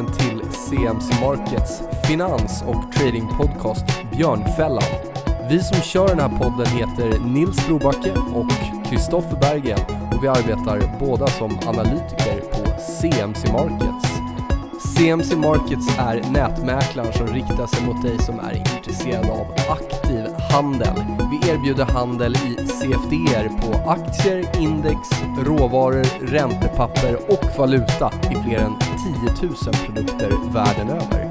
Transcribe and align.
välkommen 0.00 0.18
till 0.18 0.52
CMC 0.52 1.20
Markets 1.20 1.82
finans 2.04 2.64
och 2.66 2.92
tradingpodcast 2.92 3.84
Björnfällan. 4.12 4.82
Vi 5.50 5.60
som 5.62 5.80
kör 5.80 6.08
den 6.08 6.20
här 6.20 6.38
podden 6.38 6.66
heter 6.66 7.18
Nils 7.18 7.66
Brobacke 7.66 8.12
och 8.34 8.86
Kristoffer 8.86 9.36
Bergen 9.40 9.78
och 10.12 10.24
vi 10.24 10.28
arbetar 10.28 10.98
båda 11.00 11.26
som 11.26 11.58
analytiker 11.66 12.40
på 12.40 12.80
CMC 12.80 13.52
Markets. 13.52 14.08
CMC 14.96 15.36
Markets 15.36 15.98
är 15.98 16.16
Mäklaren 16.64 17.12
som 17.12 17.26
riktar 17.26 17.66
sig 17.66 17.86
mot 17.86 18.02
dig 18.02 18.18
som 18.18 18.40
är 18.40 18.56
intresserad 18.56 19.30
av 19.30 19.46
aktiv 19.68 20.24
handel. 20.50 21.04
Vi 21.30 21.50
erbjuder 21.50 21.84
handel 21.84 22.36
i 22.36 22.66
CFDR 22.66 23.48
på 23.60 23.90
aktier, 23.90 24.44
index, 24.58 24.98
råvaror, 25.44 26.26
räntepapper 26.26 27.16
och 27.28 27.58
valuta 27.58 28.12
i 28.30 28.34
fler 28.34 28.58
än 28.58 28.74
10 29.38 29.48
000 29.48 29.56
produkter 29.86 30.52
världen 30.52 30.88
över. 30.88 31.30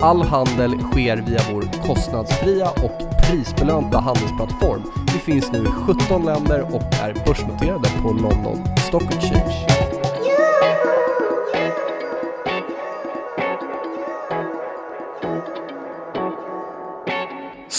All 0.00 0.22
handel 0.22 0.80
sker 0.80 1.16
via 1.16 1.40
vår 1.52 1.86
kostnadsfria 1.86 2.70
och 2.70 3.22
prisbelönta 3.22 3.98
handelsplattform. 4.00 4.82
Vi 5.12 5.18
finns 5.18 5.52
nu 5.52 5.58
i 5.58 5.70
17 5.70 6.24
länder 6.24 6.62
och 6.62 6.82
är 6.82 7.14
börsnoterade 7.26 7.88
på 8.02 8.08
London 8.08 8.64
Stock 8.88 9.02
Exchange. 9.02 9.95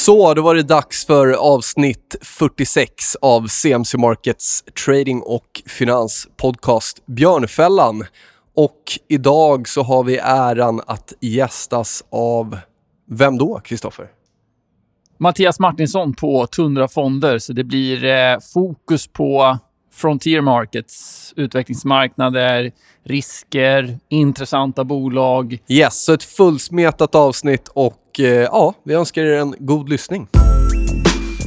Så, 0.08 0.34
då 0.34 0.42
var 0.42 0.56
det 0.56 0.64
dags 0.64 1.06
för 1.06 1.32
avsnitt 1.32 2.16
46 2.22 3.16
av 3.22 3.48
CMC 3.48 3.98
Markets 3.98 4.64
trading 4.86 5.22
och 5.22 5.62
finanspodcast 5.66 7.06
Björnfällan. 7.06 8.06
Och 8.56 8.82
idag 9.10 9.68
så 9.68 9.84
har 9.84 10.04
vi 10.04 10.18
äran 10.18 10.82
att 10.88 11.14
gästas 11.22 12.04
av, 12.10 12.58
vem 13.10 13.38
då, 13.38 13.60
Kristoffer? 13.60 14.08
Mattias 15.18 15.60
Martinsson 15.60 16.14
på 16.14 16.48
Tundra 16.48 16.88
Fonder, 16.88 17.40
så 17.40 17.54
det 17.54 17.64
blir 17.64 18.06
eh, 18.06 18.40
fokus 18.54 19.08
på 19.08 19.58
Frontier 19.94 20.42
Markets, 20.42 21.34
utvecklingsmarknader, 21.36 22.72
risker, 23.04 24.00
intressanta 24.10 24.84
bolag. 24.84 25.58
Yes, 25.68 26.04
så 26.04 26.14
ett 26.14 26.24
fullsmetat 26.24 27.16
avsnitt 27.16 27.68
och 27.68 28.07
eh, 28.20 28.48
ja, 28.52 28.74
vi 28.84 28.94
önskar 28.94 29.24
er 29.24 29.40
en 29.40 29.56
god 29.60 29.90
lyssning. 29.90 30.28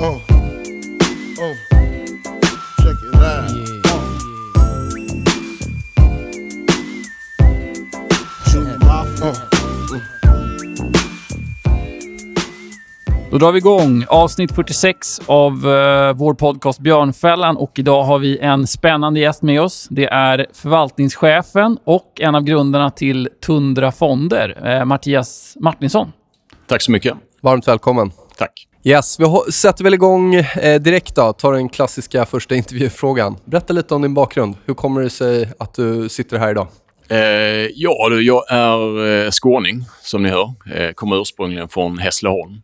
Oh. 0.01 0.07
Oh. 0.07 1.55
Check 2.83 2.99
it 3.03 3.15
out. 3.15 3.71
Då 13.31 13.39
drar 13.39 13.53
vi 13.53 13.59
igång 13.59 14.05
avsnitt 14.09 14.53
46 14.53 15.21
av 15.27 15.53
eh, 15.53 16.13
vår 16.13 16.35
podcast 16.35 16.81
Björnfällan 16.81 17.57
och 17.57 17.79
idag 17.79 18.03
har 18.03 18.19
vi 18.19 18.39
en 18.39 18.67
spännande 18.67 19.21
gäst 19.21 19.43
med 19.43 19.63
oss. 19.63 19.89
Det 19.91 20.07
är 20.07 20.47
förvaltningschefen 20.53 21.79
och 21.85 22.21
en 22.21 22.35
av 22.35 22.43
grundarna 22.43 22.91
till 22.91 23.29
Tundra 23.47 23.93
Fonder, 23.93 24.69
eh, 24.69 24.85
Mattias 24.85 25.57
Martinsson. 25.61 26.13
Tack 26.71 26.83
så 26.83 26.93
mycket. 26.93 27.15
Varmt 27.41 27.69
välkommen. 27.69 28.13
Tack. 28.37 28.67
Yes, 28.85 29.21
vi 29.21 29.53
sätter 29.53 29.85
väl 29.85 29.95
igång 29.95 30.35
eh, 30.35 30.81
direkt 30.81 31.15
då. 31.15 31.33
Tar 31.33 31.53
den 31.53 31.69
klassiska 31.69 32.27
första 32.27 32.55
intervjufrågan. 32.55 33.37
Berätta 33.45 33.73
lite 33.73 33.95
om 33.95 34.03
din 34.03 34.15
bakgrund. 34.15 34.57
Hur 34.65 34.75
kommer 34.75 35.01
det 35.01 35.11
sig 35.11 35.53
att 35.59 35.75
du 35.75 36.09
sitter 36.09 36.39
här 36.39 36.51
idag? 36.51 36.67
Eh, 37.09 37.19
ja, 37.75 38.09
du, 38.11 38.23
jag 38.23 38.45
är 38.51 39.07
eh, 39.07 39.31
skåning, 39.31 39.85
som 40.03 40.23
ni 40.23 40.29
hör. 40.29 40.53
Eh, 40.75 40.93
kommer 40.93 41.21
ursprungligen 41.21 41.69
från 41.69 41.99
Hässleholm. 41.99 42.63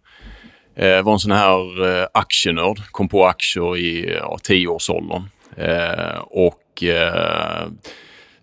Eh, 0.77 1.03
var 1.03 1.12
en 1.12 1.19
sån 1.19 1.33
här 1.33 2.00
eh, 2.00 2.06
aktienörd. 2.15 2.83
Kom 2.91 3.09
på 3.09 3.27
aktier 3.27 3.77
i 3.77 4.16
ja, 4.21 4.39
tioårsåldern. 4.43 5.22
Eh, 5.56 6.19
och 6.21 6.84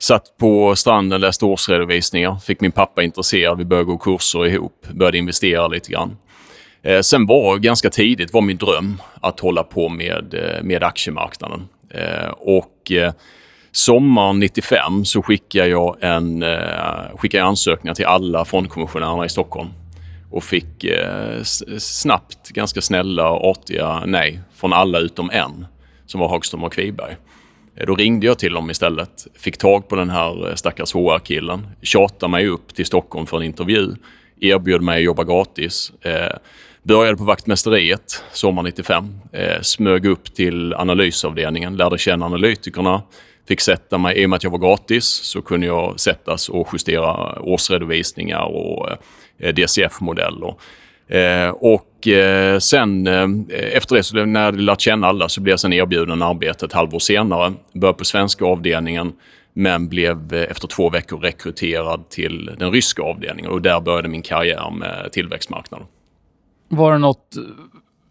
satt 0.04 0.38
på 0.38 0.76
stranden, 0.76 1.22
läste 1.22 1.46
årsredovisningar. 1.46 2.36
Fick 2.36 2.62
min 2.62 2.72
pappa 2.72 3.04
intresserad. 3.04 3.58
Vi 3.58 3.66
började 3.66 3.86
gå 3.86 3.98
kurser 3.98 4.46
ihop. 4.46 4.88
Började 4.94 5.18
investera 5.18 5.68
lite 5.68 5.92
grann. 5.92 6.18
Eh, 6.82 7.02
sen 7.02 7.26
var 7.26 7.58
ganska 7.58 7.90
tidigt 7.90 8.34
var 8.34 8.42
min 8.42 8.58
dröm 8.58 9.02
att 9.22 9.40
hålla 9.40 9.64
på 9.64 9.90
med, 9.90 10.34
eh, 10.34 10.64
med 10.64 10.84
aktiemarknaden. 10.84 11.68
Eh, 11.90 12.30
och 12.30 12.92
eh, 12.92 13.14
sommaren 13.72 14.40
95 14.40 15.06
så 15.06 15.22
skickade 15.22 15.68
jag, 15.68 15.98
en, 16.02 16.44
eh, 16.44 17.18
skickade 17.18 17.42
jag 17.42 17.48
ansökningar 17.48 17.96
till 17.96 18.06
alla 18.06 18.46
fondkommissionärerna 18.46 19.26
i 19.26 19.30
Stockholm 19.30 19.70
och 20.32 20.44
fick 20.44 20.84
eh, 20.84 21.44
snabbt 21.78 22.50
ganska 22.50 22.82
snälla 22.82 23.30
och 23.30 23.50
artiga 23.50 24.04
nej 24.06 24.40
från 24.56 24.74
alla 24.74 25.00
utom 25.00 25.30
en 25.30 25.66
som 26.06 26.20
var 26.20 26.30
Hagström 26.30 26.64
och 26.64 26.74
Kviberg. 26.74 27.16
Eh, 27.76 27.86
då 27.86 27.96
ringde 27.96 28.26
jag 28.26 28.40
till 28.40 28.54
dem 28.54 28.70
istället, 28.70 29.28
fick 29.36 29.58
tag 29.58 29.88
på 29.88 29.96
den 29.96 30.10
här 30.10 30.50
eh, 30.50 30.56
stackars 30.56 30.94
HR-killen, 30.94 31.68
tjatade 31.82 32.32
mig 32.32 32.48
upp 32.48 32.76
till 32.76 32.86
Stockholm 32.86 33.26
för 33.26 33.38
en 33.38 33.44
intervju, 33.44 33.96
erbjöd 34.40 34.82
mig 34.82 34.98
att 34.98 35.04
jobba 35.04 35.24
gratis. 35.24 35.92
Eh, 36.02 36.38
började 36.84 37.18
på 37.18 37.24
vaktmästeriet 37.24 38.24
sommar 38.32 38.64
95, 38.64 39.20
eh, 39.32 39.62
smög 39.62 40.06
upp 40.06 40.34
till 40.34 40.74
analysavdelningen, 40.74 41.78
lärde 41.78 41.98
känna 41.98 42.26
analytikerna, 42.26 43.02
fick 43.48 43.62
sätta 43.62 43.98
mig, 43.98 44.18
i 44.18 44.26
och 44.26 44.30
med 44.30 44.38
att 44.38 44.44
jag 44.44 44.52
var 44.52 44.60
gratis, 44.60 45.06
så 45.06 45.42
kunde 45.42 45.68
jag 45.68 46.00
sättas 46.00 46.50
och 46.50 46.68
justera 46.74 47.42
årsredovisningar 47.42 48.44
och 48.44 48.90
eh, 49.40 49.54
DCF-modeller. 49.54 50.56
Eh, 51.14 51.50
och 51.50 52.08
eh, 52.08 52.60
sen 52.60 53.08
eh, 53.08 53.28
efter 53.74 53.96
det, 53.96 54.04
så 54.04 54.26
när 54.26 54.40
jag 54.40 54.46
hade 54.46 54.62
lärt 54.62 54.82
känna 54.82 55.08
alla, 55.08 55.30
så 55.30 55.42
blev 55.42 55.52
jag 55.52 55.60
sen 55.60 55.74
erbjuden 55.74 56.22
arbete 56.22 56.66
ett 56.66 56.74
halvår 56.74 57.00
senare. 57.00 57.54
Började 57.74 57.98
på 57.98 58.06
svenska 58.06 58.46
avdelningen, 58.46 59.14
men 59.54 59.90
blev 59.90 60.34
eh, 60.34 60.42
efter 60.42 60.68
två 60.68 60.90
veckor 60.90 61.18
rekryterad 61.18 62.10
till 62.10 62.52
den 62.58 62.72
ryska 62.72 63.04
avdelningen. 63.04 63.52
Och 63.52 63.62
där 63.62 63.82
började 63.82 64.08
min 64.08 64.22
karriär 64.22 64.72
med 64.72 65.12
tillväxtmarknaden. 65.12 65.88
Var 66.70 66.92
det 66.92 66.98
något... 66.98 67.36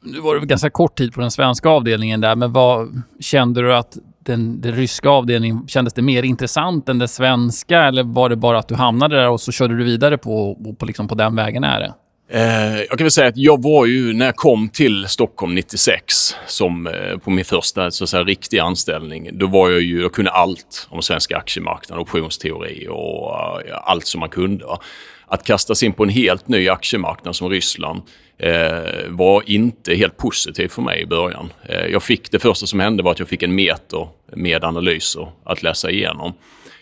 Nu 0.04 0.20
var 0.20 0.40
det 0.40 0.46
ganska 0.46 0.70
kort 0.70 0.94
tid 0.94 1.14
på 1.14 1.20
den 1.20 1.30
svenska 1.30 1.68
avdelningen 1.68 2.20
där, 2.20 2.36
men 2.36 2.52
vad 2.52 3.02
kände 3.20 3.62
du 3.62 3.74
att 3.74 3.96
den, 4.18 4.60
den 4.60 4.72
ryska 4.72 5.08
avdelningen, 5.08 5.68
kändes 5.68 5.94
det 5.94 6.02
mer 6.02 6.22
intressant 6.22 6.88
än 6.88 6.98
den 6.98 7.08
svenska 7.08 7.82
eller 7.82 8.02
var 8.02 8.28
det 8.28 8.36
bara 8.36 8.58
att 8.58 8.68
du 8.68 8.74
hamnade 8.74 9.16
där 9.16 9.28
och 9.28 9.40
så 9.40 9.52
körde 9.52 9.76
du 9.76 9.84
vidare 9.84 10.18
på, 10.18 10.58
på, 10.78 10.86
liksom 10.86 11.08
på 11.08 11.14
den 11.14 11.36
vägen 11.36 11.64
är 11.64 11.80
det? 11.80 11.94
Eh, 12.34 12.78
jag 12.78 12.88
kan 12.88 13.04
väl 13.04 13.10
säga 13.10 13.28
att 13.28 13.36
jag 13.36 13.62
var 13.62 13.86
ju, 13.86 14.12
när 14.12 14.26
jag 14.26 14.36
kom 14.36 14.68
till 14.68 15.08
Stockholm 15.08 15.54
96, 15.54 16.34
som 16.46 16.86
eh, 16.86 17.18
på 17.18 17.30
min 17.30 17.44
första 17.44 17.90
så 17.90 18.04
att 18.04 18.10
säga, 18.10 18.22
riktiga 18.22 18.62
anställning, 18.62 19.30
då 19.32 19.46
var 19.46 19.70
jag 19.70 19.80
ju, 19.80 20.02
jag 20.02 20.12
kunde 20.12 20.30
allt 20.30 20.88
om 20.90 21.02
svenska 21.02 21.36
aktiemarknaden, 21.36 22.02
optionsteori 22.02 22.88
och 22.90 23.62
eh, 23.68 23.78
allt 23.82 24.06
som 24.06 24.20
man 24.20 24.28
kunde. 24.28 24.64
Va? 24.64 24.80
Att 25.26 25.44
kastas 25.44 25.82
in 25.82 25.92
på 25.92 26.02
en 26.02 26.08
helt 26.08 26.48
ny 26.48 26.68
aktiemarknad 26.68 27.36
som 27.36 27.50
Ryssland 27.50 28.02
eh, 28.38 29.08
var 29.08 29.42
inte 29.50 29.94
helt 29.94 30.16
positivt 30.16 30.72
för 30.72 30.82
mig 30.82 31.00
i 31.00 31.06
början. 31.06 31.52
Eh, 31.68 31.86
jag 31.86 32.02
fick, 32.02 32.30
det 32.30 32.38
första 32.38 32.66
som 32.66 32.80
hände 32.80 33.02
var 33.02 33.10
att 33.10 33.18
jag 33.18 33.28
fick 33.28 33.42
en 33.42 33.54
meter 33.54 34.08
med 34.36 34.64
analyser 34.64 35.28
att 35.44 35.62
läsa 35.62 35.90
igenom. 35.90 36.32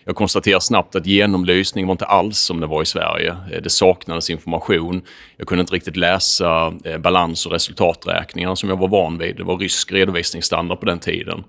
Jag 0.05 0.15
konstaterar 0.15 0.59
snabbt 0.59 0.95
att 0.95 1.05
genomlysning 1.05 1.87
var 1.87 1.91
inte 1.91 2.05
alls 2.05 2.39
som 2.39 2.59
det 2.59 2.67
var 2.67 2.81
i 2.81 2.85
Sverige. 2.85 3.35
Eh, 3.51 3.61
det 3.61 3.69
saknades 3.69 4.29
information. 4.29 5.01
Jag 5.37 5.47
kunde 5.47 5.61
inte 5.61 5.73
riktigt 5.73 5.95
läsa 5.95 6.73
eh, 6.83 6.97
balans 6.97 7.45
och 7.45 7.51
resultaträkningar 7.51 8.55
som 8.55 8.69
jag 8.69 8.77
var 8.77 8.87
van 8.87 9.17
vid. 9.17 9.35
Det 9.35 9.43
var 9.43 9.57
rysk 9.57 9.91
redovisningsstandard 9.91 10.79
på 10.79 10.85
den 10.85 10.99
tiden. 10.99 11.43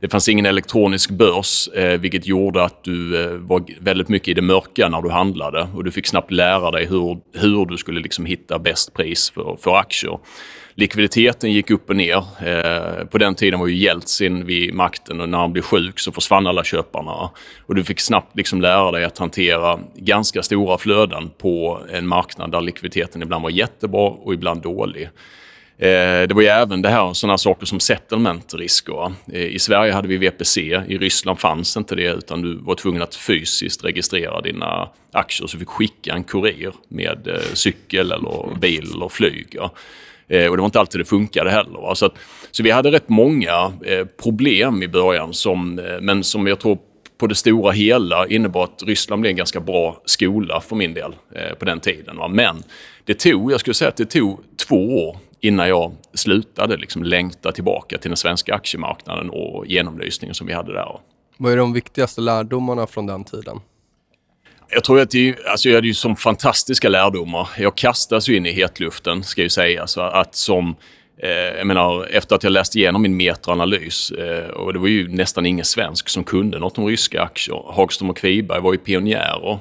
Det 0.00 0.08
fanns 0.08 0.28
ingen 0.28 0.46
elektronisk 0.46 1.10
börs, 1.10 1.68
eh, 1.68 2.00
vilket 2.00 2.26
gjorde 2.26 2.64
att 2.64 2.84
du 2.84 3.24
eh, 3.24 3.30
var 3.30 3.64
väldigt 3.80 4.08
mycket 4.08 4.28
i 4.28 4.34
det 4.34 4.42
mörka 4.42 4.88
när 4.88 5.02
du 5.02 5.10
handlade. 5.10 5.68
Och 5.74 5.84
du 5.84 5.90
fick 5.90 6.06
snabbt 6.06 6.30
lära 6.30 6.70
dig 6.70 6.86
hur, 6.86 7.18
hur 7.32 7.66
du 7.66 7.76
skulle 7.76 8.00
liksom 8.00 8.26
hitta 8.26 8.58
bäst 8.58 8.94
pris 8.94 9.30
för, 9.30 9.56
för 9.60 9.76
aktier. 9.76 10.18
Likviditeten 10.74 11.52
gick 11.52 11.70
upp 11.70 11.90
och 11.90 11.96
ner. 11.96 12.24
Eh, 12.46 13.04
på 13.04 13.18
den 13.18 13.34
tiden 13.34 13.60
var 13.60 13.66
ju 13.66 13.76
Jeltsin 13.76 14.46
vid 14.46 14.74
makten 14.74 15.20
och 15.20 15.28
när 15.28 15.38
han 15.38 15.52
blev 15.52 15.62
sjuk 15.62 15.98
så 15.98 16.12
försvann 16.12 16.46
alla 16.46 16.64
köparna. 16.64 17.30
Och 17.66 17.74
du 17.74 17.84
fick 17.84 18.00
snabbt 18.00 18.36
liksom 18.36 18.60
lära 18.60 18.90
dig 18.90 19.04
att 19.04 19.18
hantera 19.18 19.78
ganska 19.96 20.42
stora 20.42 20.78
flöden 20.78 21.30
på 21.38 21.80
en 21.92 22.06
marknad 22.06 22.52
där 22.52 22.60
likviditeten 22.60 23.22
ibland 23.22 23.42
var 23.42 23.50
jättebra 23.50 24.08
och 24.08 24.34
ibland 24.34 24.62
dålig. 24.62 25.10
Eh, 25.80 26.28
det 26.28 26.34
var 26.34 26.42
ju 26.42 26.48
även 26.48 26.82
det 26.82 26.88
här, 26.88 27.12
sådana 27.12 27.38
saker 27.38 27.66
som 27.66 27.80
settlementrisker. 27.80 28.92
va. 28.92 29.12
Eh, 29.32 29.44
I 29.44 29.58
Sverige 29.58 29.92
hade 29.92 30.08
vi 30.08 30.16
VPC, 30.16 30.60
i 30.88 30.98
Ryssland 30.98 31.38
fanns 31.38 31.76
inte 31.76 31.94
det 31.94 32.12
utan 32.12 32.42
du 32.42 32.58
var 32.58 32.74
tvungen 32.74 33.02
att 33.02 33.14
fysiskt 33.14 33.84
registrera 33.84 34.40
dina 34.40 34.88
aktier 35.12 35.46
så 35.46 35.56
du 35.56 35.58
fick 35.58 35.68
skicka 35.68 36.14
en 36.14 36.24
kurir 36.24 36.72
med 36.88 37.28
eh, 37.28 37.54
cykel 37.54 38.12
eller 38.12 38.58
bil 38.60 38.90
eller 38.94 39.08
flyg. 39.08 39.46
Ja. 39.52 39.74
Och 40.28 40.56
det 40.56 40.60
var 40.60 40.64
inte 40.64 40.80
alltid 40.80 41.00
det 41.00 41.04
funkade 41.04 41.50
heller. 41.50 41.80
Va? 41.80 41.94
Så, 41.94 42.06
att, 42.06 42.14
så 42.50 42.62
vi 42.62 42.70
hade 42.70 42.90
rätt 42.90 43.08
många 43.08 43.72
problem 44.22 44.82
i 44.82 44.88
början, 44.88 45.34
som, 45.34 45.74
men 46.00 46.24
som 46.24 46.46
jag 46.46 46.60
tror 46.60 46.78
på 47.18 47.26
det 47.26 47.34
stora 47.34 47.72
hela 47.72 48.26
innebar 48.26 48.64
att 48.64 48.82
Ryssland 48.86 49.20
blev 49.20 49.30
en 49.30 49.36
ganska 49.36 49.60
bra 49.60 50.02
skola 50.04 50.60
för 50.60 50.76
min 50.76 50.94
del 50.94 51.14
eh, 51.34 51.54
på 51.54 51.64
den 51.64 51.80
tiden. 51.80 52.16
Va? 52.16 52.28
Men 52.28 52.62
det 53.04 53.14
tog, 53.18 53.52
jag 53.52 53.60
skulle 53.60 53.74
säga 53.74 53.88
att 53.88 53.96
det 53.96 54.10
tog 54.10 54.40
två 54.68 55.06
år 55.06 55.18
innan 55.40 55.68
jag 55.68 55.92
slutade 56.14 56.76
liksom 56.76 57.02
längta 57.02 57.52
tillbaka 57.52 57.98
till 57.98 58.10
den 58.10 58.16
svenska 58.16 58.54
aktiemarknaden 58.54 59.30
och 59.30 59.66
genomlysningen 59.66 60.34
som 60.34 60.46
vi 60.46 60.52
hade 60.52 60.72
där. 60.72 60.98
Vad 61.36 61.52
är 61.52 61.56
de 61.56 61.72
viktigaste 61.72 62.20
lärdomarna 62.20 62.86
från 62.86 63.06
den 63.06 63.24
tiden? 63.24 63.60
Jag 64.72 64.84
tror 64.84 65.00
att 65.00 65.10
det, 65.10 65.36
alltså 65.46 65.68
jag 65.68 65.76
hade 65.76 65.86
ju 65.86 65.94
som 65.94 66.16
fantastiska 66.16 66.88
lärdomar. 66.88 67.48
Jag 67.58 67.76
kastas 67.76 68.28
ju 68.28 68.36
in 68.36 68.46
i 68.46 68.52
hetluften, 68.52 69.22
ska 69.22 69.42
jag 69.42 69.52
säga. 69.52 69.86
Så 69.86 70.00
att 70.00 70.34
som, 70.34 70.74
eh, 71.22 71.30
jag 71.30 71.66
menar, 71.66 72.06
efter 72.06 72.36
att 72.36 72.42
jag 72.42 72.52
läst 72.52 72.76
igenom 72.76 73.02
min 73.02 73.16
metaanalys, 73.16 74.10
eh, 74.10 74.50
och 74.50 74.72
det 74.72 74.78
var 74.78 74.88
ju 74.88 75.08
nästan 75.08 75.46
ingen 75.46 75.64
svensk 75.64 76.08
som 76.08 76.24
kunde 76.24 76.58
något 76.58 76.78
om 76.78 76.86
ryska 76.86 77.22
aktier. 77.22 77.62
Hagström 77.66 78.10
och 78.10 78.16
Kviberg 78.16 78.60
var 78.60 78.72
ju 78.72 78.78
pionjärer. 78.78 79.58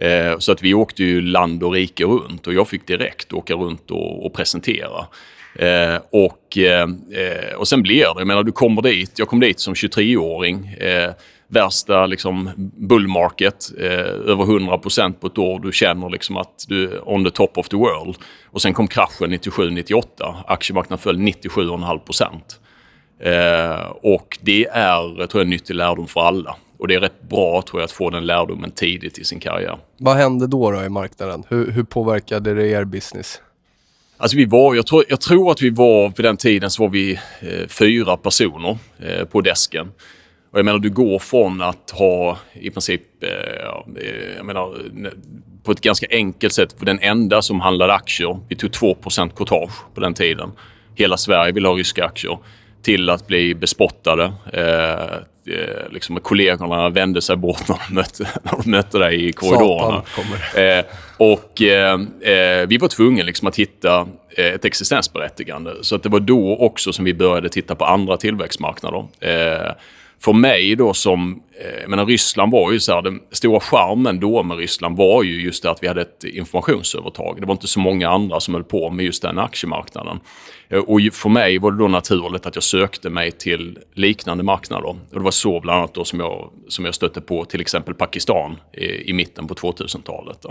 Eh, 0.00 0.38
så 0.38 0.52
att 0.52 0.62
vi 0.62 0.74
åkte 0.74 1.04
ju 1.04 1.20
land 1.20 1.62
och 1.62 1.72
rike 1.72 2.04
runt 2.04 2.46
och 2.46 2.54
jag 2.54 2.68
fick 2.68 2.86
direkt 2.86 3.32
åka 3.32 3.54
runt 3.54 3.90
och, 3.90 4.26
och 4.26 4.34
presentera. 4.34 5.06
Eh, 5.54 5.96
och, 6.10 6.58
eh, 6.58 6.88
och 7.56 7.68
sen 7.68 7.82
blir 7.82 7.96
det, 7.96 8.12
jag 8.16 8.26
menar 8.26 8.42
du 8.42 8.52
kommer 8.52 8.82
dit, 8.82 9.12
jag 9.18 9.28
kom 9.28 9.40
dit 9.40 9.60
som 9.60 9.74
23-åring. 9.74 10.66
Eh, 10.66 11.10
värsta 11.48 12.06
liksom, 12.06 12.50
bullmarket, 12.76 13.70
eh, 13.78 14.30
över 14.30 14.44
100% 14.44 15.20
på 15.20 15.26
ett 15.26 15.38
år. 15.38 15.60
Du 15.60 15.72
känner 15.72 16.10
liksom 16.10 16.36
att 16.36 16.64
du 16.68 16.84
är 16.84 17.08
on 17.08 17.24
the 17.24 17.30
top 17.30 17.58
of 17.58 17.68
the 17.68 17.76
world. 17.76 18.16
Och 18.46 18.62
sen 18.62 18.74
kom 18.74 18.88
kraschen 18.88 19.32
97-98. 19.32 20.34
Aktiemarknaden 20.46 21.02
föll 21.02 21.18
97,5 21.18 22.40
eh, 23.20 23.90
Och 24.02 24.38
det 24.40 24.66
är, 24.66 25.26
tror 25.26 25.40
jag, 25.40 25.40
en 25.40 25.50
nyttig 25.50 25.74
lärdom 25.74 26.06
för 26.06 26.20
alla. 26.20 26.56
Och 26.78 26.88
det 26.88 26.94
är 26.94 27.00
rätt 27.00 27.28
bra, 27.28 27.62
tror 27.62 27.80
jag, 27.80 27.84
att 27.84 27.92
få 27.92 28.10
den 28.10 28.26
lärdomen 28.26 28.70
tidigt 28.70 29.18
i 29.18 29.24
sin 29.24 29.40
karriär. 29.40 29.78
Vad 29.96 30.16
hände 30.16 30.46
då, 30.46 30.70
då 30.70 30.82
i 30.82 30.88
marknaden? 30.88 31.44
Hur, 31.48 31.70
hur 31.70 31.84
påverkade 31.84 32.54
det 32.54 32.68
er 32.68 32.84
business? 32.84 33.40
Alltså 34.16 34.36
vi 34.36 34.44
var, 34.44 34.74
jag 34.74 34.86
tror, 34.86 35.04
jag 35.08 35.20
tror 35.20 35.50
att 35.50 35.62
vi 35.62 35.70
var, 35.70 36.10
på 36.10 36.22
den 36.22 36.36
tiden 36.36 36.70
så 36.70 36.82
var 36.82 36.90
vi 36.90 37.12
eh, 37.40 37.68
fyra 37.68 38.16
personer 38.16 38.78
eh, 38.98 39.24
på 39.24 39.40
desken. 39.40 39.88
Och 40.50 40.58
jag 40.58 40.64
menar, 40.64 40.78
du 40.78 40.90
går 40.90 41.18
från 41.18 41.62
att 41.62 41.90
ha 41.90 42.38
i 42.52 42.70
princip, 42.70 43.02
eh, 43.22 43.28
eh 43.28 44.36
jag 44.36 44.46
menar, 44.46 44.82
på 45.62 45.72
ett 45.72 45.80
ganska 45.80 46.06
enkelt 46.10 46.52
sätt, 46.52 46.74
för 46.78 46.86
den 46.86 46.98
enda 46.98 47.42
som 47.42 47.60
handlade 47.60 47.94
aktier, 47.94 48.40
vi 48.48 48.56
tog 48.56 48.70
2% 48.70 49.30
cotage 49.30 49.94
på 49.94 50.00
den 50.00 50.14
tiden. 50.14 50.50
Hela 50.94 51.16
Sverige 51.16 51.52
ville 51.52 51.68
ha 51.68 51.74
ryska 51.74 52.04
aktier. 52.04 52.38
Till 52.82 53.10
att 53.10 53.26
bli 53.26 53.54
bespottade. 53.54 54.32
Eh, 54.52 55.14
eh, 55.54 55.90
liksom 55.90 56.20
kollegorna 56.20 56.88
vände 56.88 57.22
sig 57.22 57.36
bort 57.36 57.68
när 57.68 57.78
de 57.88 57.94
mötte, 57.94 58.22
när 58.42 58.62
de 58.62 58.70
mötte 58.70 58.98
dig 58.98 59.28
i 59.28 59.32
korridorerna. 59.32 60.02
Eh, 60.56 60.84
och 61.16 61.62
eh, 61.62 62.00
eh, 62.20 62.66
vi 62.68 62.78
var 62.78 62.88
tvungna 62.88 63.22
liksom 63.22 63.48
att 63.48 63.56
hitta 63.56 64.08
eh, 64.36 64.46
ett 64.46 64.64
existensberättigande. 64.64 65.74
Så 65.80 65.96
att 65.96 66.02
det 66.02 66.08
var 66.08 66.20
då 66.20 66.56
också 66.56 66.92
som 66.92 67.04
vi 67.04 67.14
började 67.14 67.48
titta 67.48 67.74
på 67.74 67.84
andra 67.84 68.16
tillväxtmarknader. 68.16 69.06
Eh, 69.20 69.72
för 70.20 70.32
mig 70.32 70.76
då 70.76 70.94
som, 70.94 71.42
jag 71.80 71.90
menar 71.90 72.06
Ryssland 72.06 72.52
var 72.52 72.72
ju 72.72 72.80
så 72.80 72.94
här, 72.94 73.02
den 73.02 73.20
stora 73.30 73.60
charmen 73.60 74.20
då 74.20 74.42
med 74.42 74.58
Ryssland 74.58 74.96
var 74.96 75.22
ju 75.22 75.42
just 75.42 75.62
det 75.62 75.70
att 75.70 75.82
vi 75.82 75.88
hade 75.88 76.00
ett 76.00 76.24
informationsövertag. 76.24 77.36
Det 77.40 77.46
var 77.46 77.52
inte 77.54 77.68
så 77.68 77.80
många 77.80 78.08
andra 78.08 78.40
som 78.40 78.54
höll 78.54 78.64
på 78.64 78.90
med 78.90 79.04
just 79.04 79.22
den 79.22 79.38
aktiemarknaden. 79.38 80.20
Eh, 80.68 80.78
och 80.78 81.00
för 81.12 81.28
mig 81.28 81.58
var 81.58 81.72
det 81.72 81.78
då 81.78 81.88
naturligt 81.88 82.46
att 82.46 82.54
jag 82.54 82.64
sökte 82.64 83.10
mig 83.10 83.32
till 83.32 83.78
liknande 83.94 84.44
marknader. 84.44 84.86
Och 84.86 84.96
det 85.10 85.20
var 85.20 85.30
så 85.30 85.60
bland 85.60 85.78
annat 85.78 85.94
då 85.94 86.04
som 86.04 86.20
jag, 86.20 86.50
som 86.68 86.84
jag 86.84 86.94
stötte 86.94 87.20
på 87.20 87.44
till 87.44 87.60
exempel 87.60 87.94
Pakistan 87.94 88.56
i, 88.72 89.10
i 89.10 89.12
mitten 89.12 89.46
på 89.46 89.54
2000-talet. 89.54 90.46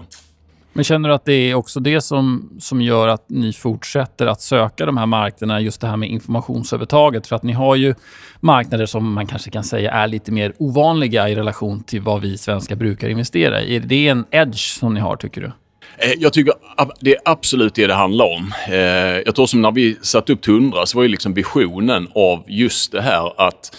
Men 0.73 0.83
känner 0.83 1.09
du 1.09 1.15
att 1.15 1.25
det 1.25 1.33
är 1.33 1.55
också 1.55 1.79
det 1.79 2.01
som, 2.01 2.49
som 2.59 2.81
gör 2.81 3.07
att 3.07 3.29
ni 3.29 3.53
fortsätter 3.53 4.27
att 4.27 4.41
söka 4.41 4.85
de 4.85 4.97
här 4.97 5.05
marknaderna, 5.05 5.61
just 5.61 5.81
det 5.81 5.87
här 5.87 5.97
med 5.97 6.09
informationsövertaget? 6.09 7.27
För 7.27 7.35
att 7.35 7.43
ni 7.43 7.53
har 7.53 7.75
ju 7.75 7.95
marknader 8.39 8.85
som 8.85 9.13
man 9.13 9.27
kanske 9.27 9.51
kan 9.51 9.63
säga 9.63 9.91
är 9.91 10.07
lite 10.07 10.31
mer 10.31 10.53
ovanliga 10.57 11.29
i 11.29 11.35
relation 11.35 11.83
till 11.83 12.01
vad 12.01 12.21
vi 12.21 12.37
svenskar 12.37 12.75
brukar 12.75 13.09
investera 13.09 13.61
i. 13.61 13.75
Är 13.75 13.79
det 13.79 14.07
en 14.07 14.25
edge 14.31 14.79
som 14.79 14.93
ni 14.93 14.99
har, 14.99 15.15
tycker 15.15 15.41
du? 15.41 15.51
Eh, 15.97 16.13
jag 16.17 16.33
tycker 16.33 16.53
det 16.99 17.11
är 17.11 17.19
absolut 17.25 17.75
det 17.75 17.87
det 17.87 17.93
handlar 17.93 18.25
om. 18.25 18.53
Eh, 18.67 18.77
jag 19.25 19.35
tror 19.35 19.47
som 19.47 19.61
när 19.61 19.71
vi 19.71 19.97
satte 20.01 20.33
upp 20.33 20.41
Tundra, 20.41 20.85
så 20.85 20.97
var 20.97 21.03
ju 21.03 21.09
liksom 21.09 21.33
visionen 21.33 22.07
av 22.15 22.43
just 22.47 22.91
det 22.91 23.01
här 23.01 23.47
att 23.47 23.75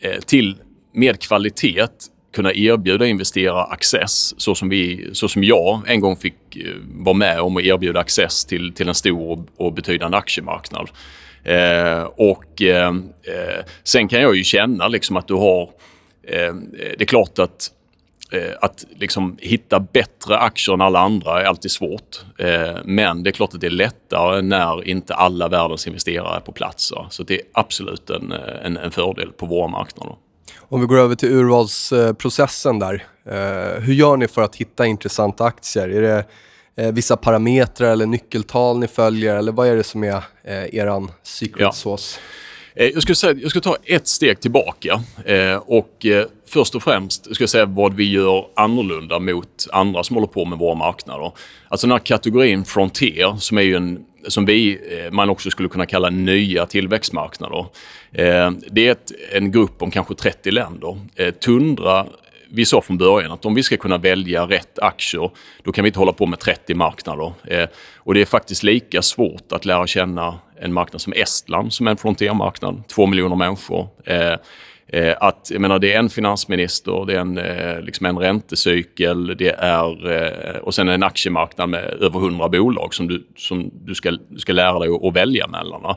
eh, 0.00 0.20
till 0.20 0.56
med 0.94 1.20
kvalitet 1.20 1.86
kunna 2.34 2.52
erbjuda 2.52 3.06
investerare 3.06 3.62
access 3.64 4.40
så 4.40 4.54
som, 4.54 4.68
vi, 4.68 5.10
så 5.12 5.28
som 5.28 5.44
jag 5.44 5.82
en 5.86 6.00
gång 6.00 6.16
fick 6.16 6.34
vara 6.94 7.14
med 7.14 7.40
om 7.40 7.56
att 7.56 7.62
erbjuda 7.62 8.00
access 8.00 8.44
till, 8.44 8.72
till 8.72 8.88
en 8.88 8.94
stor 8.94 9.46
och 9.56 9.72
betydande 9.72 10.16
aktiemarknad. 10.16 10.90
Eh, 11.44 12.02
och 12.02 12.62
eh, 12.62 12.94
sen 13.84 14.08
kan 14.08 14.20
jag 14.20 14.36
ju 14.36 14.44
känna 14.44 14.88
liksom 14.88 15.16
att 15.16 15.28
du 15.28 15.34
har... 15.34 15.62
Eh, 16.22 16.54
det 16.98 17.00
är 17.00 17.04
klart 17.04 17.38
att 17.38 17.70
att 18.60 18.84
liksom 18.96 19.36
hitta 19.40 19.80
bättre 19.80 20.38
aktier 20.38 20.74
än 20.74 20.80
alla 20.80 21.00
andra 21.00 21.40
är 21.42 21.44
alltid 21.44 21.70
svårt. 21.70 22.24
Eh, 22.38 22.76
men 22.84 23.22
det 23.22 23.30
är 23.30 23.32
klart 23.32 23.54
att 23.54 23.60
det 23.60 23.66
är 23.66 23.70
lättare 23.70 24.42
när 24.42 24.88
inte 24.88 25.14
alla 25.14 25.48
världens 25.48 25.86
investerare 25.86 26.36
är 26.36 26.40
på 26.40 26.52
plats. 26.52 26.92
Så 27.10 27.22
det 27.22 27.34
är 27.34 27.42
absolut 27.52 28.10
en, 28.10 28.32
en, 28.32 28.76
en 28.76 28.90
fördel 28.90 29.32
på 29.32 29.46
våra 29.46 29.68
marknader. 29.68 30.14
Om 30.58 30.80
vi 30.80 30.86
går 30.86 30.98
över 30.98 31.14
till 31.14 31.32
urvalsprocessen 31.32 32.78
där. 32.78 33.04
Eh, 33.26 33.80
hur 33.80 33.94
gör 33.94 34.16
ni 34.16 34.28
för 34.28 34.42
att 34.42 34.56
hitta 34.56 34.86
intressanta 34.86 35.44
aktier? 35.44 35.88
Är 35.88 36.02
det 36.02 36.24
vissa 36.92 37.16
parametrar 37.16 37.90
eller 37.90 38.06
nyckeltal 38.06 38.78
ni 38.78 38.88
följer 38.88 39.36
eller 39.36 39.52
vad 39.52 39.68
är 39.68 39.76
det 39.76 39.84
som 39.84 40.04
är 40.04 40.22
er 40.44 41.08
secret 41.22 41.60
ja. 41.60 41.72
sauce? 41.72 42.18
Eh, 42.76 42.86
jag 42.86 43.02
skulle, 43.02 43.16
säga, 43.16 43.34
jag 43.40 43.50
skulle 43.50 43.62
ta 43.62 43.76
ett 43.84 44.06
steg 44.06 44.40
tillbaka 44.40 45.02
eh, 45.24 45.56
och 45.56 46.06
eh, 46.06 46.26
först 46.48 46.74
och 46.74 46.82
främst 46.82 47.34
ska 47.34 47.42
jag 47.42 47.50
säga 47.50 47.66
vad 47.66 47.94
vi 47.94 48.10
gör 48.10 48.46
annorlunda 48.56 49.18
mot 49.18 49.66
andra 49.72 50.04
som 50.04 50.16
håller 50.16 50.26
på 50.26 50.44
med 50.44 50.58
våra 50.58 50.74
marknader. 50.74 51.32
Alltså 51.68 51.86
den 51.86 51.92
här 51.92 51.98
kategorin 51.98 52.64
Frontier 52.64 53.36
som 53.36 53.58
är 53.58 53.62
ju 53.62 53.76
en 53.76 54.04
som 54.28 54.46
vi, 54.46 54.78
man 55.12 55.30
också 55.30 55.50
skulle 55.50 55.68
kunna 55.68 55.86
kalla 55.86 56.10
nya 56.10 56.66
tillväxtmarknader. 56.66 57.66
Det 58.70 58.86
är 58.86 58.92
ett, 58.92 59.12
en 59.32 59.52
grupp 59.52 59.82
om 59.82 59.90
kanske 59.90 60.14
30 60.14 60.50
länder. 60.50 60.98
Tundra 61.40 62.06
vi 62.50 62.64
sa 62.64 62.80
från 62.80 62.98
början 62.98 63.32
att 63.32 63.44
om 63.44 63.54
vi 63.54 63.62
ska 63.62 63.76
kunna 63.76 63.98
välja 63.98 64.46
rätt 64.46 64.78
aktier, 64.78 65.30
då 65.62 65.72
kan 65.72 65.84
vi 65.84 65.88
inte 65.88 65.98
hålla 65.98 66.12
på 66.12 66.26
med 66.26 66.38
30 66.38 66.74
marknader. 66.74 67.32
Eh, 67.44 67.68
och 67.96 68.14
det 68.14 68.20
är 68.20 68.24
faktiskt 68.24 68.62
lika 68.62 69.02
svårt 69.02 69.52
att 69.52 69.64
lära 69.64 69.86
känna 69.86 70.38
en 70.60 70.72
marknad 70.72 71.00
som 71.00 71.12
Estland, 71.12 71.72
som 71.72 71.86
är 71.86 71.90
en 71.90 71.96
frontiermarknad, 71.96 72.82
två 72.88 73.06
miljoner 73.06 73.36
människor. 73.36 73.88
Eh, 74.04 74.34
eh, 74.88 75.16
att, 75.20 75.48
jag 75.52 75.60
menar, 75.60 75.78
det 75.78 75.92
är 75.92 75.98
en 75.98 76.10
finansminister, 76.10 77.04
det 77.06 77.14
är 77.14 77.20
en, 77.20 77.38
eh, 77.38 77.80
liksom 77.80 78.06
en 78.06 78.18
räntecykel, 78.18 79.36
det 79.36 79.54
är, 79.58 80.12
eh, 80.12 80.56
och 80.56 80.74
sen 80.74 80.88
en 80.88 81.02
aktiemarknad 81.02 81.68
med 81.68 81.84
över 81.84 82.18
100 82.18 82.48
bolag 82.48 82.94
som 82.94 83.08
du, 83.08 83.26
som 83.36 83.70
du, 83.72 83.94
ska, 83.94 84.10
du 84.10 84.38
ska 84.38 84.52
lära 84.52 84.78
dig 84.78 84.88
att 85.02 85.14
välja 85.14 85.46
mellan. 85.46 85.96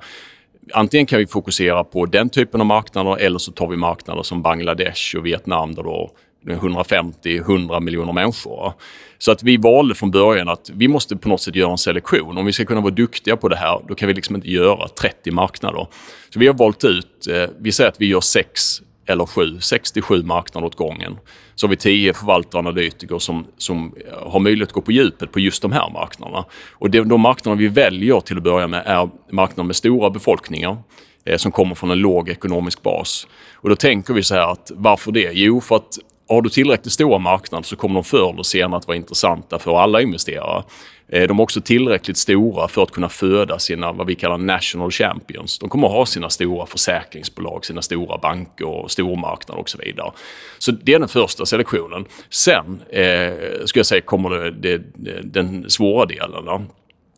Antingen 0.73 1.05
kan 1.05 1.19
vi 1.19 1.27
fokusera 1.27 1.83
på 1.83 2.05
den 2.05 2.29
typen 2.29 2.61
av 2.61 2.67
marknader 2.67 3.17
eller 3.17 3.39
så 3.39 3.51
tar 3.51 3.67
vi 3.67 3.77
marknader 3.77 4.23
som 4.23 4.41
Bangladesh 4.41 5.17
och 5.17 5.25
Vietnam 5.25 5.75
där 5.75 5.83
då 5.83 6.11
150-100 6.45 7.79
miljoner 7.79 8.13
människor. 8.13 8.73
Så 9.17 9.31
att 9.31 9.43
vi 9.43 9.57
valde 9.57 9.95
från 9.95 10.11
början 10.11 10.49
att 10.49 10.71
vi 10.73 10.87
måste 10.87 11.15
på 11.15 11.29
något 11.29 11.41
sätt 11.41 11.55
göra 11.55 11.71
en 11.71 11.77
selektion. 11.77 12.37
Om 12.37 12.45
vi 12.45 12.53
ska 12.53 12.65
kunna 12.65 12.81
vara 12.81 12.93
duktiga 12.93 13.37
på 13.37 13.47
det 13.47 13.55
här, 13.55 13.81
då 13.87 13.95
kan 13.95 14.07
vi 14.07 14.13
liksom 14.13 14.35
inte 14.35 14.51
göra 14.51 14.87
30 14.87 15.31
marknader. 15.31 15.87
Så 16.29 16.39
vi 16.39 16.47
har 16.47 16.53
valt 16.53 16.83
ut, 16.83 17.27
eh, 17.27 17.49
vi 17.59 17.71
säger 17.71 17.89
att 17.89 18.01
vi 18.01 18.05
gör 18.05 18.21
sex 18.21 18.81
eller 19.05 19.25
sju, 19.25 19.59
67 19.59 20.23
marknader 20.23 20.67
åt 20.67 20.75
gången. 20.75 21.17
Så 21.55 21.67
har 21.67 21.69
vi 21.69 21.77
tio 21.77 22.13
förvaltare 22.13 22.61
och 22.61 22.67
analytiker 22.67 23.19
som, 23.19 23.45
som 23.57 23.93
eh, 24.07 24.31
har 24.31 24.39
möjlighet 24.39 24.69
att 24.69 24.73
gå 24.73 24.81
på 24.81 24.91
djupet 24.91 25.31
på 25.31 25.39
just 25.39 25.61
de 25.61 25.71
här 25.71 25.89
marknaderna. 25.89 26.45
Och 26.71 26.89
de, 26.89 27.09
de 27.09 27.21
marknader 27.21 27.57
vi 27.57 27.67
väljer 27.67 28.19
till 28.19 28.37
att 28.37 28.43
börja 28.43 28.67
med 28.67 28.83
är 28.85 29.09
marknader 29.31 29.67
med 29.67 29.75
stora 29.75 30.09
befolkningar 30.09 30.77
eh, 31.25 31.37
som 31.37 31.51
kommer 31.51 31.75
från 31.75 31.91
en 31.91 31.99
låg 31.99 32.29
ekonomisk 32.29 32.81
bas. 32.81 33.27
Och 33.53 33.69
då 33.69 33.75
tänker 33.75 34.13
vi 34.13 34.23
så 34.23 34.35
här 34.35 34.51
att 34.51 34.71
varför 34.75 35.11
det? 35.11 35.31
Jo, 35.33 35.61
för 35.61 35.75
att 35.75 35.97
har 36.29 36.41
du 36.41 36.49
tillräckligt 36.49 36.93
stora 36.93 37.17
marknader 37.17 37.63
så 37.63 37.75
kommer 37.75 37.95
de 37.95 38.03
förr 38.03 38.33
eller 38.33 38.43
senare 38.43 38.77
att 38.77 38.87
vara 38.87 38.97
intressanta 38.97 39.59
för 39.59 39.79
alla 39.79 40.01
investerare. 40.01 40.63
Eh, 41.11 41.27
de 41.27 41.39
är 41.39 41.43
också 41.43 41.61
tillräckligt 41.61 42.17
stora 42.17 42.67
för 42.67 42.83
att 42.83 42.91
kunna 42.91 43.09
föda 43.09 43.59
sina, 43.59 43.91
vad 43.91 44.07
vi 44.07 44.15
kallar 44.15 44.37
national 44.37 44.91
champions. 44.91 45.59
De 45.59 45.69
kommer 45.69 45.87
att 45.87 45.93
ha 45.93 46.05
sina 46.05 46.29
stora 46.29 46.65
försäkringsbolag, 46.65 47.65
sina 47.65 47.81
stora 47.81 48.17
banker 48.17 48.67
och 48.67 48.91
stormarknader 48.91 49.61
och 49.61 49.69
så 49.69 49.77
vidare. 49.77 50.11
Så 50.59 50.71
det 50.71 50.93
är 50.93 50.99
den 50.99 51.07
första 51.07 51.45
selektionen. 51.45 52.05
Sen, 52.29 52.81
eh, 52.89 53.65
ska 53.65 53.79
jag 53.79 53.85
säga, 53.85 54.01
kommer 54.01 54.29
det, 54.29 54.77
det, 54.95 55.21
den 55.23 55.69
svåra 55.69 56.05
delen. 56.05 56.45
Då. 56.45 56.61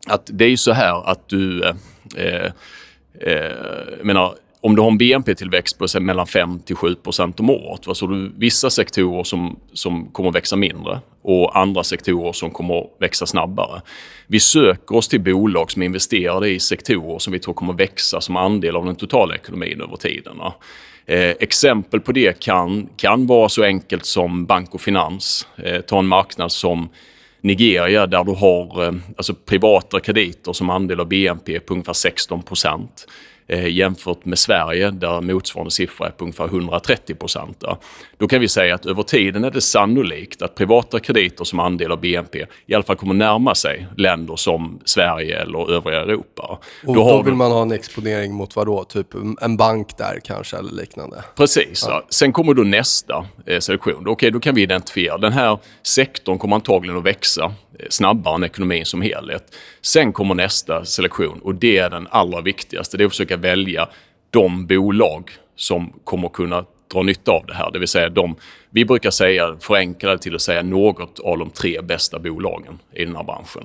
Att 0.06 0.30
det 0.32 0.44
är 0.44 0.48
ju 0.48 0.56
så 0.56 0.72
här 0.72 1.10
att 1.10 1.28
du, 1.28 1.64
eh, 2.16 2.52
eh, 3.20 3.52
menar, 4.02 4.34
om 4.64 4.76
du 4.76 4.82
har 4.82 4.90
en 4.90 4.98
BNP-tillväxt 4.98 5.78
på 5.78 6.00
mellan 6.00 6.26
5 6.26 6.60
till 6.60 6.76
7 6.76 6.94
procent 6.94 7.40
om 7.40 7.50
året, 7.50 7.86
va, 7.86 7.94
så 7.94 8.06
har 8.06 8.12
du 8.12 8.32
vissa 8.36 8.70
sektorer 8.70 9.24
som, 9.24 9.60
som 9.72 10.06
kommer 10.06 10.28
att 10.28 10.34
växa 10.34 10.56
mindre 10.56 11.00
och 11.22 11.58
andra 11.58 11.84
sektorer 11.84 12.32
som 12.32 12.50
kommer 12.50 12.80
att 12.80 12.90
växa 12.98 13.26
snabbare. 13.26 13.82
Vi 14.26 14.40
söker 14.40 14.96
oss 14.96 15.08
till 15.08 15.20
bolag 15.20 15.70
som 15.70 15.82
investerar 15.82 16.46
i 16.46 16.60
sektorer 16.60 17.18
som 17.18 17.32
vi 17.32 17.38
tror 17.38 17.54
kommer 17.54 17.72
att 17.72 17.80
växa 17.80 18.20
som 18.20 18.36
andel 18.36 18.76
av 18.76 18.86
den 18.86 18.96
totala 18.96 19.34
ekonomin 19.34 19.80
över 19.80 19.96
tiden. 19.96 20.40
Eh, 21.06 21.30
exempel 21.40 22.00
på 22.00 22.12
det 22.12 22.40
kan, 22.40 22.88
kan 22.96 23.26
vara 23.26 23.48
så 23.48 23.64
enkelt 23.64 24.06
som 24.06 24.46
bank 24.46 24.74
och 24.74 24.80
finans. 24.80 25.46
Eh, 25.56 25.80
ta 25.80 25.98
en 25.98 26.06
marknad 26.06 26.52
som 26.52 26.88
Nigeria 27.40 28.06
där 28.06 28.24
du 28.24 28.32
har 28.32 28.84
eh, 28.84 28.94
alltså 29.16 29.34
privata 29.34 30.00
krediter 30.00 30.52
som 30.52 30.70
andel 30.70 31.00
av 31.00 31.08
BNP 31.08 31.60
på 31.60 31.74
ungefär 31.74 31.92
16 31.92 32.42
procent 32.42 33.06
eh, 33.52 33.66
jämfört 33.66 34.24
med 34.24 34.38
Sverige 34.38 34.90
där 34.90 35.20
motsvarande 35.20 35.70
siffra 35.70 36.06
är 36.06 36.10
på 36.10 36.24
ungefär 36.24 36.44
130 36.44 37.14
procent. 37.14 37.56
Då. 37.60 37.78
då 38.18 38.28
kan 38.28 38.40
vi 38.40 38.48
säga 38.48 38.74
att 38.74 38.86
över 38.86 39.02
tiden 39.02 39.44
är 39.44 39.50
det 39.50 39.60
sannolikt 39.60 40.42
att 40.42 40.54
privata 40.54 41.00
krediter 41.00 41.44
som 41.44 41.60
andel 41.60 41.92
av 41.92 42.00
BNP 42.00 42.46
i 42.66 42.74
alla 42.74 42.84
fall 42.84 42.96
kommer 42.96 43.14
närma 43.14 43.54
sig 43.54 43.86
länder 43.96 44.36
som 44.36 44.80
Sverige 44.84 45.42
eller 45.42 45.70
övriga 45.70 46.00
Europa. 46.00 46.58
Och 46.86 46.94
då, 46.94 47.22
vill 47.22 47.34
man 47.34 47.52
ha 47.52 47.62
en 47.62 47.72
exponering 47.72 48.34
mot 48.34 48.56
vad 48.56 48.66
då? 48.66 48.84
Typ 48.84 49.06
en 49.40 49.56
bank 49.56 49.98
där 49.98 50.20
kanske 50.24 50.56
eller 50.56 50.72
liknande? 50.72 51.24
Precis. 51.36 51.84
Ja. 51.88 52.06
Sen 52.08 52.32
kommer 52.32 52.54
då 52.54 52.62
nästa 52.62 53.26
eh, 53.46 53.58
selektion. 53.58 54.08
Okej, 54.08 54.30
då 54.30 54.40
kan 54.40 54.54
vi 54.54 54.62
identifiera 54.62 55.18
den 55.18 55.32
här 55.32 55.58
sektorn 55.82 56.38
kommer 56.38 56.56
antagligen 56.56 56.98
att 56.98 57.04
växa 57.04 57.54
snabbare 57.88 58.34
än 58.34 58.44
ekonomin 58.44 58.86
som 58.86 59.02
helhet. 59.02 59.56
Sen 59.80 60.12
kommer 60.12 60.34
nästa 60.34 60.84
selektion 60.84 61.40
och 61.42 61.54
det 61.54 61.78
är 61.78 61.90
den 61.90 62.08
allra 62.10 62.40
viktigaste. 62.40 62.96
Det 62.96 63.04
är 63.04 63.06
att 63.06 63.12
försöka 63.12 63.36
välja 63.36 63.88
de 64.30 64.66
bolag 64.66 65.30
som 65.56 65.92
kommer 66.04 66.28
kunna 66.28 66.64
dra 66.92 67.02
nytta 67.02 67.32
av 67.32 67.46
det 67.46 67.54
här. 67.54 67.70
Det 67.70 67.78
vill 67.78 67.88
säga 67.88 68.08
de, 68.08 68.36
vi 68.70 68.84
brukar 68.84 69.10
säga, 69.10 69.56
förenkla 69.60 70.10
det 70.10 70.18
till 70.18 70.34
att 70.34 70.42
säga 70.42 70.62
något 70.62 71.18
av 71.18 71.38
de 71.38 71.50
tre 71.50 71.80
bästa 71.80 72.18
bolagen 72.18 72.78
i 72.92 73.04
den 73.04 73.16
här 73.16 73.24
branschen. 73.24 73.62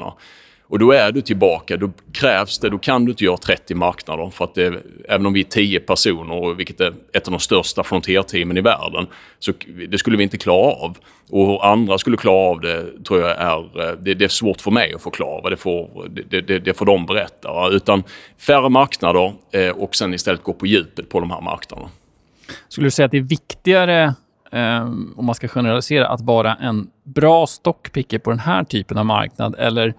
Och 0.70 0.80
då 0.80 0.92
är 0.92 1.12
du 1.12 1.22
tillbaka, 1.22 1.78
då 1.78 1.92
krävs 2.12 2.60
det, 2.60 2.70
då 2.70 2.78
kan 2.78 3.06
du 3.06 3.12
inte 3.12 3.24
göra 3.24 3.38
30 3.38 3.76
marknader 3.76 4.30
för 4.30 4.46
att 4.46 4.56
det, 4.56 4.84
även 5.10 5.26
om 5.26 5.34
vi 5.34 5.40
är 5.40 5.44
10 5.44 5.80
personer, 5.80 6.54
vilket 6.54 6.82
är 6.82 6.94
ett 7.14 7.28
av 7.28 7.32
de 7.32 7.40
största 7.40 7.84
frontierteamen 7.84 8.58
i 8.58 8.62
världen, 8.62 9.08
så 9.40 9.54
det 9.90 9.98
skulle 9.98 10.18
vi 10.18 10.24
inte 10.24 10.38
klara 10.38 10.74
av. 10.74 10.98
Och 11.30 11.48
hur 11.48 11.66
andra 11.66 11.98
skulle 11.98 12.18
klara 12.18 12.50
av 12.50 12.62
det 12.62 13.04
tror 13.04 13.20
jag 13.20 13.32
är, 13.32 13.90
eh, 13.90 13.96
det, 14.00 14.14
det 14.14 14.26
är 14.26 14.30
svårt 14.30 14.62
för 14.62 14.72
mig 14.72 14.94
att 14.94 15.04
förklara, 15.04 15.50
det 15.50 15.58
får, 15.58 16.10
det, 16.10 16.42
det, 16.42 16.60
det 16.60 16.74
får 16.74 16.86
de 16.86 17.06
berätta. 17.06 17.70
Utan 17.72 18.04
färre 18.38 18.70
marknader 18.70 19.34
eh, 19.52 19.70
och 19.70 19.96
sen 19.96 20.14
istället 20.14 20.44
gå 20.44 20.54
på 20.54 20.66
djupet 20.66 21.10
på 21.10 21.20
de 21.20 21.32
här 21.32 21.42
marknaderna. 21.42 21.90
Skulle 22.68 22.88
du 22.88 22.92
säga 22.92 23.06
att 23.06 23.12
det 23.12 23.18
är 23.18 23.22
viktigare, 23.22 24.04
eh, 24.52 24.82
om 25.16 25.26
man 25.26 25.36
ska 25.36 25.48
generalisera, 25.48 26.08
att 26.08 26.22
vara 26.22 26.56
en 26.56 26.88
bra 27.04 27.48
stockpicker 27.48 28.20
på 28.20 28.30
den 28.30 28.40
här 28.40 28.64
typen 28.64 28.98
av 28.98 29.06
marknad 29.06 29.56
eller 29.58 29.94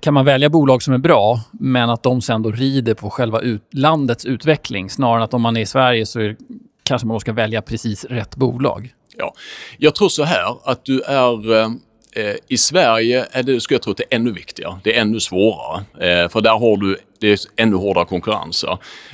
kan 0.00 0.14
man 0.14 0.24
välja 0.24 0.48
bolag 0.48 0.82
som 0.82 0.94
är 0.94 0.98
bra, 0.98 1.40
men 1.52 1.90
att 1.90 2.02
de 2.02 2.22
sen 2.22 2.42
då 2.42 2.50
rider 2.50 2.94
på 2.94 3.10
själva 3.10 3.40
ut, 3.40 3.62
landets 3.72 4.24
utveckling 4.24 4.90
snarare 4.90 5.16
än 5.16 5.22
att 5.22 5.34
om 5.34 5.42
man 5.42 5.56
är 5.56 5.60
i 5.60 5.66
Sverige 5.66 6.06
så 6.06 6.20
är, 6.20 6.36
kanske 6.82 7.06
man 7.06 7.20
ska 7.20 7.32
välja 7.32 7.62
precis 7.62 8.04
rätt 8.04 8.36
bolag? 8.36 8.94
Ja, 9.16 9.34
jag 9.78 9.94
tror 9.94 10.08
så 10.08 10.24
här 10.24 10.56
att 10.64 10.84
du 10.84 11.00
är 11.00 11.62
eh, 11.62 12.34
i 12.48 12.58
Sverige 12.58 13.26
är 13.30 13.42
det, 13.42 13.60
skulle 13.60 13.74
jag 13.74 13.82
tro 13.82 13.90
att 13.90 13.96
det 13.96 14.04
är 14.10 14.16
ännu 14.16 14.32
viktigare. 14.32 14.78
Det 14.84 14.96
är 14.96 15.00
ännu 15.00 15.20
svårare. 15.20 15.84
Eh, 16.00 16.28
för 16.28 16.40
där 16.40 16.58
har 16.58 16.76
du 16.76 16.96
det 17.20 17.32
är 17.32 17.38
ännu 17.56 17.76
hårdare 17.76 18.04
konkurrens. 18.04 18.64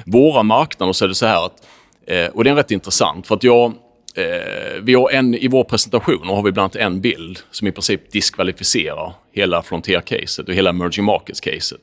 Våra 0.07 0.43
marknader 0.43 0.93
så 0.93 1.05
är 1.05 1.09
det 1.09 1.15
så 1.15 1.27
här 1.27 1.47
att, 1.47 1.67
eh, 2.07 2.27
och 2.27 2.45
det 2.45 2.51
är 2.51 2.55
rätt 2.55 2.71
intressant 2.71 3.27
för 3.27 3.35
att 3.35 3.45
jag 3.45 3.73
Eh, 4.15 4.81
vi 4.83 4.95
har 4.95 5.11
en, 5.11 5.35
I 5.35 5.49
vår 5.49 5.65
presentation 5.65 6.27
har 6.27 6.43
vi 6.43 6.53
bland 6.53 6.65
annat 6.65 6.77
en 6.77 7.01
bild 7.01 7.39
som 7.51 7.69
i 7.69 7.73
princip 7.73 8.13
diskvalificerar 8.13 9.15
hela 9.33 9.63
Frontier-caset 9.63 10.49
och 10.49 10.55
hela 10.55 10.71
Emerging 10.71 11.05
Markets-caset. 11.05 11.83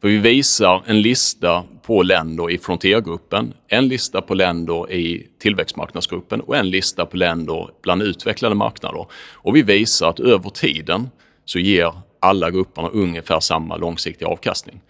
För 0.00 0.08
vi 0.08 0.16
visar 0.16 0.82
en 0.86 1.02
lista 1.02 1.64
på 1.82 2.02
länder 2.02 2.50
i 2.50 2.58
Frontier-gruppen, 2.58 3.52
en 3.68 3.88
lista 3.88 4.22
på 4.22 4.34
länder 4.34 4.92
i 4.92 5.26
tillväxtmarknadsgruppen 5.38 6.40
och 6.40 6.56
en 6.56 6.70
lista 6.70 7.06
på 7.06 7.16
länder 7.16 7.68
bland 7.82 8.02
utvecklade 8.02 8.54
marknader. 8.54 9.06
Och 9.32 9.56
vi 9.56 9.62
visar 9.62 10.08
att 10.08 10.20
över 10.20 10.50
tiden 10.50 11.10
så 11.44 11.58
ger 11.58 11.92
alla 12.20 12.50
grupperna 12.50 12.88
ungefär 12.88 13.40
samma 13.40 13.76
långsiktiga 13.76 14.28
avkastning. 14.28 14.80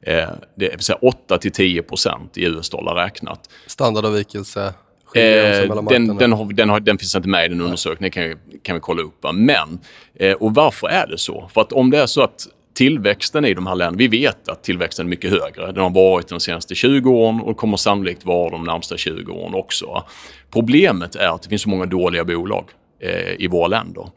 Eh, 0.00 0.28
det 0.54 0.68
vill 0.68 0.80
säga 0.80 0.98
8 1.02 1.38
till 1.38 1.52
10 1.52 1.82
procent 1.82 2.38
i 2.38 2.44
US-dollar 2.44 2.94
räknat. 2.94 3.50
Standardavvikelse? 3.66 4.74
Eh, 5.14 5.84
den, 5.88 6.16
den, 6.16 6.32
har, 6.32 6.52
den, 6.52 6.68
har, 6.68 6.80
den, 6.80 6.98
finns 6.98 7.14
inte 7.14 7.28
med 7.28 7.44
i 7.44 7.48
den 7.48 7.60
undersökningen, 7.60 8.10
kan, 8.10 8.34
kan 8.62 8.74
vi 8.74 8.80
kolla 8.80 9.02
upp. 9.02 9.24
Men, 9.34 9.78
eh, 10.14 10.32
och 10.32 10.54
varför 10.54 10.88
är 10.88 11.06
det 11.06 11.18
så? 11.18 11.50
För 11.54 11.60
att 11.60 11.72
om 11.72 11.90
det 11.90 11.98
är 11.98 12.06
så 12.06 12.22
att 12.22 12.46
tillväxten 12.74 13.44
i 13.44 13.54
de 13.54 13.66
här 13.66 13.74
länderna, 13.74 13.98
vi 13.98 14.08
vet 14.08 14.48
att 14.48 14.62
tillväxten 14.62 15.06
är 15.06 15.10
mycket 15.10 15.30
högre. 15.30 15.72
Den 15.72 15.82
har 15.82 15.90
varit 15.90 16.28
de 16.28 16.40
senaste 16.40 16.74
20 16.74 17.10
åren 17.10 17.40
och 17.40 17.56
kommer 17.56 17.76
sannolikt 17.76 18.24
vara 18.24 18.50
de 18.50 18.64
närmsta 18.64 18.96
20 18.96 19.32
åren 19.32 19.54
också. 19.54 20.04
Problemet 20.50 21.14
är 21.16 21.28
att 21.28 21.42
det 21.42 21.48
finns 21.48 21.62
så 21.62 21.68
många 21.68 21.86
dåliga 21.86 22.24
bolag 22.24 22.64
eh, 23.00 23.32
i 23.38 23.48
våra 23.48 23.66
länder. 23.66 24.08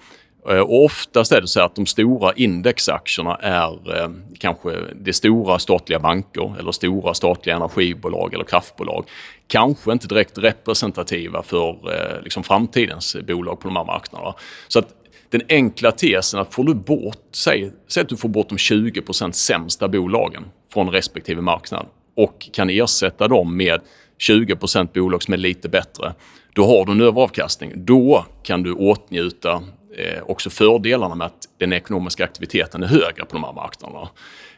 Eh, 0.50 0.60
och 0.60 0.86
oftast 0.86 1.32
är 1.32 1.42
det 1.42 1.48
så 1.48 1.62
att 1.62 1.76
de 1.76 1.86
stora 1.86 2.34
indexaktierna 2.34 3.36
är 3.36 3.98
eh, 3.98 4.10
kanske 4.40 4.70
det 4.96 5.14
stora 5.14 5.60
statliga 5.60 6.00
banker 6.00 6.60
eller 6.60 6.72
stora 6.72 7.14
statliga 7.14 7.56
energibolag 7.56 8.34
eller 8.34 8.44
kraftbolag. 8.44 9.06
Kanske 9.51 9.91
inte 9.91 10.08
direkt 10.08 10.38
representativa 10.38 11.43
för 11.43 11.70
eh, 11.70 12.24
liksom 12.24 12.43
framtidens 12.43 13.15
bolag 13.27 13.60
på 13.60 13.67
de 13.67 13.75
här 13.75 13.86
marknaderna. 13.86 14.34
Så 14.67 14.79
att 14.79 14.88
den 15.29 15.41
enkla 15.50 15.91
tesen 15.91 16.39
att 16.39 16.53
får 16.53 16.63
du 16.63 16.74
bort, 16.74 17.17
säg, 17.31 17.72
säg 17.88 18.01
att 18.01 18.10
du 18.10 18.17
får 18.17 18.29
bort 18.29 18.50
de 18.50 18.58
20% 18.58 19.31
sämsta 19.31 19.88
bolagen 19.88 20.43
från 20.74 20.89
respektive 20.89 21.41
marknad 21.41 21.86
och 22.17 22.50
kan 22.53 22.70
ersätta 22.70 23.27
dem 23.27 23.58
med 23.58 23.81
20% 24.29 24.93
bolag 24.93 25.24
som 25.24 25.34
är 25.34 25.38
lite 25.38 25.70
bättre. 25.70 26.13
Då 26.53 26.65
har 26.65 26.86
du 26.86 26.91
en 26.91 27.01
överavkastning. 27.01 27.72
Då 27.75 28.25
kan 28.43 28.63
du 28.63 28.74
åtnjuta 28.74 29.63
eh, 29.98 30.24
också 30.24 30.50
fördelarna 30.50 31.15
med 31.15 31.27
att 31.27 31.48
den 31.58 31.74
ekonomiska 31.74 32.24
aktiviteten 32.24 32.84
är 32.84 32.88
högre 32.88 33.25
på 33.25 33.34
de 33.34 33.43
här 33.43 33.53
marknaderna. 33.53 34.10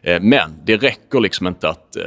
Eh, 0.01 0.21
men 0.21 0.51
det 0.65 0.77
räcker 0.77 1.19
liksom 1.19 1.47
inte 1.47 1.69
att 1.69 1.95
eh 1.95 2.03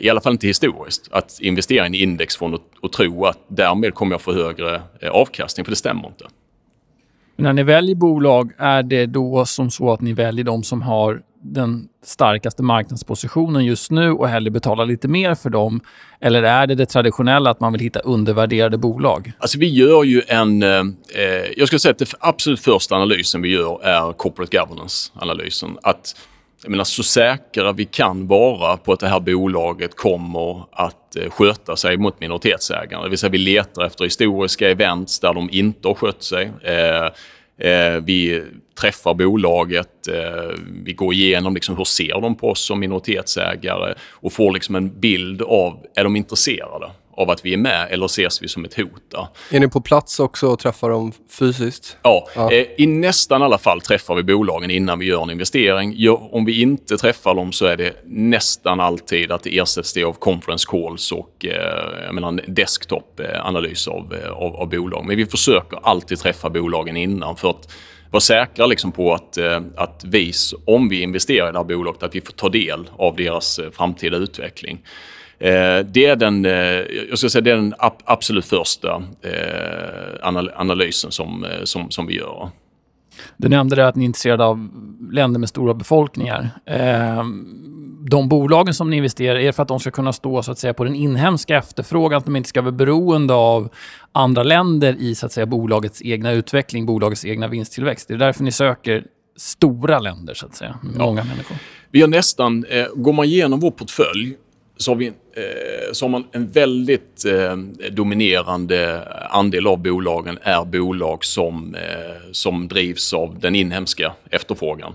i 0.00 0.10
alla 0.10 0.20
fall 0.20 0.32
inte 0.32 0.46
historiskt, 0.46 1.08
att 1.10 1.38
investera 1.40 1.84
i 1.84 1.86
en 1.86 1.94
indexfond 1.94 2.54
och, 2.54 2.62
och 2.80 2.92
tro 2.92 3.26
att 3.26 3.38
därmed 3.48 3.94
kommer 3.94 4.14
jag 4.14 4.20
få 4.20 4.32
högre 4.32 4.82
eh, 5.00 5.10
avkastning, 5.10 5.64
för 5.64 5.72
det 5.72 5.76
stämmer 5.76 6.08
inte. 6.08 6.24
När 7.36 7.52
ni 7.52 7.62
väljer 7.62 7.94
bolag, 7.94 8.52
är 8.58 8.82
det 8.82 9.06
då 9.06 9.44
som 9.46 9.70
så 9.70 9.92
att 9.92 10.00
ni 10.00 10.12
väljer 10.12 10.44
de 10.44 10.62
som 10.62 10.82
har 10.82 11.22
den 11.44 11.88
starkaste 12.04 12.62
marknadspositionen 12.62 13.64
just 13.64 13.90
nu 13.90 14.10
och 14.10 14.28
hellre 14.28 14.50
betala 14.50 14.84
lite 14.84 15.08
mer 15.08 15.34
för 15.34 15.50
dem? 15.50 15.80
Eller 16.20 16.42
är 16.42 16.66
det 16.66 16.74
det 16.74 16.86
traditionella 16.86 17.50
att 17.50 17.60
man 17.60 17.72
vill 17.72 17.80
hitta 17.80 18.00
undervärderade 18.00 18.78
bolag? 18.78 19.32
Alltså 19.38 19.58
vi 19.58 19.68
gör 19.68 20.04
ju 20.04 20.22
en... 20.28 20.62
Eh, 20.62 20.84
jag 21.56 21.66
skulle 21.66 21.78
säga 21.78 21.92
att 21.92 21.98
det 21.98 22.14
absolut 22.20 22.60
första 22.60 22.94
analysen 22.94 23.42
vi 23.42 23.48
gör 23.48 23.84
är 23.84 24.12
corporate 24.12 24.58
governance-analysen. 24.58 25.78
Att 25.82 26.16
jag 26.62 26.70
menar, 26.70 26.84
så 26.84 27.02
säkra 27.02 27.72
vi 27.72 27.84
kan 27.84 28.26
vara 28.26 28.76
på 28.76 28.92
att 28.92 29.00
det 29.00 29.08
här 29.08 29.20
bolaget 29.20 29.96
kommer 29.96 30.64
att 30.72 31.16
eh, 31.16 31.30
sköta 31.30 31.76
sig 31.76 31.96
mot 31.96 32.20
minoritetsägarna. 32.20 33.02
Det 33.02 33.08
vill 33.08 33.18
säga 33.18 33.30
vi 33.30 33.38
letar 33.38 33.84
efter 33.84 34.04
historiska 34.04 34.70
events 34.70 35.20
där 35.20 35.34
de 35.34 35.48
inte 35.52 35.88
har 35.88 35.94
skött 35.94 36.22
sig. 36.22 36.50
Eh, 36.62 37.08
Eh, 37.62 38.00
vi 38.04 38.44
träffar 38.80 39.14
bolaget, 39.14 40.08
eh, 40.08 40.56
vi 40.84 40.92
går 40.92 41.14
igenom 41.14 41.54
liksom 41.54 41.76
hur 41.76 41.84
ser 41.84 42.20
de 42.20 42.34
på 42.34 42.50
oss 42.50 42.64
som 42.66 42.80
minoritetsägare 42.80 43.94
och 44.10 44.32
får 44.32 44.52
liksom 44.52 44.74
en 44.74 45.00
bild 45.00 45.42
av, 45.42 45.86
är 45.94 46.04
de 46.04 46.16
intresserade? 46.16 46.90
Av 47.16 47.30
att 47.30 47.44
vi 47.44 47.52
är 47.52 47.56
med 47.56 47.88
eller 47.90 48.06
ses 48.06 48.42
vi 48.42 48.48
som 48.48 48.64
ett 48.64 48.74
hot? 48.74 49.02
Då? 49.08 49.28
Är 49.50 49.60
ni 49.60 49.68
på 49.68 49.80
plats 49.80 50.20
också 50.20 50.46
och 50.46 50.58
träffar 50.58 50.90
dem 50.90 51.12
fysiskt? 51.38 51.96
Ja, 52.02 52.28
ja. 52.34 52.52
Eh, 52.52 52.66
i 52.76 52.86
nästan 52.86 53.42
alla 53.42 53.58
fall 53.58 53.80
träffar 53.80 54.14
vi 54.14 54.22
bolagen 54.22 54.70
innan 54.70 54.98
vi 54.98 55.06
gör 55.06 55.22
en 55.22 55.30
investering. 55.30 56.08
Om 56.10 56.44
vi 56.44 56.60
inte 56.60 56.96
träffar 56.96 57.34
dem 57.34 57.52
så 57.52 57.66
är 57.66 57.76
det 57.76 57.92
nästan 58.06 58.80
alltid 58.80 59.32
att 59.32 59.42
det 59.42 59.58
ersätts 59.58 59.92
det 59.92 60.04
av 60.04 60.12
conference 60.12 60.68
calls 60.70 61.12
och 61.12 61.46
eh, 61.46 62.12
menar, 62.12 62.40
desktop-analys 62.46 63.88
av, 63.88 64.14
eh, 64.14 64.30
av, 64.30 64.56
av 64.56 64.68
bolag. 64.68 65.04
Men 65.06 65.16
vi 65.16 65.26
försöker 65.26 65.78
alltid 65.82 66.18
träffa 66.18 66.50
bolagen 66.50 66.96
innan 66.96 67.36
för 67.36 67.50
att 67.50 67.72
vara 68.10 68.20
säkra 68.20 68.66
liksom 68.66 68.92
på 68.92 69.14
att, 69.14 69.38
att 69.76 70.04
vi, 70.04 70.32
om 70.64 70.88
vi 70.88 71.02
investerar 71.02 71.48
i 71.48 71.52
det 71.52 71.58
här 71.58 71.64
bolaget, 71.64 72.02
att 72.02 72.14
vi 72.14 72.20
får 72.20 72.32
ta 72.32 72.48
del 72.48 72.90
av 72.96 73.16
deras 73.16 73.60
framtida 73.72 74.16
utveckling. 74.16 74.78
Eh, 75.42 75.86
det 75.86 76.04
är 76.04 76.16
den, 76.16 76.44
eh, 76.44 76.52
jag 77.08 77.18
ska 77.18 77.28
säga, 77.28 77.42
det 77.42 77.50
är 77.50 77.56
den 77.56 77.74
absolut 78.04 78.44
första 78.44 79.02
eh, 79.22 80.50
analysen 80.54 81.10
som, 81.10 81.46
som, 81.64 81.90
som 81.90 82.06
vi 82.06 82.16
gör. 82.16 82.50
Du 83.36 83.48
nämnde 83.48 83.76
det 83.76 83.88
att 83.88 83.96
ni 83.96 84.04
är 84.04 84.06
intresserade 84.06 84.44
av 84.44 84.68
länder 85.10 85.40
med 85.40 85.48
stora 85.48 85.74
befolkningar. 85.74 86.50
De 88.10 88.28
bolagen 88.28 88.74
som 88.74 88.90
ni 88.90 88.96
investerar 88.96 89.38
i, 89.38 89.42
är 89.42 89.46
det 89.46 89.52
för 89.52 89.62
att 89.62 89.68
de 89.68 89.80
ska 89.80 89.90
kunna 89.90 90.12
stå 90.12 90.42
så 90.42 90.52
att 90.52 90.58
säga, 90.58 90.74
på 90.74 90.84
den 90.84 90.94
inhemska 90.94 91.56
efterfrågan, 91.56 92.18
att 92.18 92.24
de 92.24 92.36
inte 92.36 92.48
ska 92.48 92.62
vara 92.62 92.72
beroende 92.72 93.34
av 93.34 93.68
andra 94.12 94.42
länder 94.42 94.96
i 94.98 95.14
så 95.14 95.26
att 95.26 95.32
säga, 95.32 95.46
bolagets 95.46 96.02
egna 96.02 96.32
utveckling, 96.32 96.86
bolagets 96.86 97.24
egna 97.24 97.48
vinsttillväxt. 97.48 98.08
Det 98.08 98.14
är 98.14 98.18
därför 98.18 98.44
ni 98.44 98.52
söker 98.52 99.04
stora 99.36 99.98
länder, 99.98 100.34
så 100.34 100.46
att 100.46 100.54
säga, 100.54 100.78
med 100.82 100.98
många 100.98 101.24
människor. 101.24 101.56
Vi 101.90 102.00
har 102.00 102.08
nästan, 102.08 102.64
går 102.94 103.12
man 103.12 103.24
igenom 103.24 103.60
vår 103.60 103.70
portfölj 103.70 104.36
så 104.76 104.90
har, 104.90 104.96
vi, 104.96 105.12
eh, 105.36 105.92
så 105.92 106.04
har 106.04 106.10
man 106.10 106.24
en 106.32 106.48
väldigt 106.48 107.24
eh, 107.24 107.56
dominerande 107.90 109.08
andel 109.30 109.66
av 109.66 109.78
bolagen 109.78 110.38
är 110.42 110.64
bolag 110.64 111.24
som, 111.24 111.74
eh, 111.74 112.30
som 112.32 112.68
drivs 112.68 113.12
av 113.14 113.38
den 113.40 113.54
inhemska 113.54 114.12
efterfrågan. 114.30 114.94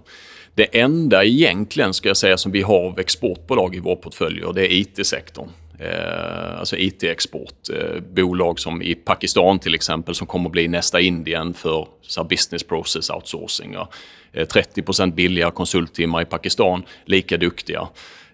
Det 0.56 0.80
enda 0.80 1.24
egentligen 1.24 1.94
ska 1.94 2.08
jag 2.08 2.18
säga 2.18 2.38
som 2.38 2.52
vi 2.52 2.62
har 2.62 2.86
av 2.86 3.00
exportbolag 3.00 3.76
i 3.76 3.80
vår 3.80 3.96
portfölj 3.96 4.44
det 4.56 4.62
är 4.62 4.72
IT-sektorn. 4.72 5.50
Eh, 5.80 6.60
alltså 6.60 6.78
IT-export. 6.78 7.70
Eh, 7.74 8.02
bolag 8.14 8.60
som 8.60 8.82
i 8.82 8.96
Pakistan 8.96 9.60
till 9.60 9.76
exempel 9.76 10.16
som 10.16 10.28
kommer 10.28 10.46
att 10.46 10.52
bli 10.52 10.68
nästa 10.68 11.00
Indien 11.00 11.54
för 11.54 11.88
så 12.02 12.24
business 12.24 12.64
process 12.64 13.10
outsourcing. 13.10 13.74
Ja. 13.74 13.90
Eh, 14.34 14.48
30% 14.48 15.14
billigare 15.14 15.52
konsulttimmar 15.52 16.22
i 16.22 16.26
Pakistan, 16.26 16.84
lika 17.06 17.38
duktiga. 17.38 17.88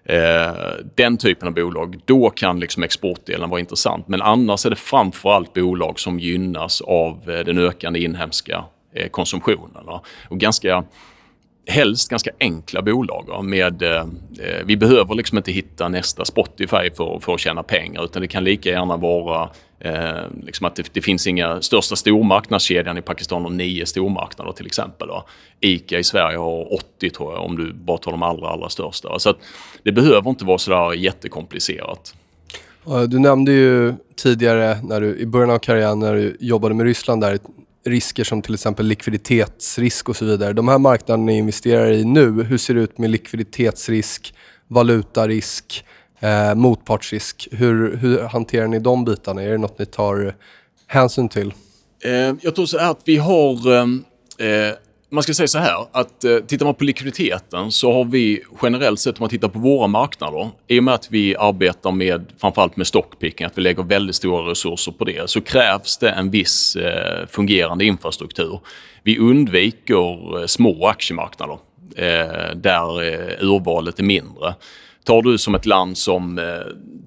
Eh, 0.04 0.52
den 0.94 1.16
typen 1.16 1.48
av 1.48 1.54
bolag, 1.54 2.00
då 2.04 2.30
kan 2.30 2.60
liksom 2.60 2.82
exportdelen 2.82 3.50
vara 3.50 3.60
intressant. 3.60 4.08
Men 4.08 4.22
annars 4.22 4.66
är 4.66 4.70
det 4.70 4.76
framförallt 4.76 5.52
bolag 5.52 6.00
som 6.00 6.18
gynnas 6.18 6.80
av 6.80 7.30
eh, 7.30 7.44
den 7.44 7.58
ökande 7.58 8.00
inhemska 8.00 8.64
eh, 8.94 9.08
konsumtionen. 9.08 9.88
Och 10.28 10.38
ganska 10.38 10.84
helst 11.66 12.10
ganska 12.10 12.30
enkla 12.40 12.82
bolag. 12.82 13.44
Med, 13.44 13.82
eh, 13.82 13.96
eh, 14.40 14.64
vi 14.64 14.76
behöver 14.76 15.14
liksom 15.14 15.38
inte 15.38 15.52
hitta 15.52 15.88
nästa 15.88 16.24
Spotify 16.24 16.90
för, 16.96 17.18
för 17.20 17.34
att 17.34 17.40
tjäna 17.40 17.62
pengar 17.62 18.04
utan 18.04 18.22
det 18.22 18.28
kan 18.28 18.44
lika 18.44 18.70
gärna 18.70 18.96
vara 18.96 19.50
eh, 19.80 20.22
liksom 20.42 20.66
att 20.66 20.76
det, 20.76 20.90
det, 20.92 21.00
finns 21.00 21.26
inga 21.26 21.62
största 21.62 21.96
stormarknadskedjan 21.96 22.98
i 22.98 23.02
Pakistan 23.02 23.42
har 23.42 23.50
nio 23.50 23.86
stormarknader 23.86 24.52
till 24.52 24.66
exempel. 24.66 25.08
Då. 25.08 25.24
Ica 25.60 25.98
i 25.98 26.04
Sverige 26.04 26.38
har 26.38 26.74
80 26.74 27.10
tror 27.10 27.32
jag 27.32 27.44
om 27.44 27.56
du 27.56 27.72
bara 27.72 27.98
tar 27.98 28.10
de 28.10 28.22
allra, 28.22 28.48
allra 28.48 28.68
största. 28.68 29.18
Så 29.18 29.34
det 29.82 29.92
behöver 29.92 30.30
inte 30.30 30.44
vara 30.44 30.58
sådär 30.58 30.92
jättekomplicerat. 30.92 32.14
Du 33.08 33.18
nämnde 33.18 33.52
ju 33.52 33.94
tidigare 34.16 34.78
när 34.82 35.00
du, 35.00 35.16
i 35.18 35.26
början 35.26 35.50
av 35.50 35.58
karriären 35.58 35.98
när 35.98 36.14
du 36.14 36.36
jobbade 36.40 36.74
med 36.74 36.86
Ryssland 36.86 37.20
där 37.20 37.38
risker 37.84 38.24
som 38.24 38.42
till 38.42 38.54
exempel 38.54 38.86
likviditetsrisk 38.86 40.08
och 40.08 40.16
så 40.16 40.24
vidare. 40.24 40.52
De 40.52 40.68
här 40.68 40.78
marknaderna 40.78 41.24
ni 41.24 41.38
investerar 41.38 41.90
i 41.90 42.04
nu, 42.04 42.42
hur 42.42 42.58
ser 42.58 42.74
det 42.74 42.80
ut 42.80 42.98
med 42.98 43.10
likviditetsrisk, 43.10 44.34
valutarisk, 44.68 45.84
eh, 46.20 46.54
motpartsrisk? 46.54 47.48
Hur, 47.52 47.96
hur 47.96 48.22
hanterar 48.22 48.66
ni 48.66 48.78
de 48.78 49.04
bitarna? 49.04 49.42
Är 49.42 49.50
det 49.50 49.58
något 49.58 49.78
ni 49.78 49.86
tar 49.86 50.34
hänsyn 50.86 51.28
till? 51.28 51.54
Eh, 52.04 52.34
jag 52.40 52.54
tror 52.54 52.66
så 52.66 52.78
att 52.78 53.00
vi 53.04 53.16
har 53.16 53.72
eh, 53.72 53.82
eh 54.48 54.74
man 55.14 55.22
ska 55.22 55.34
säga 55.34 55.48
så 55.48 55.58
här 55.58 55.86
att 55.92 56.24
eh, 56.24 56.38
tittar 56.38 56.66
man 56.66 56.74
på 56.74 56.84
likviditeten 56.84 57.72
så 57.72 57.92
har 57.92 58.04
vi 58.04 58.42
generellt 58.62 59.00
sett 59.00 59.18
om 59.18 59.22
man 59.22 59.30
tittar 59.30 59.48
på 59.48 59.58
våra 59.58 59.86
marknader, 59.86 60.50
i 60.68 60.80
och 60.80 60.84
med 60.84 60.94
att 60.94 61.08
vi 61.10 61.36
arbetar 61.36 61.92
med 61.92 62.26
framförallt 62.40 62.76
med 62.76 62.86
stockpicking, 62.86 63.46
att 63.46 63.58
vi 63.58 63.62
lägger 63.62 63.82
väldigt 63.82 64.16
stora 64.16 64.50
resurser 64.50 64.92
på 64.92 65.04
det, 65.04 65.30
så 65.30 65.40
krävs 65.40 65.98
det 65.98 66.10
en 66.10 66.30
viss 66.30 66.76
eh, 66.76 67.26
fungerande 67.26 67.84
infrastruktur. 67.84 68.60
Vi 69.02 69.18
undviker 69.18 70.40
eh, 70.40 70.46
små 70.46 70.86
aktiemarknader 70.86 71.58
eh, 71.96 72.56
där 72.56 73.02
eh, 73.02 73.44
urvalet 73.48 73.98
är 73.98 74.02
mindre. 74.02 74.54
Tar 75.04 75.22
du 75.22 75.38
som 75.38 75.54
ett 75.54 75.66
land 75.66 75.98
som, 75.98 76.38
eh, 76.38 76.44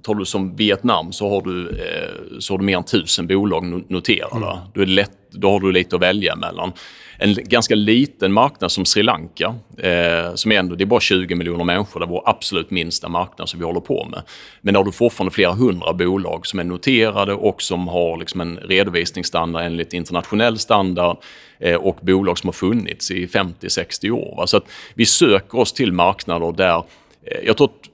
tar 0.03 0.15
du 0.15 0.25
som 0.25 0.55
Vietnam 0.55 1.11
så 1.11 1.29
har 1.29 1.41
du, 1.41 1.69
eh, 1.69 2.39
så 2.39 2.53
har 2.53 2.57
du 2.57 2.65
mer 2.65 2.77
än 2.77 2.83
tusen 2.83 3.27
bolag 3.27 3.83
noterade. 3.91 4.45
Mm. 4.45 4.57
Då, 4.73 4.81
är 4.81 4.85
lätt, 4.85 5.17
då 5.31 5.51
har 5.51 5.59
du 5.59 5.71
lite 5.71 5.95
att 5.95 6.01
välja 6.01 6.35
mellan 6.35 6.71
en 7.17 7.33
ganska 7.33 7.75
liten 7.75 8.33
marknad 8.33 8.71
som 8.71 8.85
Sri 8.85 9.03
Lanka, 9.03 9.55
eh, 9.77 10.35
som 10.35 10.51
ändå, 10.51 10.75
det 10.75 10.83
är 10.83 10.85
bara 10.85 10.99
20 10.99 11.35
miljoner 11.35 11.63
människor, 11.63 11.99
det 11.99 12.05
är 12.05 12.07
vår 12.07 12.23
absolut 12.25 12.71
minsta 12.71 13.09
marknad 13.09 13.49
som 13.49 13.59
vi 13.59 13.65
håller 13.65 13.79
på 13.79 14.07
med. 14.11 14.21
Men 14.61 14.73
där 14.73 14.79
har 14.79 14.85
du 14.85 14.91
fortfarande 14.91 15.33
flera 15.33 15.53
hundra 15.53 15.93
bolag 15.93 16.47
som 16.47 16.59
är 16.59 16.63
noterade 16.63 17.33
och 17.33 17.61
som 17.61 17.87
har 17.87 18.17
liksom 18.17 18.41
en 18.41 18.57
redovisningsstandard 18.57 19.65
enligt 19.65 19.93
internationell 19.93 20.57
standard 20.57 21.17
eh, 21.59 21.75
och 21.75 21.97
bolag 22.01 22.37
som 22.37 22.47
har 22.47 22.53
funnits 22.53 23.11
i 23.11 23.25
50-60 23.25 24.11
år. 24.11 24.35
Va? 24.37 24.47
Så 24.47 24.57
att 24.57 24.65
vi 24.93 25.05
söker 25.05 25.59
oss 25.59 25.73
till 25.73 25.91
marknader 25.91 26.51
där 26.51 26.77
eh, 27.23 27.45
jag 27.45 27.57
tror 27.57 27.67
att 27.67 27.86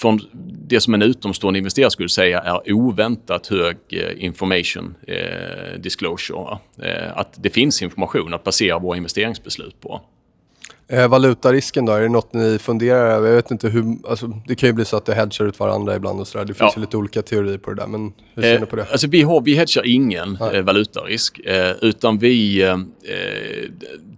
från 0.00 0.20
det 0.68 0.80
som 0.80 0.94
en 0.94 1.02
utomstående 1.02 1.58
investerare 1.58 1.90
skulle 1.90 2.08
säga 2.08 2.40
är 2.40 2.72
oväntat 2.72 3.46
hög 3.46 3.76
eh, 3.88 4.24
information 4.24 4.94
eh, 5.06 5.80
disclosure. 5.80 6.58
Eh, 6.82 7.18
att 7.18 7.42
det 7.42 7.50
finns 7.50 7.82
information 7.82 8.34
att 8.34 8.44
basera 8.44 8.78
våra 8.78 8.96
investeringsbeslut 8.96 9.80
på. 9.80 10.00
Eh, 10.92 11.08
valutarisken 11.08 11.84
då, 11.84 11.92
är 11.92 12.00
det 12.00 12.08
något 12.08 12.32
ni 12.32 12.58
funderar 12.58 13.06
över? 13.06 13.28
Jag 13.28 13.36
vet 13.36 13.50
inte 13.50 13.68
hur, 13.68 13.96
alltså, 14.08 14.26
det 14.46 14.54
kan 14.54 14.68
ju 14.68 14.72
bli 14.72 14.84
så 14.84 14.96
att 14.96 15.06
det 15.06 15.14
hedgar 15.14 15.46
ut 15.46 15.58
varandra 15.58 15.96
ibland 15.96 16.20
och 16.20 16.28
sådär. 16.28 16.44
Det 16.44 16.54
finns 16.54 16.72
ja. 16.72 16.72
ju 16.76 16.80
lite 16.80 16.96
olika 16.96 17.22
teorier 17.22 17.58
på 17.58 17.70
det 17.70 17.76
där, 17.76 17.86
men 17.86 18.12
hur 18.34 18.42
ser 18.42 18.54
eh, 18.54 18.60
ni 18.60 18.66
på 18.66 18.76
det? 18.76 18.86
Alltså 18.90 19.06
vi, 19.06 19.22
har, 19.22 19.40
vi 19.40 19.54
hedgar 19.54 19.86
ingen 19.86 20.38
eh, 20.52 20.62
valutarisk, 20.62 21.38
eh, 21.38 21.70
utan 21.80 22.18
vi 22.18 22.62
eh, 22.62 22.76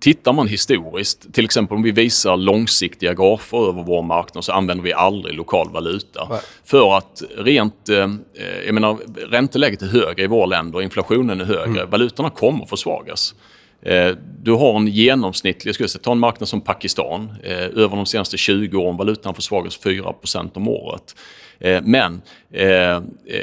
tittar 0.00 0.32
man 0.32 0.48
historiskt, 0.48 1.34
till 1.34 1.44
exempel 1.44 1.76
om 1.76 1.82
vi 1.82 1.90
visar 1.90 2.36
långsiktiga 2.36 3.14
grafer 3.14 3.68
över 3.68 3.82
vår 3.82 4.02
marknad 4.02 4.44
så 4.44 4.52
använder 4.52 4.84
vi 4.84 4.92
aldrig 4.92 5.34
lokal 5.34 5.70
valuta. 5.70 6.26
Nej. 6.30 6.40
För 6.64 6.96
att 6.96 7.22
rent, 7.36 7.88
eh, 7.88 8.08
jag 8.66 8.74
menar 8.74 8.98
ränteläget 9.30 9.82
är 9.82 9.86
högre 9.86 10.24
i 10.24 10.26
våra 10.26 10.46
länder, 10.46 10.82
inflationen 10.82 11.40
är 11.40 11.44
högre, 11.44 11.80
mm. 11.80 11.90
valutorna 11.90 12.30
kommer 12.30 12.66
försvagas. 12.66 13.34
Eh, 13.82 14.16
du 14.42 14.52
har 14.52 14.76
en 14.76 14.86
genomsnittlig, 14.86 15.68
jag 15.68 15.74
skulle 15.74 15.88
säga, 15.88 16.02
ta 16.02 16.12
en 16.12 16.18
marknad 16.18 16.48
som 16.48 16.60
Pakistan. 16.60 17.32
Eh, 17.42 17.52
över 17.58 17.96
de 17.96 18.06
senaste 18.06 18.36
20 18.36 18.76
åren 18.76 18.96
valutan 18.96 19.34
försvagas 19.34 19.80
4% 19.80 20.56
om 20.56 20.68
året. 20.68 21.16
Eh, 21.60 21.82
men, 21.84 22.22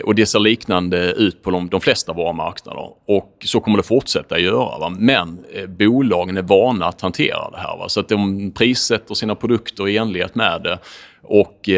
och 0.03 0.15
det 0.15 0.25
ser 0.25 0.39
liknande 0.39 1.11
ut 1.11 1.43
på 1.43 1.51
de, 1.51 1.69
de 1.69 1.81
flesta 1.81 2.11
av 2.11 2.15
våra 2.15 2.33
marknader. 2.33 2.89
Och 3.07 3.37
så 3.45 3.59
kommer 3.59 3.77
det 3.77 3.83
fortsätta 3.83 4.39
göra. 4.39 4.79
Va? 4.79 4.89
Men 4.89 5.45
bolagen 5.67 6.37
är 6.37 6.41
vana 6.41 6.85
att 6.85 7.01
hantera 7.01 7.49
det 7.51 7.57
här. 7.57 7.77
Va? 7.77 7.89
Så 7.89 7.99
att 7.99 8.09
de 8.09 8.51
prissätter 8.51 9.15
sina 9.15 9.35
produkter 9.35 9.87
i 9.87 9.97
enlighet 9.97 10.35
med 10.35 10.61
det. 10.63 10.79
Och 11.21 11.69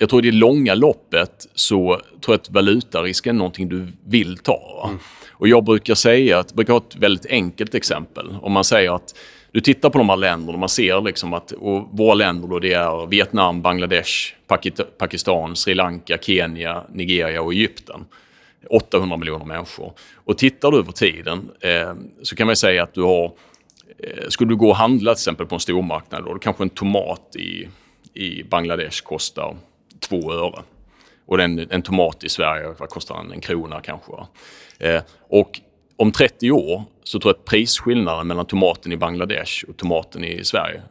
jag 0.00 0.08
tror 0.08 0.26
i 0.26 0.30
det 0.30 0.36
långa 0.36 0.74
loppet 0.74 1.46
så 1.54 2.00
tror 2.20 2.34
jag 2.34 2.40
att 2.40 2.50
valutarisken 2.50 3.36
är 3.36 3.38
någonting 3.38 3.68
du 3.68 3.86
vill 4.06 4.38
ta. 4.38 4.84
Mm. 4.88 4.98
Och 5.30 5.48
jag 5.48 5.64
brukar 5.64 5.94
säga 5.94 6.38
att, 6.38 6.54
brukar 6.54 6.72
ha 6.72 6.80
ett 6.80 6.96
väldigt 6.96 7.26
enkelt 7.26 7.74
exempel. 7.74 8.36
Om 8.42 8.52
man 8.52 8.64
säger 8.64 8.94
att 8.94 9.14
du 9.52 9.60
tittar 9.60 9.90
på 9.90 9.98
de 9.98 10.08
här 10.08 10.16
länderna 10.16 10.52
och 10.52 10.58
man 10.58 10.68
ser 10.68 11.00
liksom 11.00 11.34
att 11.34 11.52
och 11.52 11.88
våra 11.92 12.14
länder 12.14 12.48
då 12.48 12.58
det 12.58 12.72
är 12.72 13.06
Vietnam, 13.06 13.62
Bangladesh, 13.62 14.34
Pakistan, 14.98 15.56
Sri 15.56 15.74
Lanka, 15.74 16.18
Kenya, 16.20 16.82
Nigeria 16.92 17.42
och 17.42 17.52
Egypten. 17.52 18.04
800 18.70 19.16
miljoner 19.16 19.44
människor. 19.44 19.92
Och 20.14 20.38
tittar 20.38 20.70
du 20.70 20.78
över 20.78 20.92
tiden 20.92 21.50
eh, 21.60 21.92
så 22.22 22.36
kan 22.36 22.46
man 22.46 22.56
säga 22.56 22.82
att 22.82 22.94
du 22.94 23.02
har 23.02 23.24
eh, 23.98 24.28
Skulle 24.28 24.50
du 24.50 24.56
gå 24.56 24.68
och 24.68 24.76
handla 24.76 25.14
till 25.14 25.20
exempel 25.20 25.46
på 25.46 25.54
en 25.54 25.60
stormarknad 25.60 26.24
då, 26.24 26.32
då 26.32 26.38
kanske 26.38 26.62
en 26.62 26.70
tomat 26.70 27.36
i, 27.36 27.68
i 28.14 28.42
Bangladesh 28.42 29.02
kostar 29.02 29.56
två 30.00 30.32
öre. 30.32 30.62
Och 31.26 31.40
en, 31.40 31.70
en 31.70 31.82
tomat 31.82 32.24
i 32.24 32.28
Sverige 32.28 32.74
vad 32.78 32.88
kostar 32.88 33.16
den? 33.16 33.32
En 33.32 33.40
krona 33.40 33.80
kanske. 33.80 34.12
Eh, 34.78 35.02
och 35.28 35.60
om 35.96 36.12
30 36.12 36.50
år 36.50 36.82
så 37.04 37.20
tror 37.20 37.34
jag 37.34 37.38
att 37.38 37.44
prisskillnaden 37.44 38.26
mellan 38.26 38.46
tomaten 38.46 38.92
i 38.92 38.96
Bangladesh 38.96 39.64
och 39.68 39.76
tomaten 39.76 40.24
i 40.24 40.44
Sverige 40.44 40.82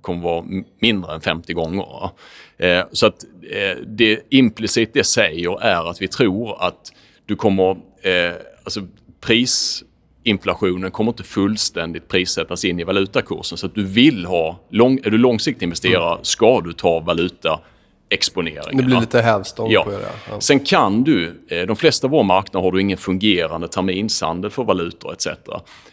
kommer 0.00 0.22
vara 0.22 0.44
mindre 0.80 1.14
än 1.14 1.20
50 1.20 1.52
gånger. 1.52 2.10
Eh, 2.58 2.84
så 2.92 3.06
att 3.06 3.24
eh, 3.50 3.82
det 3.86 4.20
implicit 4.30 4.90
det 4.94 5.04
säger 5.04 5.62
är 5.62 5.90
att 5.90 6.02
vi 6.02 6.08
tror 6.08 6.62
att 6.62 6.92
du 7.26 7.36
kommer, 7.36 7.70
eh, 8.02 8.34
alltså 8.64 8.80
prisinflationen 9.20 10.90
kommer 10.90 11.10
inte 11.10 11.22
fullständigt 11.22 12.08
prissättas 12.08 12.64
in 12.64 12.80
i 12.80 12.84
valutakursen. 12.84 13.58
Så 13.58 13.66
att 13.66 13.74
du 13.74 13.84
vill 13.84 14.26
ha, 14.26 14.58
lång, 14.70 14.98
är 15.04 15.10
du 15.10 15.18
långsiktig 15.18 15.66
investerare 15.66 16.12
mm. 16.12 16.24
ska 16.24 16.60
du 16.60 16.72
ta 16.72 17.00
valuta 17.00 17.60
exponeringen. 18.08 18.76
Det 18.76 18.82
blir 18.82 19.00
lite 19.00 19.20
hävstång 19.20 19.70
ja. 19.70 19.84
på 19.84 19.90
det. 19.90 19.98
Ja. 20.30 20.40
Sen 20.40 20.60
kan 20.60 21.04
du, 21.04 21.34
eh, 21.48 21.66
de 21.66 21.76
flesta 21.76 22.06
av 22.06 22.10
våra 22.10 22.22
marknader 22.22 22.64
har 22.64 22.72
du 22.72 22.80
ingen 22.80 22.98
fungerande 22.98 23.68
terminshandel 23.68 24.50
för 24.50 24.64
valutor 24.64 25.12
etc. 25.12 25.26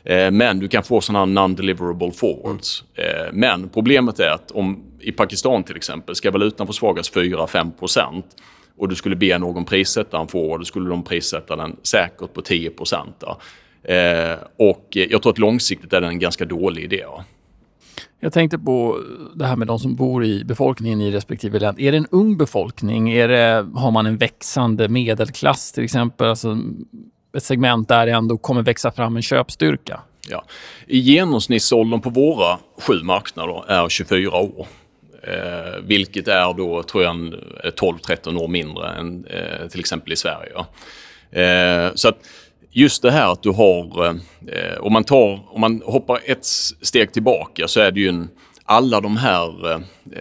Eh, 0.03 0.31
men 0.31 0.59
du 0.59 0.67
kan 0.67 0.83
få 0.83 1.01
sådana 1.01 1.19
här 1.19 1.25
non-deliverable 1.25 2.11
forwards. 2.11 2.83
Mm. 2.95 3.39
Men 3.39 3.69
problemet 3.69 4.19
är 4.19 4.29
att 4.29 4.51
om 4.51 4.83
i 4.99 5.11
Pakistan 5.11 5.63
till 5.63 5.75
exempel 5.75 6.15
ska 6.15 6.31
valutan 6.31 6.67
försvagas 6.67 7.13
4-5% 7.13 8.23
och 8.77 8.89
du 8.89 8.95
skulle 8.95 9.15
be 9.15 9.37
någon 9.37 9.65
prissätta 9.65 10.19
en 10.19 10.27
forward, 10.27 10.59
då 10.59 10.65
skulle 10.65 10.89
de 10.89 11.03
prissätta 11.03 11.55
den 11.55 11.75
säkert 11.83 12.33
på 12.33 12.41
10 12.41 12.71
Eh, 13.83 14.37
och 14.57 14.87
jag 14.91 15.21
tror 15.21 15.31
att 15.31 15.37
långsiktigt 15.37 15.93
är 15.93 16.01
det 16.01 16.07
en 16.07 16.19
ganska 16.19 16.45
dålig 16.45 16.83
idé. 16.83 17.05
Jag 18.23 18.33
tänkte 18.33 18.59
på 18.59 18.99
det 19.35 19.45
här 19.45 19.55
med 19.55 19.67
de 19.67 19.79
som 19.79 19.95
bor 19.95 20.25
i 20.25 20.43
befolkningen 20.43 21.01
i 21.01 21.11
respektive 21.11 21.59
land. 21.59 21.79
Är 21.79 21.91
det 21.91 21.97
en 21.97 22.07
ung 22.11 22.37
befolkning? 22.37 23.11
Är 23.11 23.27
det, 23.27 23.67
har 23.75 23.91
man 23.91 24.05
en 24.05 24.17
växande 24.17 24.87
medelklass 24.87 25.71
till 25.71 25.83
exempel? 25.83 26.27
Alltså 26.27 26.57
ett 27.37 27.43
segment 27.43 27.87
där 27.87 28.05
det 28.05 28.11
ändå 28.11 28.37
kommer 28.37 28.61
växa 28.61 28.91
fram 28.91 29.15
en 29.15 29.21
köpstyrka? 29.21 29.99
Ja. 30.29 30.43
I 30.87 30.99
genomsnittsåldern 30.99 32.01
på 32.01 32.09
våra 32.09 32.57
sju 32.81 33.03
marknader 33.03 33.71
är 33.71 33.89
24 33.89 34.37
år. 34.37 34.67
Eh, 35.23 35.81
vilket 35.83 36.27
är 36.27 36.53
då, 36.53 36.83
tror 36.83 37.03
jag, 37.03 37.15
12-13 37.15 38.35
eh, 38.35 38.41
år 38.41 38.47
mindre 38.47 38.89
än 38.89 39.25
eh, 39.25 39.67
till 39.67 39.79
exempel 39.79 40.13
i 40.13 40.15
Sverige. 40.15 40.65
Eh, 41.31 41.91
så 41.95 42.07
att 42.07 42.17
just 42.73 43.01
det 43.01 43.11
här 43.11 43.31
att 43.31 43.43
du 43.43 43.49
har, 43.49 44.05
eh, 44.07 44.77
om, 44.79 44.93
man 44.93 45.03
tar, 45.03 45.39
om 45.53 45.61
man 45.61 45.81
hoppar 45.85 46.19
ett 46.25 46.45
steg 46.81 47.13
tillbaka 47.13 47.67
så 47.67 47.79
är 47.79 47.91
det 47.91 47.99
ju 47.99 48.07
en, 48.07 48.29
alla 48.65 49.01
de 49.01 49.17
här, 49.17 49.71
eh, 49.71 49.79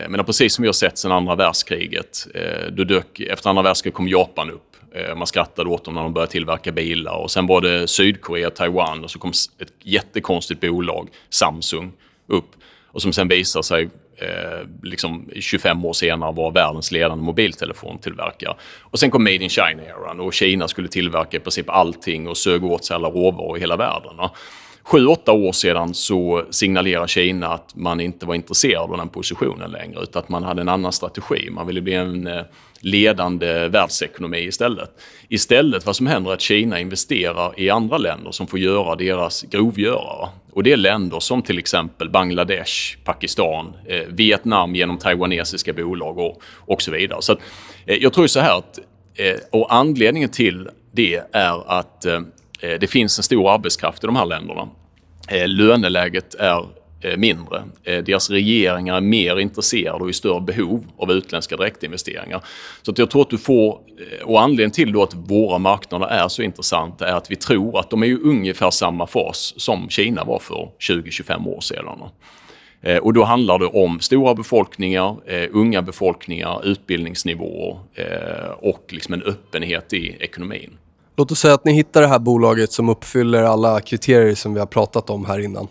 menar 0.08 0.24
precis 0.24 0.54
som 0.54 0.62
vi 0.62 0.68
har 0.68 0.72
sett 0.72 0.98
sedan 0.98 1.12
andra 1.12 1.34
världskriget. 1.34 2.26
Eh, 2.34 2.72
du 2.72 2.84
dök, 2.84 3.20
efter 3.20 3.50
andra 3.50 3.62
världskriget 3.62 3.96
kom 3.96 4.08
Japan 4.08 4.50
upp. 4.50 4.76
Eh, 4.94 5.14
man 5.14 5.26
skrattade 5.26 5.70
åt 5.70 5.84
dem 5.84 5.94
när 5.94 6.02
de 6.02 6.12
började 6.12 6.32
tillverka 6.32 6.72
bilar. 6.72 7.16
Och 7.16 7.30
sen 7.30 7.46
var 7.46 7.60
det 7.60 7.88
Sydkorea, 7.88 8.50
Taiwan 8.50 9.04
och 9.04 9.10
så 9.10 9.18
kom 9.18 9.30
ett 9.58 9.72
jättekonstigt 9.82 10.60
bolag, 10.60 11.08
Samsung, 11.30 11.92
upp. 12.26 12.50
Och 12.86 13.02
som 13.02 13.12
sen 13.12 13.28
visar 13.28 13.62
sig 13.62 13.88
eh, 14.16 14.68
liksom 14.82 15.30
25 15.40 15.84
år 15.84 15.92
senare 15.92 16.32
var 16.32 16.50
världens 16.50 16.92
ledande 16.92 17.24
mobiltelefontillverkare. 17.24 18.56
Och 18.80 18.98
sen 18.98 19.10
kom 19.10 19.24
Made 19.24 19.34
in 19.34 19.48
China-eran 19.48 20.20
och 20.20 20.34
Kina 20.34 20.68
skulle 20.68 20.88
tillverka 20.88 21.36
i 21.36 21.40
princip 21.40 21.70
allting 21.70 22.28
och 22.28 22.36
sög 22.36 22.64
åt 22.64 22.84
sig 22.84 22.94
alla 22.94 23.08
råvaror 23.08 23.56
i 23.56 23.60
hela 23.60 23.76
världen. 23.76 24.28
Sju, 24.84 25.06
åtta 25.06 25.32
år 25.32 25.52
sedan 25.52 25.94
så 25.94 26.44
signalerade 26.50 27.08
Kina 27.08 27.48
att 27.48 27.74
man 27.74 28.00
inte 28.00 28.26
var 28.26 28.34
intresserad 28.34 28.90
av 28.90 28.96
den 28.96 29.08
positionen 29.08 29.70
längre 29.70 30.02
utan 30.02 30.22
att 30.22 30.28
man 30.28 30.42
hade 30.42 30.60
en 30.60 30.68
annan 30.68 30.92
strategi. 30.92 31.50
Man 31.50 31.66
ville 31.66 31.80
bli 31.80 31.94
en 31.94 32.26
eh, 32.26 32.42
ledande 32.80 33.68
världsekonomi 33.68 34.38
istället. 34.38 34.90
Istället 35.28 35.86
vad 35.86 35.96
som 35.96 36.06
händer 36.06 36.30
är 36.30 36.34
att 36.34 36.40
Kina 36.40 36.80
investerar 36.80 37.60
i 37.60 37.70
andra 37.70 37.98
länder 37.98 38.30
som 38.30 38.46
får 38.46 38.58
göra 38.58 38.96
deras 38.96 39.42
grovgörare. 39.42 40.28
Och 40.52 40.62
det 40.62 40.72
är 40.72 40.76
länder 40.76 41.20
som 41.20 41.42
till 41.42 41.58
exempel 41.58 42.10
Bangladesh, 42.10 42.98
Pakistan, 43.04 43.76
eh, 43.86 44.02
Vietnam 44.08 44.74
genom 44.74 44.98
taiwanesiska 44.98 45.72
bolag 45.72 46.18
och, 46.18 46.42
och 46.58 46.82
så 46.82 46.90
vidare. 46.90 47.22
Så 47.22 47.32
att, 47.32 47.38
eh, 47.86 47.96
jag 47.96 48.12
tror 48.12 48.26
så 48.26 48.40
här 48.40 48.58
att, 48.58 48.78
eh, 49.14 49.36
och 49.50 49.74
anledningen 49.74 50.28
till 50.28 50.68
det 50.92 51.22
är 51.32 51.78
att 51.78 52.04
eh, 52.04 52.20
eh, 52.60 52.78
det 52.80 52.86
finns 52.86 53.18
en 53.18 53.22
stor 53.22 53.50
arbetskraft 53.50 54.04
i 54.04 54.06
de 54.06 54.16
här 54.16 54.26
länderna. 54.26 54.68
Eh, 55.28 55.48
löneläget 55.48 56.34
är 56.34 56.66
Eh, 57.02 57.16
mindre. 57.16 57.62
Eh, 57.84 58.04
deras 58.04 58.30
regeringar 58.30 58.96
är 58.96 59.00
mer 59.00 59.38
intresserade 59.38 60.04
och 60.04 60.10
i 60.10 60.12
större 60.12 60.40
behov 60.40 60.84
av 60.96 61.12
utländska 61.12 61.56
direktinvesteringar. 61.56 62.44
Så 62.82 62.90
att 62.90 62.98
jag 62.98 63.10
tror 63.10 63.22
att 63.22 63.30
du 63.30 63.38
får, 63.38 63.68
eh, 63.70 64.26
och 64.26 64.42
anledningen 64.42 64.70
till 64.70 64.92
då 64.92 65.02
att 65.02 65.14
våra 65.14 65.58
marknader 65.58 66.06
är 66.06 66.28
så 66.28 66.42
intressanta 66.42 67.08
är 67.08 67.12
att 67.12 67.30
vi 67.30 67.36
tror 67.36 67.78
att 67.78 67.90
de 67.90 68.02
är 68.02 68.06
i 68.06 68.14
ungefär 68.14 68.70
samma 68.70 69.06
fas 69.06 69.54
som 69.56 69.88
Kina 69.88 70.24
var 70.24 70.38
för 70.38 70.68
20-25 70.78 71.46
år 71.46 71.60
sedan. 71.60 71.98
Och 73.02 73.12
då 73.12 73.24
handlar 73.24 73.58
det 73.58 73.66
om 73.66 74.00
stora 74.00 74.34
befolkningar, 74.34 75.16
unga 75.50 75.82
befolkningar, 75.82 76.66
utbildningsnivåer 76.66 77.76
och 78.60 78.84
liksom 78.88 79.14
en 79.14 79.22
öppenhet 79.22 79.92
i 79.92 80.16
ekonomin. 80.20 80.70
Låt 81.16 81.32
oss 81.32 81.38
säga 81.38 81.54
att 81.54 81.64
ni 81.64 81.72
hittar 81.72 82.00
det 82.00 82.06
här 82.06 82.18
bolaget 82.18 82.72
som 82.72 82.88
uppfyller 82.88 83.42
alla 83.42 83.80
kriterier 83.80 84.34
som 84.34 84.54
vi 84.54 84.60
har 84.60 84.66
pratat 84.66 85.10
om 85.10 85.24
här 85.24 85.38
innan 85.38 85.68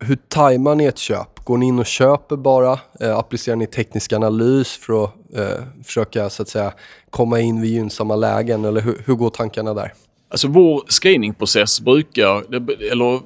hur 0.00 0.16
tajmar 0.16 0.74
ni 0.74 0.84
ett 0.84 0.98
köp? 0.98 1.44
Går 1.44 1.58
ni 1.58 1.66
in 1.66 1.78
och 1.78 1.86
köper 1.86 2.36
bara? 2.36 2.78
Eh, 3.00 3.18
applicerar 3.18 3.56
ni 3.56 3.66
teknisk 3.66 4.12
analys 4.12 4.76
för 4.76 5.04
att 5.04 5.10
eh, 5.34 5.64
försöka 5.84 6.30
så 6.30 6.42
att 6.42 6.48
säga, 6.48 6.72
komma 7.10 7.40
in 7.40 7.60
vid 7.60 7.70
gynnsamma 7.70 8.16
lägen? 8.16 8.64
Eller 8.64 8.80
hur, 8.80 9.02
hur 9.06 9.14
går 9.14 9.30
tankarna 9.30 9.74
där? 9.74 9.92
Alltså 10.28 10.48
vår 10.48 10.82
screeningprocess 10.88 11.80
brukar, 11.80 12.54
eller 12.92 13.14
eh, 13.14 13.20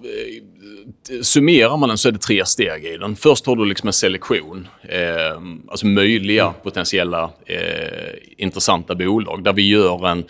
summerar 1.22 1.76
man 1.76 1.88
den 1.88 1.98
så 1.98 2.08
är 2.08 2.12
det 2.12 2.18
tre 2.18 2.46
steg 2.46 2.84
i 2.84 2.96
den. 2.96 3.16
Först 3.16 3.46
har 3.46 3.56
du 3.56 3.64
liksom 3.64 3.86
en 3.86 3.92
selektion, 3.92 4.68
eh, 4.82 5.42
alltså 5.68 5.86
möjliga 5.86 6.42
mm. 6.42 6.54
potentiella 6.62 7.30
eh, 7.46 8.14
intressanta 8.36 8.94
bolag 8.94 9.44
där 9.44 9.52
vi 9.52 9.68
gör 9.68 10.08
en 10.08 10.24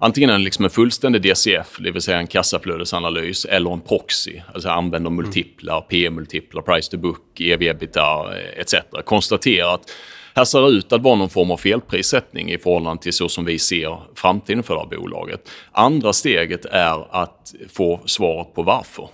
antingen 0.00 0.30
en, 0.30 0.44
liksom 0.44 0.64
en 0.64 0.70
fullständig 0.70 1.22
DCF, 1.22 1.76
det 1.78 1.90
vill 1.90 2.02
säga 2.02 2.18
en 2.18 2.26
kassaflödesanalys, 2.26 3.44
eller 3.44 3.72
en 3.72 3.80
proxy, 3.80 4.40
alltså 4.54 4.68
använder 4.68 5.10
multiplar, 5.10 5.80
P-multiplar, 5.80 6.62
price 6.62 6.90
to 6.90 6.96
book, 6.96 7.40
ev-ebita 7.40 8.34
etc. 8.56 8.74
Konstaterar 9.04 9.74
att 9.74 9.90
här 10.34 10.44
ser 10.44 10.60
det 10.60 10.68
ut 10.68 10.92
att 10.92 11.02
vara 11.02 11.16
någon 11.16 11.30
form 11.30 11.50
av 11.50 11.56
felprissättning 11.56 12.52
i 12.52 12.58
förhållande 12.58 13.02
till 13.02 13.12
så 13.12 13.28
som 13.28 13.44
vi 13.44 13.58
ser 13.58 13.98
framtiden 14.14 14.62
för 14.62 14.74
det 14.74 14.80
här 14.80 15.00
bolaget. 15.00 15.50
Andra 15.72 16.12
steget 16.12 16.64
är 16.64 17.22
att 17.22 17.54
få 17.68 18.00
svaret 18.06 18.54
på 18.54 18.62
varför. 18.62 19.08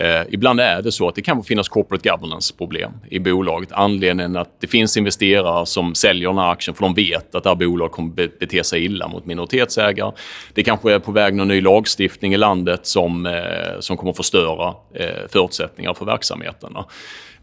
Eh, 0.00 0.22
ibland 0.30 0.60
är 0.60 0.82
det 0.82 0.92
så 0.92 1.08
att 1.08 1.14
det 1.14 1.22
kan 1.22 1.44
finnas 1.44 1.68
corporate 1.68 2.08
governance-problem 2.08 2.92
i 3.10 3.18
bolaget. 3.18 3.72
Anledningen 3.72 4.36
att 4.36 4.60
det 4.60 4.66
finns 4.66 4.96
investerare 4.96 5.66
som 5.66 5.94
säljer 5.94 6.28
den 6.28 6.38
här 6.38 6.50
aktien 6.50 6.74
för 6.74 6.82
de 6.82 6.94
vet 6.94 7.34
att 7.34 7.42
det 7.42 7.48
här 7.50 7.56
bolaget 7.56 7.92
kommer 7.92 8.14
bete 8.14 8.64
sig 8.64 8.84
illa 8.84 9.08
mot 9.08 9.26
minoritetsägare. 9.26 10.12
Det 10.54 10.62
kanske 10.62 10.92
är 10.92 10.98
på 10.98 11.12
väg 11.12 11.34
någon 11.34 11.48
ny 11.48 11.60
lagstiftning 11.60 12.34
i 12.34 12.36
landet 12.36 12.86
som, 12.86 13.26
eh, 13.26 13.32
som 13.80 13.96
kommer 13.96 14.12
förstöra 14.12 14.74
eh, 14.94 15.28
förutsättningar 15.32 15.94
för 15.94 16.04
verksamheterna. 16.04 16.84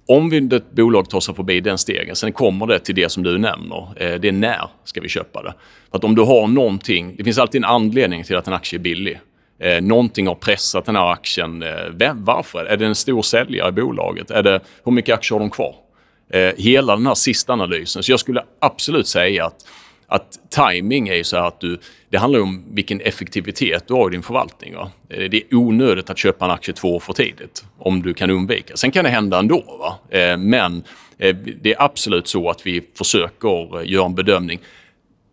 Om 0.08 0.30
vi, 0.30 0.56
ett 0.56 0.72
bolag 0.72 1.10
tar 1.10 1.20
sig 1.20 1.36
förbi 1.36 1.62
den 1.62 1.78
stegen, 1.78 2.16
sen 2.16 2.32
kommer 2.32 2.68
det 2.68 2.80
till 2.80 2.96
det 2.96 3.12
som 3.12 3.24
du 3.24 3.38
nämner. 3.38 3.88
Eh, 3.96 4.20
det 4.20 4.28
är 4.28 4.32
när 4.32 4.70
ska 4.84 5.02
vi 5.02 5.10
köpa 5.10 5.44
det? 5.44 5.54
För 5.92 5.98
att 5.98 6.04
om 6.04 6.16
du 6.16 6.22
har 6.22 6.48
någonting, 6.48 7.16
det 7.18 7.24
finns 7.24 7.38
alltid 7.38 7.64
en 7.64 7.70
anledning 7.70 8.24
till 8.24 8.36
att 8.36 8.48
en 8.48 8.54
aktie 8.54 8.80
är 8.80 8.82
billig. 8.82 9.20
Eh, 9.60 9.82
någonting 9.82 10.28
har 10.28 10.36
pressat 10.36 10.86
den 10.86 10.96
här 10.96 11.12
aktien. 11.12 11.64
Eh, 11.64 11.90
vem, 11.92 12.26
varför? 12.26 12.66
Är 12.66 12.78
det 12.78 12.86
en 12.86 12.96
stor 12.96 13.22
säljare 13.22 13.70
i 13.70 13.72
bolaget? 13.72 14.32
Är 14.32 14.44
det, 14.44 14.60
hur 14.84 14.92
mycket 14.92 15.16
aktier 15.16 15.36
har 15.36 15.40
de 15.40 15.50
kvar? 15.50 15.76
Eh, 16.30 16.54
hela 16.58 16.96
den 16.96 17.08
här 17.08 17.16
sista 17.16 17.54
analysen. 17.54 18.04
Så 18.04 18.12
jag 18.12 18.20
skulle 18.20 18.44
absolut 18.60 19.08
säga 19.08 19.46
att, 19.46 19.56
att 20.08 20.40
timing 20.50 21.08
är 21.08 21.24
så 21.24 21.38
här 21.38 21.48
att 21.48 21.60
du, 21.60 21.80
det 22.10 22.18
handlar 22.18 22.40
om 22.40 22.64
vilken 22.72 23.02
effektivitet 23.02 23.88
du 23.88 23.94
har 23.94 24.10
i 24.10 24.12
din 24.12 24.24
förvaltning. 24.24 24.76
Va? 24.76 24.92
Eh, 25.10 25.30
det 25.30 25.38
är 25.38 25.56
onödigt 25.56 26.10
att 26.10 26.18
köpa 26.18 26.46
en 26.46 26.52
aktie 26.52 26.74
två 26.74 26.96
år 26.96 27.00
för 27.00 27.14
tidigt 27.14 27.66
om 27.78 28.02
du 28.02 28.14
kan 28.14 28.30
undvika. 28.30 28.76
Sen 28.78 28.92
kan 28.92 29.04
det 29.04 29.10
hända 29.10 29.40
ändå. 29.40 29.64
Va? 29.80 30.18
Eh, 30.20 30.38
men 30.38 30.84
eh, 31.18 31.36
det 31.36 31.74
är 31.74 31.84
absolut 31.84 32.28
så 32.28 32.50
att 32.50 32.68
vi 32.68 32.82
försöker 32.98 33.82
eh, 33.82 33.92
göra 33.92 34.06
en 34.06 34.16
bedömning 34.16 34.60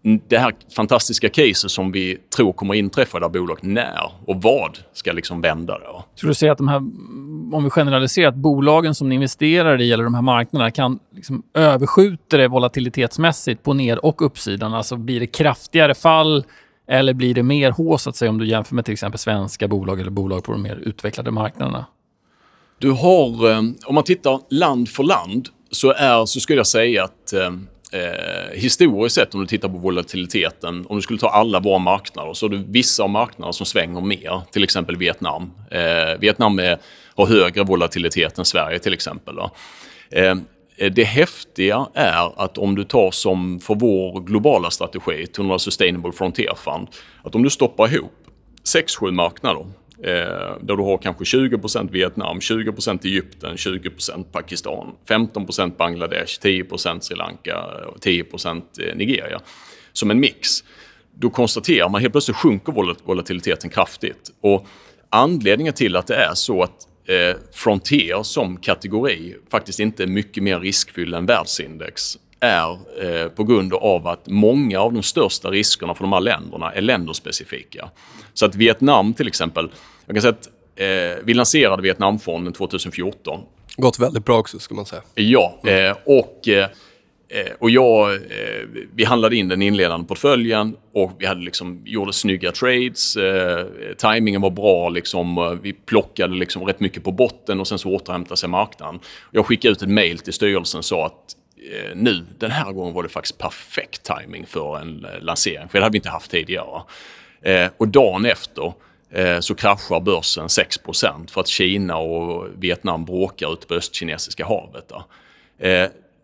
det 0.02 0.38
här 0.38 0.54
fantastiska 0.76 1.28
caset 1.28 1.70
som 1.70 1.92
vi 1.92 2.18
tror 2.36 2.52
kommer 2.52 2.74
inträffa 2.74 3.18
här 3.18 3.28
bolaget, 3.28 3.62
när 3.62 4.12
och 4.26 4.42
vad 4.42 4.78
ska 4.92 5.12
liksom 5.12 5.40
vända 5.40 5.78
då? 5.78 6.04
Tror 6.20 6.28
du 6.28 6.34
säger 6.34 6.52
att 6.52 6.58
de 6.58 6.68
här, 6.68 6.76
om 7.56 7.64
vi 7.64 7.70
generaliserar, 7.70 8.28
att 8.28 8.34
bolagen 8.34 8.94
som 8.94 9.08
ni 9.08 9.14
investerar 9.14 9.80
i 9.80 9.92
eller 9.92 10.04
de 10.04 10.14
här 10.14 10.22
marknaderna 10.22 10.70
kan 10.70 10.98
liksom 11.14 11.42
överskjuta 11.54 12.36
det 12.36 12.48
volatilitetsmässigt 12.48 13.62
på 13.62 13.74
ner 13.74 14.04
och 14.04 14.26
uppsidan? 14.26 14.74
Alltså 14.74 14.96
blir 14.96 15.20
det 15.20 15.26
kraftigare 15.26 15.94
fall 15.94 16.44
eller 16.88 17.14
blir 17.14 17.34
det 17.34 17.42
mer 17.42 17.70
H 17.70 17.98
så 17.98 18.10
att 18.10 18.16
säga 18.16 18.30
om 18.30 18.38
du 18.38 18.46
jämför 18.46 18.74
med 18.74 18.84
till 18.84 18.92
exempel 18.92 19.18
svenska 19.18 19.68
bolag 19.68 20.00
eller 20.00 20.10
bolag 20.10 20.44
på 20.44 20.52
de 20.52 20.62
mer 20.62 20.76
utvecklade 20.76 21.30
marknaderna? 21.30 21.86
Du 22.78 22.90
har, 22.90 23.50
eh, 23.50 23.58
om 23.86 23.94
man 23.94 24.04
tittar 24.04 24.40
land 24.50 24.88
för 24.88 25.02
land, 25.02 25.48
så, 25.70 25.92
är, 25.92 26.26
så 26.26 26.40
skulle 26.40 26.58
jag 26.58 26.66
säga 26.66 27.04
att 27.04 27.32
eh, 27.92 28.58
historiskt 28.58 29.14
sett 29.14 29.34
om 29.34 29.40
du 29.40 29.46
tittar 29.46 29.68
på 29.68 29.78
volatiliteten, 29.78 30.86
om 30.88 30.96
du 30.96 31.02
skulle 31.02 31.18
ta 31.18 31.28
alla 31.28 31.60
våra 31.60 31.78
marknader 31.78 32.34
så 32.34 32.46
har 32.46 32.50
du 32.50 32.64
vissa 32.68 33.06
marknader 33.06 33.52
som 33.52 33.66
svänger 33.66 34.00
mer, 34.00 34.42
till 34.52 34.64
exempel 34.64 34.96
Vietnam. 34.96 35.50
Eh, 35.70 36.18
Vietnam 36.20 36.58
är, 36.58 36.78
har 37.14 37.26
högre 37.26 37.64
volatilitet 37.64 38.38
än 38.38 38.44
Sverige 38.44 38.78
till 38.78 38.92
exempel. 38.92 39.38
Eh, 40.10 40.34
det 40.90 41.04
häftiga 41.04 41.86
är 41.94 42.42
att 42.44 42.58
om 42.58 42.74
du 42.74 42.84
tar 42.84 43.10
som 43.10 43.60
för 43.60 43.74
vår 43.74 44.20
globala 44.20 44.70
strategi, 44.70 45.26
Tunra 45.26 45.58
Sustainable 45.58 46.12
Frontier 46.12 46.54
Fund, 46.54 46.88
att 47.22 47.34
om 47.34 47.42
du 47.42 47.50
stoppar 47.50 47.94
ihop 47.94 48.12
6-7 48.74 49.10
marknader 49.10 49.66
Eh, 50.04 50.56
där 50.60 50.76
du 50.76 50.82
har 50.82 50.98
kanske 50.98 51.24
20% 51.24 51.90
Vietnam, 51.90 52.38
20% 52.40 53.04
Egypten, 53.04 53.56
20% 53.56 54.24
Pakistan, 54.32 54.92
15% 55.08 55.76
Bangladesh, 55.76 56.40
10% 56.40 57.00
Sri 57.00 57.16
Lanka 57.16 57.64
och 57.86 58.00
10 58.00 58.24
eh, 58.80 58.96
Nigeria. 58.96 59.40
Som 59.92 60.10
en 60.10 60.20
mix. 60.20 60.48
Då 61.14 61.30
konstaterar 61.30 61.88
man 61.88 62.00
helt 62.00 62.12
plötsligt 62.12 62.36
sjunker 62.36 62.72
volatiliteten 63.04 63.70
kraftigt. 63.70 64.30
Och 64.40 64.66
anledningen 65.10 65.72
till 65.72 65.96
att 65.96 66.06
det 66.06 66.14
är 66.14 66.34
så 66.34 66.62
att 66.62 66.88
eh, 67.06 67.36
Frontier 67.52 68.22
som 68.22 68.56
kategori 68.56 69.36
faktiskt 69.50 69.80
inte 69.80 70.02
är 70.02 70.06
mycket 70.06 70.42
mer 70.42 70.60
riskfylld 70.60 71.14
än 71.14 71.26
världsindex 71.26 72.18
är 72.42 72.70
eh, 73.04 73.28
på 73.28 73.44
grund 73.44 73.74
av 73.74 74.06
att 74.06 74.26
många 74.26 74.80
av 74.80 74.92
de 74.92 75.02
största 75.02 75.50
riskerna 75.50 75.94
för 75.94 76.04
de 76.04 76.12
här 76.12 76.20
länderna 76.20 76.72
är 76.72 76.80
länderspecifika. 76.80 77.90
Så 78.34 78.46
att 78.46 78.54
Vietnam 78.54 79.14
till 79.14 79.28
exempel, 79.28 79.70
jag 80.06 80.16
kan 80.16 80.22
säga 80.22 80.34
att 80.40 80.48
eh, 80.76 81.24
vi 81.24 81.34
lanserade 81.34 81.82
Vietnamfonden 81.82 82.52
2014 82.52 83.40
Gått 83.76 83.98
väldigt 83.98 84.24
bra 84.24 84.38
också, 84.38 84.58
ska 84.58 84.74
man 84.74 84.86
säga. 84.86 85.02
Ja, 85.14 85.60
eh, 85.66 85.96
och, 86.04 86.48
eh, 86.48 86.68
eh, 87.28 87.52
och 87.58 87.70
jag, 87.70 88.14
eh, 88.14 88.20
vi 88.94 89.04
handlade 89.04 89.36
in 89.36 89.48
den 89.48 89.62
inledande 89.62 90.06
portföljen 90.06 90.76
och 90.94 91.12
vi 91.18 91.26
hade 91.26 91.40
liksom, 91.40 91.82
gjorde 91.84 92.12
snygga 92.12 92.52
trades. 92.52 93.16
Eh, 93.16 93.66
timingen 93.96 94.40
var 94.40 94.50
bra. 94.50 94.88
Liksom, 94.88 95.58
vi 95.62 95.72
plockade 95.72 96.34
liksom 96.34 96.64
rätt 96.64 96.80
mycket 96.80 97.04
på 97.04 97.12
botten 97.12 97.60
och 97.60 97.68
sen 97.68 97.78
så 97.78 97.90
återhämtade 97.90 98.36
sig 98.36 98.48
marknaden. 98.48 99.00
Jag 99.30 99.46
skickade 99.46 99.72
ut 99.72 99.82
ett 99.82 99.88
mail 99.88 100.18
till 100.18 100.32
styrelsen 100.32 100.78
och 100.78 100.84
sa 100.84 101.06
att 101.06 101.36
Eh, 101.70 101.96
nu, 101.96 102.24
den 102.38 102.50
här 102.50 102.72
gången 102.72 102.94
var 102.94 103.02
det 103.02 103.08
faktiskt 103.08 103.38
perfekt 103.38 104.02
timing 104.02 104.46
för 104.46 104.78
en 104.78 105.04
eh, 105.04 105.20
lansering. 105.20 105.68
För 105.68 105.78
det 105.78 105.84
hade 105.84 105.92
vi 105.92 105.98
inte 105.98 106.08
haft 106.08 106.30
tidigare. 106.30 106.82
Eh, 107.42 107.70
och 107.76 107.88
dagen 107.88 108.24
efter 108.24 108.72
eh, 109.10 109.40
så 109.40 109.54
kraschar 109.54 110.00
börsen 110.00 110.46
6% 110.46 111.30
för 111.30 111.40
att 111.40 111.48
Kina 111.48 111.96
och 111.96 112.46
Vietnam 112.58 113.04
bråkar 113.04 113.52
ute 113.52 113.66
på 113.66 113.74
östkinesiska 113.74 114.46
havet. 114.46 114.92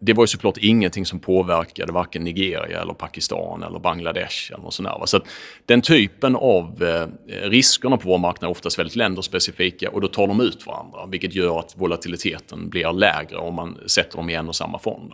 Det 0.00 0.12
var 0.12 0.22
ju 0.22 0.26
såklart 0.26 0.56
ingenting 0.56 1.06
som 1.06 1.18
påverkade 1.18 1.92
varken 1.92 2.24
Nigeria, 2.24 2.82
eller 2.82 2.94
Pakistan 2.94 3.62
eller 3.62 3.78
Bangladesh. 3.78 4.52
eller 4.52 4.62
något 4.62 4.74
sånt 4.74 4.88
där. 4.88 5.06
Så 5.06 5.16
att 5.16 5.26
den 5.66 5.82
typen 5.82 6.36
av 6.36 6.82
eh, 6.82 7.06
riskerna 7.50 7.96
på 7.96 8.08
vår 8.08 8.18
marknad 8.18 8.48
är 8.48 8.50
oftast 8.50 8.78
väldigt 8.78 8.96
länderspecifika 8.96 9.90
och 9.90 10.00
då 10.00 10.08
tar 10.08 10.26
de 10.26 10.40
ut 10.40 10.66
varandra, 10.66 11.06
vilket 11.06 11.34
gör 11.34 11.58
att 11.58 11.74
volatiliteten 11.76 12.68
blir 12.68 12.92
lägre 12.92 13.36
om 13.36 13.54
man 13.54 13.76
sätter 13.86 14.16
dem 14.16 14.30
i 14.30 14.34
en 14.34 14.48
och 14.48 14.56
samma 14.56 14.78
fond. 14.78 15.12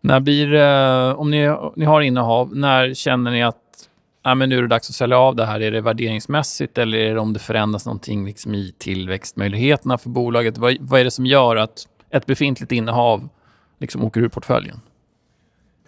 När 0.00 0.20
blir 0.20 0.46
det, 0.46 1.14
om 1.14 1.30
ni, 1.30 1.56
ni 1.76 1.84
har 1.84 2.00
innehav, 2.00 2.56
när 2.56 2.94
känner 2.94 3.30
ni 3.30 3.42
att 3.42 3.56
ja, 4.24 4.34
men 4.34 4.48
nu 4.48 4.58
är 4.58 4.62
det 4.62 4.68
dags 4.68 4.90
att 4.90 4.94
sälja 4.94 5.18
av 5.18 5.36
det 5.36 5.46
här? 5.46 5.60
Är 5.60 5.70
det 5.70 5.80
värderingsmässigt 5.80 6.78
eller 6.78 6.98
är 6.98 7.14
det 7.14 7.20
om 7.20 7.32
det 7.32 7.38
förändras 7.38 7.86
någonting 7.86 8.26
liksom 8.26 8.54
i 8.54 8.74
tillväxtmöjligheterna 8.78 9.98
för 9.98 10.10
bolaget? 10.10 10.58
Vad, 10.58 10.76
vad 10.80 11.00
är 11.00 11.04
det 11.04 11.10
som 11.10 11.26
gör 11.26 11.56
att 11.56 11.88
ett 12.10 12.26
befintligt 12.26 12.72
innehav 12.72 13.28
liksom 13.78 14.04
åker 14.04 14.20
ur 14.20 14.28
portföljen? 14.28 14.80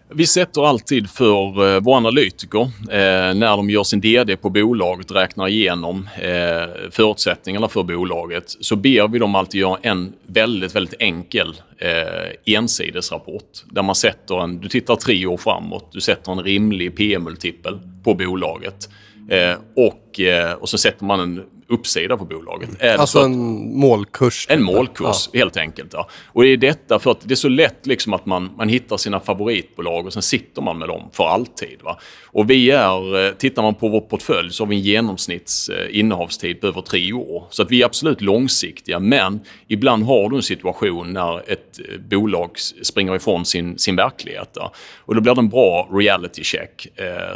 Vi 0.08 0.26
sätter 0.26 0.66
alltid 0.68 1.10
för 1.10 1.74
eh, 1.74 1.80
våra 1.80 1.96
analytiker, 1.96 2.60
eh, 2.90 3.34
när 3.34 3.56
de 3.56 3.70
gör 3.70 3.84
sin 3.84 4.00
DD 4.00 4.36
på 4.36 4.50
bolaget 4.50 5.10
och 5.10 5.16
räknar 5.16 5.48
igenom 5.48 6.08
eh, 6.20 6.90
förutsättningarna 6.90 7.68
för 7.68 7.82
bolaget, 7.82 8.44
så 8.60 8.76
ber 8.76 9.08
vi 9.08 9.18
dem 9.18 9.34
alltid 9.34 9.60
göra 9.60 9.78
en 9.82 10.12
väldigt, 10.26 10.74
väldigt 10.74 10.94
enkel 10.98 11.54
eh, 11.78 12.54
ensidesrapport. 12.54 13.64
Där 13.70 13.82
man 13.82 13.94
sätter 13.94 14.42
en, 14.42 14.60
du 14.60 14.68
tittar 14.68 14.96
tre 14.96 15.26
år 15.26 15.36
framåt, 15.36 15.92
du 15.92 16.00
sätter 16.00 16.32
en 16.32 16.42
rimlig 16.42 16.96
PM-multipel 16.96 17.78
på 18.04 18.14
bolaget. 18.14 18.88
Eh, 19.28 19.58
och, 19.76 20.05
eh, 20.20 20.52
och 20.52 20.68
så 20.68 20.78
sätter 20.78 21.04
man 21.04 21.20
en 21.20 21.42
uppsida 21.68 22.16
på 22.16 22.24
bolaget. 22.24 22.68
Så 22.80 22.86
Alltså 23.00 23.18
att- 23.18 23.24
en 23.24 23.78
målkurs. 23.78 24.46
en 24.50 24.58
typ. 24.58 24.66
målkurs, 24.66 25.30
helt 25.34 25.56
enkelt. 25.56 25.90
Ja. 25.92 26.08
Och 26.26 26.42
det 26.42 26.48
är 26.48 26.56
detta 26.56 26.98
för 26.98 27.10
att 27.10 27.20
det 27.22 27.34
är 27.34 27.36
så 27.36 27.48
lätt 27.48 27.86
liksom 27.86 28.12
att 28.12 28.26
man, 28.26 28.50
man 28.56 28.68
hittar 28.68 28.96
sina 28.96 29.20
favoritbolag 29.20 30.06
och 30.06 30.12
sen 30.12 30.22
sitter 30.22 30.62
man 30.62 30.78
med 30.78 30.88
dem 30.88 31.02
för 31.12 31.24
alltid. 31.24 31.78
Va? 31.82 31.98
Och 32.24 32.50
vi 32.50 32.70
är, 32.70 33.26
eh, 33.26 33.32
tittar 33.32 33.62
man 33.62 33.74
på 33.74 33.88
vår 33.88 34.00
portfölj 34.00 34.50
så 34.52 34.64
har 34.64 34.68
vi 34.68 34.76
en 34.76 34.82
genomsnitts 34.82 35.68
eh, 35.68 36.54
på 36.60 36.66
över 36.66 36.80
tre 36.80 37.12
år. 37.12 37.46
Så 37.50 37.62
att 37.62 37.70
vi 37.70 37.82
är 37.82 37.86
absolut 37.86 38.20
långsiktiga, 38.20 38.98
men 38.98 39.40
ibland 39.68 40.04
har 40.04 40.30
du 40.30 40.36
en 40.36 40.42
situation 40.42 41.12
när 41.12 41.50
ett 41.52 41.80
bolag 42.10 42.50
springer 42.82 43.16
ifrån 43.16 43.44
sin, 43.44 43.78
sin 43.78 43.96
verklighet. 43.96 44.50
Ja. 44.54 44.72
Och 44.98 45.14
då 45.14 45.20
blir 45.20 45.34
det 45.34 45.40
en 45.40 45.48
bra 45.48 45.88
reality 45.92 46.44
check. 46.44 46.86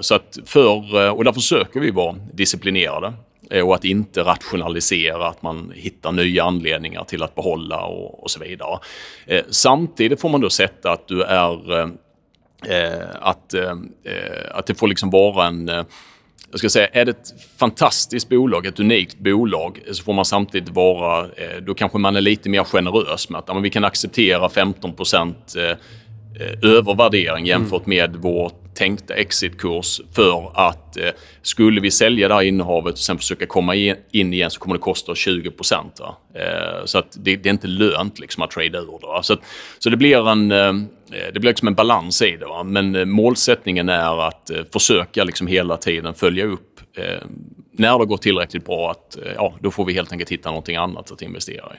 Så 0.01 0.15
att 0.15 0.39
för, 0.45 1.11
och 1.13 1.25
där 1.25 1.33
försöker 1.33 1.81
vi 1.81 1.91
vara 1.91 2.17
disciplinerade 2.33 2.70
disciplinerade 2.71 3.13
eh, 3.51 3.67
och 3.67 3.75
att 3.75 3.85
inte 3.85 4.21
rationalisera, 4.21 5.29
att 5.29 5.43
man 5.43 5.73
hittar 5.75 6.13
nya 6.13 6.45
anledningar 6.45 7.05
till 7.05 7.23
att 7.23 7.35
behålla 7.35 7.81
och, 7.81 8.23
och 8.23 8.31
så 8.31 8.41
vidare. 8.41 8.79
Eh, 9.27 9.45
samtidigt 9.51 10.21
får 10.21 10.29
man 10.29 10.41
då 10.41 10.51
sätta 10.51 10.93
att 10.93 11.09
du 11.09 11.23
är 11.23 11.81
eh, 11.81 11.89
eh 12.69 13.07
att, 13.21 13.55
eh, 13.55 13.71
eh, 14.05 14.55
att 14.55 14.67
det 14.67 14.75
får 14.75 14.89
liksom 14.89 15.11
vara 15.11 15.47
en 15.47 15.69
eh, 15.69 15.85
jag 16.53 16.59
ska 16.59 16.69
säga, 16.69 16.87
är 16.87 17.05
det 17.05 17.11
ett 17.11 17.35
fantastiskt 17.59 18.29
bolag, 18.29 18.67
ett 18.67 18.81
unikt 18.81 19.19
bolag, 19.19 19.81
så 19.93 20.03
får 20.03 20.13
man 20.13 20.25
samtidigt 20.25 20.69
vara, 20.69 21.25
eh, 21.25 21.63
då 21.63 21.75
kanske 21.75 21.99
man 21.99 22.17
är 22.17 22.21
lite 22.21 22.49
mer 22.49 22.65
generös 22.65 23.31
med 23.31 23.39
att 23.39 23.45
ja, 23.49 23.55
men 23.55 23.63
vi 23.63 23.71
kan 23.71 23.85
acceptera 23.85 24.49
15 24.49 24.93
procent 24.93 25.55
eh, 25.57 25.77
övervärdering 26.63 27.47
jämfört 27.47 27.87
med 27.87 28.17
vårt 28.17 28.70
tänkta 28.81 29.15
exitkurs 29.15 30.01
för 30.13 30.51
att 30.55 30.97
eh, 30.97 31.11
skulle 31.43 31.81
vi 31.81 31.91
sälja 31.91 32.29
det 32.29 32.35
här 32.35 32.43
innehavet 32.43 32.93
och 32.93 32.99
sen 32.99 33.19
försöka 33.19 33.47
komma 33.47 33.75
in, 33.75 33.97
igen 34.11 34.51
så 34.51 34.61
kommer 34.61 34.75
det 34.75 34.81
kosta 34.81 35.13
oss 35.13 35.19
20 35.19 35.51
procent. 35.51 36.01
Eh, 36.35 36.85
så 36.85 36.99
att 36.99 37.17
det, 37.19 37.37
det 37.37 37.49
är 37.49 37.53
inte 37.53 37.67
lönt 37.67 38.19
liksom, 38.19 38.43
att 38.43 38.51
trada 38.51 38.79
ur 38.79 38.99
det. 39.01 39.07
Va? 39.07 39.23
Så, 39.23 39.33
att, 39.33 39.41
så 39.79 39.91
det 39.91 39.97
blir 39.97 40.29
en, 40.29 40.53
eh, 40.53 40.73
det 41.33 41.41
blir 41.41 41.51
liksom 41.51 41.69
en 41.69 41.75
balans 41.75 42.23
i 42.23 42.37
det. 42.37 42.47
Va? 42.47 42.63
Men 42.63 42.97
eh, 42.97 43.05
målsättningen 43.05 43.89
är 43.89 44.29
att 44.29 44.51
eh, 44.51 44.63
försöka 44.73 45.25
liksom 45.25 45.47
hela 45.47 45.77
tiden 45.77 46.15
följa 46.15 46.45
upp 46.45 46.81
eh, 46.97 47.23
när 47.73 47.99
det 47.99 48.05
går 48.05 48.17
tillräckligt 48.17 48.65
bra 48.65 48.91
att 48.91 49.17
eh, 49.17 49.33
ja, 49.35 49.55
då 49.61 49.71
får 49.71 49.85
vi 49.85 49.93
helt 49.93 50.13
enkelt 50.13 50.31
hitta 50.31 50.49
någonting 50.49 50.77
annat 50.77 51.13
att 51.13 51.23
investera 51.23 51.75
i. 51.75 51.79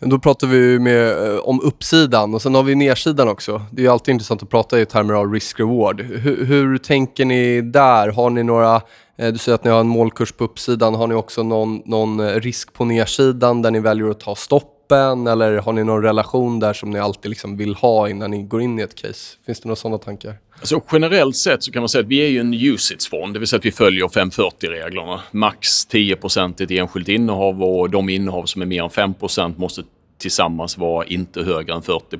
Då 0.00 0.18
pratar 0.18 0.46
vi 0.46 0.56
ju 0.56 0.78
med, 0.78 1.34
eh, 1.34 1.38
om 1.38 1.60
uppsidan 1.60 2.34
och 2.34 2.42
sen 2.42 2.54
har 2.54 2.62
vi 2.62 2.74
nedsidan 2.74 3.28
också. 3.28 3.62
Det 3.70 3.80
är 3.82 3.84
ju 3.84 3.92
alltid 3.92 4.12
intressant 4.12 4.42
att 4.42 4.50
prata 4.50 4.80
i 4.80 4.86
termer 4.86 5.14
av 5.14 5.32
risk-reward. 5.32 6.00
Hur, 6.00 6.44
hur 6.44 6.78
tänker 6.78 7.24
ni 7.24 7.60
där? 7.60 8.08
Har 8.08 8.30
ni 8.30 8.42
några, 8.42 8.74
eh, 9.18 9.32
du 9.32 9.38
säger 9.38 9.54
att 9.54 9.64
ni 9.64 9.70
har 9.70 9.80
en 9.80 9.88
målkurs 9.88 10.32
på 10.32 10.44
uppsidan. 10.44 10.94
Har 10.94 11.06
ni 11.06 11.14
också 11.14 11.42
någon, 11.42 11.82
någon 11.84 12.20
eh, 12.20 12.40
risk 12.40 12.72
på 12.72 12.84
nedsidan 12.84 13.62
där 13.62 13.70
ni 13.70 13.80
väljer 13.80 14.10
att 14.10 14.20
ta 14.20 14.34
stoppen? 14.34 15.26
Eller 15.26 15.56
har 15.56 15.72
ni 15.72 15.84
någon 15.84 16.02
relation 16.02 16.60
där 16.60 16.72
som 16.72 16.90
ni 16.90 16.98
alltid 16.98 17.28
liksom 17.28 17.56
vill 17.56 17.74
ha 17.74 18.08
innan 18.08 18.30
ni 18.30 18.42
går 18.42 18.62
in 18.62 18.78
i 18.78 18.82
ett 18.82 18.94
case? 18.94 19.36
Finns 19.46 19.60
det 19.60 19.68
några 19.68 19.76
sådana 19.76 19.98
tankar? 19.98 20.34
Alltså, 20.60 20.80
generellt 20.92 21.36
sett 21.36 21.62
så 21.62 21.72
kan 21.72 21.82
man 21.82 21.88
säga 21.88 22.02
att 22.02 22.08
vi 22.08 22.18
är 22.18 22.28
ju 22.28 22.40
en 22.40 22.54
usage-fond, 22.54 23.34
det 23.34 23.38
vill 23.38 23.48
säga 23.48 23.58
att 23.58 23.64
vi 23.64 23.72
följer 23.72 24.06
540-reglerna. 24.06 25.20
Max 25.30 25.86
10 25.86 26.16
i 26.58 26.62
ett 26.62 26.70
enskilt 26.70 27.08
innehav 27.08 27.62
och 27.62 27.90
de 27.90 28.08
innehav 28.08 28.44
som 28.44 28.62
är 28.62 28.66
mer 28.66 28.82
än 28.82 28.88
5% 28.88 29.58
måste 29.58 29.82
tillsammans 30.18 30.78
vara 30.78 31.06
inte 31.06 31.42
högre 31.42 31.74
än 31.74 31.82
40 31.82 32.16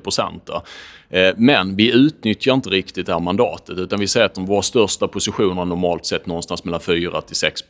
Eh, 1.09 1.33
Men 1.37 1.75
vi 1.75 1.91
utnyttjar 1.91 2.53
inte 2.53 2.69
riktigt 2.69 3.05
det 3.05 3.13
här 3.13 3.19
mandatet 3.19 3.77
utan 3.77 3.99
vi 3.99 4.07
säger 4.07 4.25
att 4.25 4.35
de 4.35 4.45
våra 4.45 4.61
största 4.61 5.07
positioner 5.07 5.61
är 5.61 5.65
normalt 5.65 6.05
sett 6.05 6.25
någonstans 6.25 6.63
mellan 6.63 6.79
4 6.79 7.21
till 7.21 7.35
6 7.35 7.63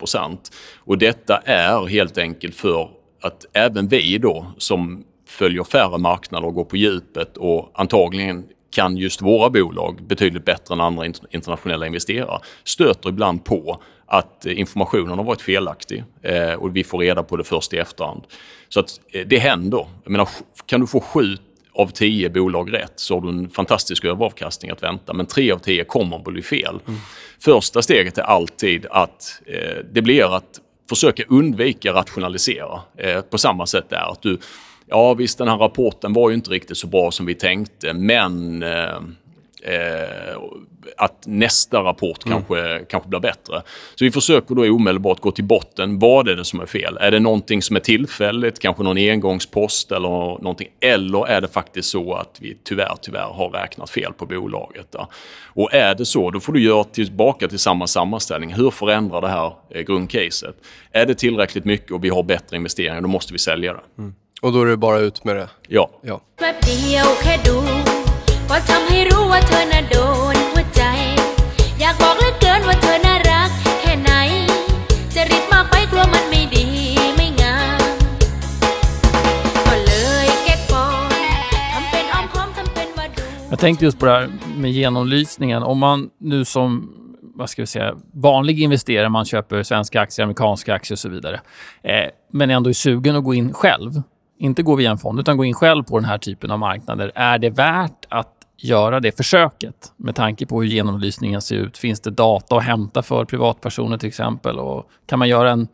Och 0.80 0.97
detta 0.97 1.38
är 1.38 1.86
helt 1.88 2.17
enkelt 2.17 2.56
för 2.56 2.89
att 3.21 3.45
även 3.53 3.88
vi 3.88 4.17
då 4.17 4.45
som 4.58 5.03
följer 5.27 5.63
färre 5.63 5.97
marknader 5.97 6.47
och 6.47 6.53
går 6.53 6.65
på 6.65 6.77
djupet 6.77 7.38
och 7.38 7.71
antagligen 7.73 8.45
kan 8.69 8.97
just 8.97 9.21
våra 9.21 9.49
bolag 9.49 10.03
betydligt 10.08 10.45
bättre 10.45 10.73
än 10.73 10.82
andra 10.82 11.06
int- 11.06 11.25
internationella 11.32 11.86
investerare 11.88 12.39
stöter 12.63 13.10
ibland 13.10 13.45
på 13.45 13.82
att 14.06 14.45
eh, 14.45 14.60
informationen 14.60 15.17
har 15.17 15.25
varit 15.25 15.41
felaktig 15.41 16.03
eh, 16.21 16.53
och 16.53 16.75
vi 16.75 16.84
får 16.84 16.99
reda 16.99 17.23
på 17.23 17.36
det 17.38 17.43
först 17.43 17.73
i 17.73 17.77
efterhand. 17.77 18.23
Så 18.69 18.80
att 18.80 18.99
eh, 19.12 19.27
det 19.27 19.39
händer. 19.39 19.88
Jag 20.03 20.12
menar, 20.12 20.30
kan 20.65 20.82
du 20.82 20.88
få 20.88 20.99
sju 20.99 21.38
av 21.73 21.88
tio 21.88 22.30
bolag 22.30 22.73
rätt 22.73 22.93
så 22.95 23.13
har 23.13 23.21
du 23.21 23.30
en 23.30 23.49
fantastisk 23.49 24.06
överavkastning 24.06 24.71
att 24.71 24.84
vänta. 24.84 25.13
Men 25.13 25.25
tre 25.25 25.51
av 25.51 25.58
tio 25.58 25.84
kommer 25.84 26.17
att 26.17 26.23
bli 26.23 26.41
fel. 26.41 26.80
Första 27.39 27.82
steget 27.82 28.17
är 28.17 28.21
alltid 28.21 28.86
att 28.89 29.41
eh, 29.45 29.77
det 29.93 30.01
blir 30.01 30.36
att 30.36 30.62
försöka 30.89 31.23
undvika 31.30 31.93
rationalisera. 31.93 32.80
På 33.30 33.38
samma 33.38 33.65
sätt 33.65 33.89
där. 33.89 34.12
Att 34.12 34.21
du, 34.21 34.39
ja 34.88 35.13
visst 35.13 35.38
den 35.38 35.47
här 35.47 35.58
rapporten 35.58 36.13
var 36.13 36.30
ju 36.30 36.36
inte 36.36 36.50
riktigt 36.50 36.78
så 36.78 36.88
bra 36.88 37.12
som 37.12 37.26
vi 37.26 37.36
tänkte 37.36 37.93
men 37.93 38.63
eh, 38.63 38.95
eh, 39.63 40.38
att 40.97 41.28
nästa 41.28 41.84
rapport 41.84 42.23
kanske, 42.23 42.86
kanske 42.89 43.10
blir 43.10 43.19
bättre. 43.19 43.62
Så 43.95 44.06
vi 44.06 44.12
försöker 44.12 44.56
då 44.56 44.62
omedelbart 44.76 45.19
gå 45.19 45.32
till 45.32 45.43
botten. 45.43 46.00
Vad 46.00 46.28
är 46.28 46.36
det 46.36 46.45
som 46.45 46.60
är 46.60 46.65
fel? 46.65 46.97
Är 47.02 47.12
det 47.12 47.19
någonting 47.19 47.62
som 47.62 47.76
är 47.76 47.80
tillfälligt, 47.80 48.60
kanske 48.60 48.84
någon 48.84 48.97
engångspost 48.97 49.91
eller 49.91 50.10
någonting? 50.10 50.67
Eller 50.80 51.28
är 51.28 51.41
det 51.41 51.47
faktiskt 51.47 51.89
så 51.89 52.13
att 52.13 52.38
vi 52.39 52.58
tyvärr, 52.63 52.95
tyvärr 53.02 53.34
har 53.34 53.50
räknat 53.50 53.89
fel 53.89 54.13
på 54.13 54.26
bolaget? 54.26 54.88
Då? 54.91 55.08
Och 55.45 55.73
är 55.73 55.95
det 55.95 56.06
så, 56.06 56.32
då 56.32 56.39
får 56.39 56.54
du 56.54 56.63
göra 56.63 56.84
tillbaka 56.84 57.47
till 57.47 57.60
samma 57.60 57.88
sammanställning. 57.88 58.54
Hur 58.54 58.71
förändrar 58.71 59.21
det 59.21 59.30
här 59.30 59.54
eh, 59.69 59.82
grundcaset? 59.82 60.56
Är 60.91 61.06
det 61.06 61.15
tillräckligt 61.15 61.65
mycket 61.65 61.91
och 61.91 62.04
vi 62.04 62.10
har 62.10 62.23
bättre 62.23 62.58
investeringar, 62.58 63.02
då 63.02 63.08
måste 63.08 63.34
vi 63.34 63.39
sälja 63.39 63.73
det. 63.73 63.80
Och 64.41 64.54
då 64.54 64.62
är 64.62 64.65
det 64.65 64.78
bara 64.78 65.00
ut 65.00 65.23
med 65.23 65.36
det? 65.36 65.50
Ja. 65.67 65.89
ja. 66.02 66.21
Jag 83.50 83.60
tänkte 83.60 83.86
just 83.86 84.00
på 84.00 84.06
det 84.06 84.12
här 84.12 84.30
med 84.56 84.71
genomlysningen. 84.71 85.63
Om 85.63 85.78
man 85.78 86.10
nu 86.19 86.45
som 86.45 86.93
vad 87.38 87.50
ska 87.50 87.62
vi 87.62 87.65
säga, 87.65 87.95
vanlig 88.13 88.62
investerare, 88.62 89.10
man 89.10 89.26
köper 89.26 89.63
svenska 89.63 90.02
aktier, 90.02 90.23
amerikanska 90.23 90.73
aktier 90.73 90.95
och 90.95 91.00
så 91.00 91.10
vidare, 91.10 91.41
eh, 91.84 92.10
men 92.32 92.50
ändå 92.50 92.69
är 92.69 92.73
sugen 92.73 93.15
att 93.15 93.23
gå 93.23 93.34
in 93.34 93.54
själv, 93.54 94.02
inte 94.38 94.63
gå 94.63 94.76
via 94.76 94.91
en 94.91 94.97
fond, 94.97 95.19
utan 95.19 95.38
gå 95.38 95.45
in 95.45 95.54
själv 95.54 95.84
på 95.84 96.00
den 96.00 96.06
här 96.06 96.17
typen 96.17 96.52
av 96.52 96.60
marknader. 96.60 97.12
Är 97.15 97.38
det 97.38 97.50
värt 97.50 98.06
att 98.10 98.34
göra 98.58 99.00
det 99.00 99.17
försöket 99.17 99.93
med 99.97 100.15
tanke 100.15 100.45
på 100.45 100.62
hur 100.62 100.69
genomlysningen 100.69 101.41
ser 101.41 101.56
ut? 101.56 101.78
Finns 101.78 102.00
det 102.02 102.12
data 102.12 102.56
att 102.56 102.63
hämta 102.63 103.04
för 103.04 103.26
privatpersoner 103.26 103.97
till 103.97 104.08
exempel? 104.08 104.60
Och 104.60 104.89
kan 105.06 105.19
man 105.19 105.30
göra 105.30 105.52
en 105.52 105.67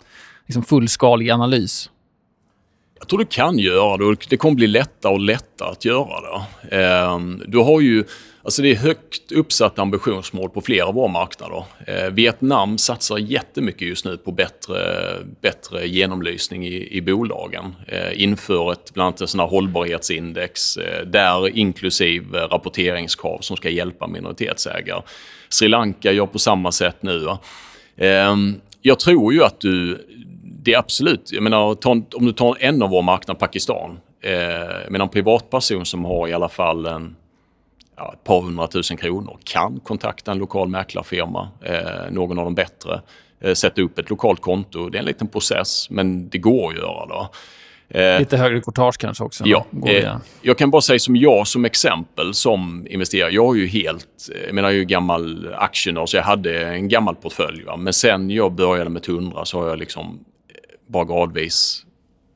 liksom, 0.45 0.63
fullskalig 0.63 1.29
analys? 1.29 1.89
Jag 2.99 3.07
tror 3.07 3.19
du 3.19 3.25
kan 3.25 3.59
göra 3.59 3.97
det 3.97 4.05
och 4.05 4.25
det 4.29 4.37
kommer 4.37 4.55
bli 4.55 4.67
lättare 4.67 5.13
och 5.13 5.19
lättare 5.19 5.69
att 5.69 5.85
göra 5.85 6.21
det. 6.21 6.77
Ehm, 6.77 7.41
du 7.47 7.57
har 7.57 7.81
ju, 7.81 8.03
alltså 8.43 8.61
det 8.61 8.71
är 8.71 8.75
högt 8.75 9.31
uppsatta 9.31 9.81
ambitionsmål 9.81 10.49
på 10.49 10.61
flera 10.61 10.85
av 10.85 10.93
våra 10.93 11.07
marknader. 11.07 11.63
Eh, 11.87 12.09
Vietnam 12.09 12.77
satsar 12.77 13.17
jättemycket 13.17 13.87
just 13.87 14.05
nu 14.05 14.17
på 14.17 14.31
bättre, 14.31 14.77
bättre 15.41 15.87
genomlysning 15.87 16.67
i, 16.67 16.97
i 16.97 17.01
bolagen. 17.01 17.75
Eh, 17.87 18.23
inför 18.23 18.71
ett, 18.71 18.93
bland 18.93 19.07
annat 19.07 19.21
ett 19.21 19.29
sånt 19.29 19.51
hållbarhetsindex 19.51 20.77
eh, 20.77 21.05
där 21.05 21.57
inklusive 21.57 22.39
rapporteringskrav 22.39 23.39
som 23.39 23.57
ska 23.57 23.69
hjälpa 23.69 24.07
minoritetsägare. 24.07 25.01
Sri 25.49 25.67
Lanka 25.67 26.11
gör 26.11 26.25
på 26.25 26.39
samma 26.39 26.71
sätt 26.71 26.97
nu. 27.01 27.27
Eh, 27.97 28.35
jag 28.81 28.99
tror 28.99 29.33
ju 29.33 29.43
att 29.43 29.59
du 29.59 30.05
det 30.63 30.73
är 30.73 30.77
absolut, 30.77 31.31
jag 31.31 31.43
menar, 31.43 31.75
ta, 31.75 31.91
om 31.91 32.25
du 32.25 32.31
tar 32.31 32.57
en 32.59 32.81
av 32.81 32.89
våra 32.89 33.01
marknader, 33.01 33.39
Pakistan. 33.39 33.99
Eh, 34.21 34.33
jag 34.83 34.91
menar, 34.91 35.05
en 35.05 35.09
privatperson 35.09 35.85
som 35.85 36.05
har 36.05 36.27
i 36.27 36.33
alla 36.33 36.49
fall 36.49 36.85
en, 36.85 37.15
ja, 37.95 38.13
ett 38.13 38.23
par 38.23 38.41
hundratusen 38.41 38.97
kronor 38.97 39.37
kan 39.43 39.79
kontakta 39.79 40.31
en 40.31 40.37
lokal 40.37 40.67
mäklarfirma, 40.69 41.49
eh, 41.61 42.11
någon 42.11 42.39
av 42.39 42.45
de 42.45 42.55
bättre, 42.55 43.01
eh, 43.41 43.53
sätta 43.53 43.81
upp 43.81 43.99
ett 43.99 44.09
lokalt 44.09 44.41
konto. 44.41 44.89
Det 44.89 44.97
är 44.97 44.99
en 44.99 45.05
liten 45.05 45.27
process, 45.27 45.89
men 45.89 46.29
det 46.29 46.37
går 46.37 46.69
att 46.69 46.77
göra. 46.77 47.05
Då. 47.05 47.29
Eh, 47.99 48.19
Lite 48.19 48.37
högre 48.37 48.61
courtage 48.61 48.97
kanske 48.97 49.23
också? 49.23 49.43
Ja. 49.47 49.65
Eh, 49.85 50.15
jag 50.41 50.57
kan 50.57 50.71
bara 50.71 50.81
säga 50.81 50.99
som 50.99 51.15
jag 51.15 51.47
som 51.47 51.65
exempel 51.65 52.33
som 52.33 52.87
investerare. 52.89 53.31
Jag 53.31 53.45
har 53.45 53.55
ju 53.55 53.67
helt, 53.67 54.07
jag 54.45 54.55
menar 54.55 54.69
jag 54.69 54.75
är 54.75 54.79
ju 54.79 54.85
gammal 54.85 55.53
aktienörd 55.53 56.09
så 56.09 56.17
jag 56.17 56.23
hade 56.23 56.65
en 56.65 56.87
gammal 56.87 57.15
portfölj. 57.15 57.63
Va? 57.63 57.77
Men 57.77 57.93
sen 57.93 58.29
jag 58.29 58.51
började 58.51 58.89
med 58.89 59.03
Tundra 59.03 59.45
så 59.45 59.59
har 59.59 59.67
jag 59.67 59.79
liksom 59.79 60.19
bara 60.87 61.05
gradvis 61.05 61.85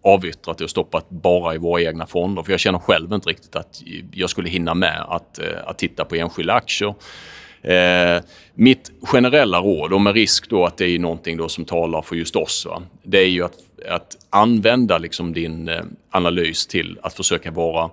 avyttrat 0.08 0.58
det 0.58 0.64
och 0.64 0.70
stoppat 0.70 1.10
bara 1.10 1.56
i 1.56 1.58
våra 1.58 1.82
egna 1.82 2.06
fonder. 2.06 2.44
För 2.44 2.52
jag 2.52 2.60
känner 2.60 2.80
själv 2.80 3.14
inte 3.14 3.30
riktigt 3.30 3.56
att 3.56 3.84
jag 4.14 4.30
skulle 4.30 4.50
hinna 4.50 4.74
med 4.74 5.06
att, 5.08 5.40
eh, 5.40 5.46
att 5.66 5.78
titta 5.78 6.06
på 6.06 6.16
enskilda 6.16 6.54
aktier. 6.54 6.96
Eh, 7.62 8.22
mitt 8.54 8.92
generella 9.02 9.60
råd, 9.60 9.94
och 9.94 10.02
med 10.02 10.14
risk 10.14 10.50
då 10.50 10.66
att 10.66 10.78
det 10.78 10.86
är 10.86 11.00
någonting 11.00 11.38
då 11.38 11.50
som 11.50 11.66
talar 11.66 12.02
för 12.02 12.16
just 12.16 12.36
oss, 12.36 12.66
va? 12.66 12.82
det 13.04 13.18
är 13.18 13.30
ju 13.30 13.44
att, 13.44 13.58
att 13.90 14.18
använda 14.30 14.98
liksom 14.98 15.34
din 15.34 15.70
eh, 15.70 15.82
analys 16.12 16.68
till 16.68 17.00
att 17.02 17.14
försöka 17.14 17.52
vara 17.52 17.90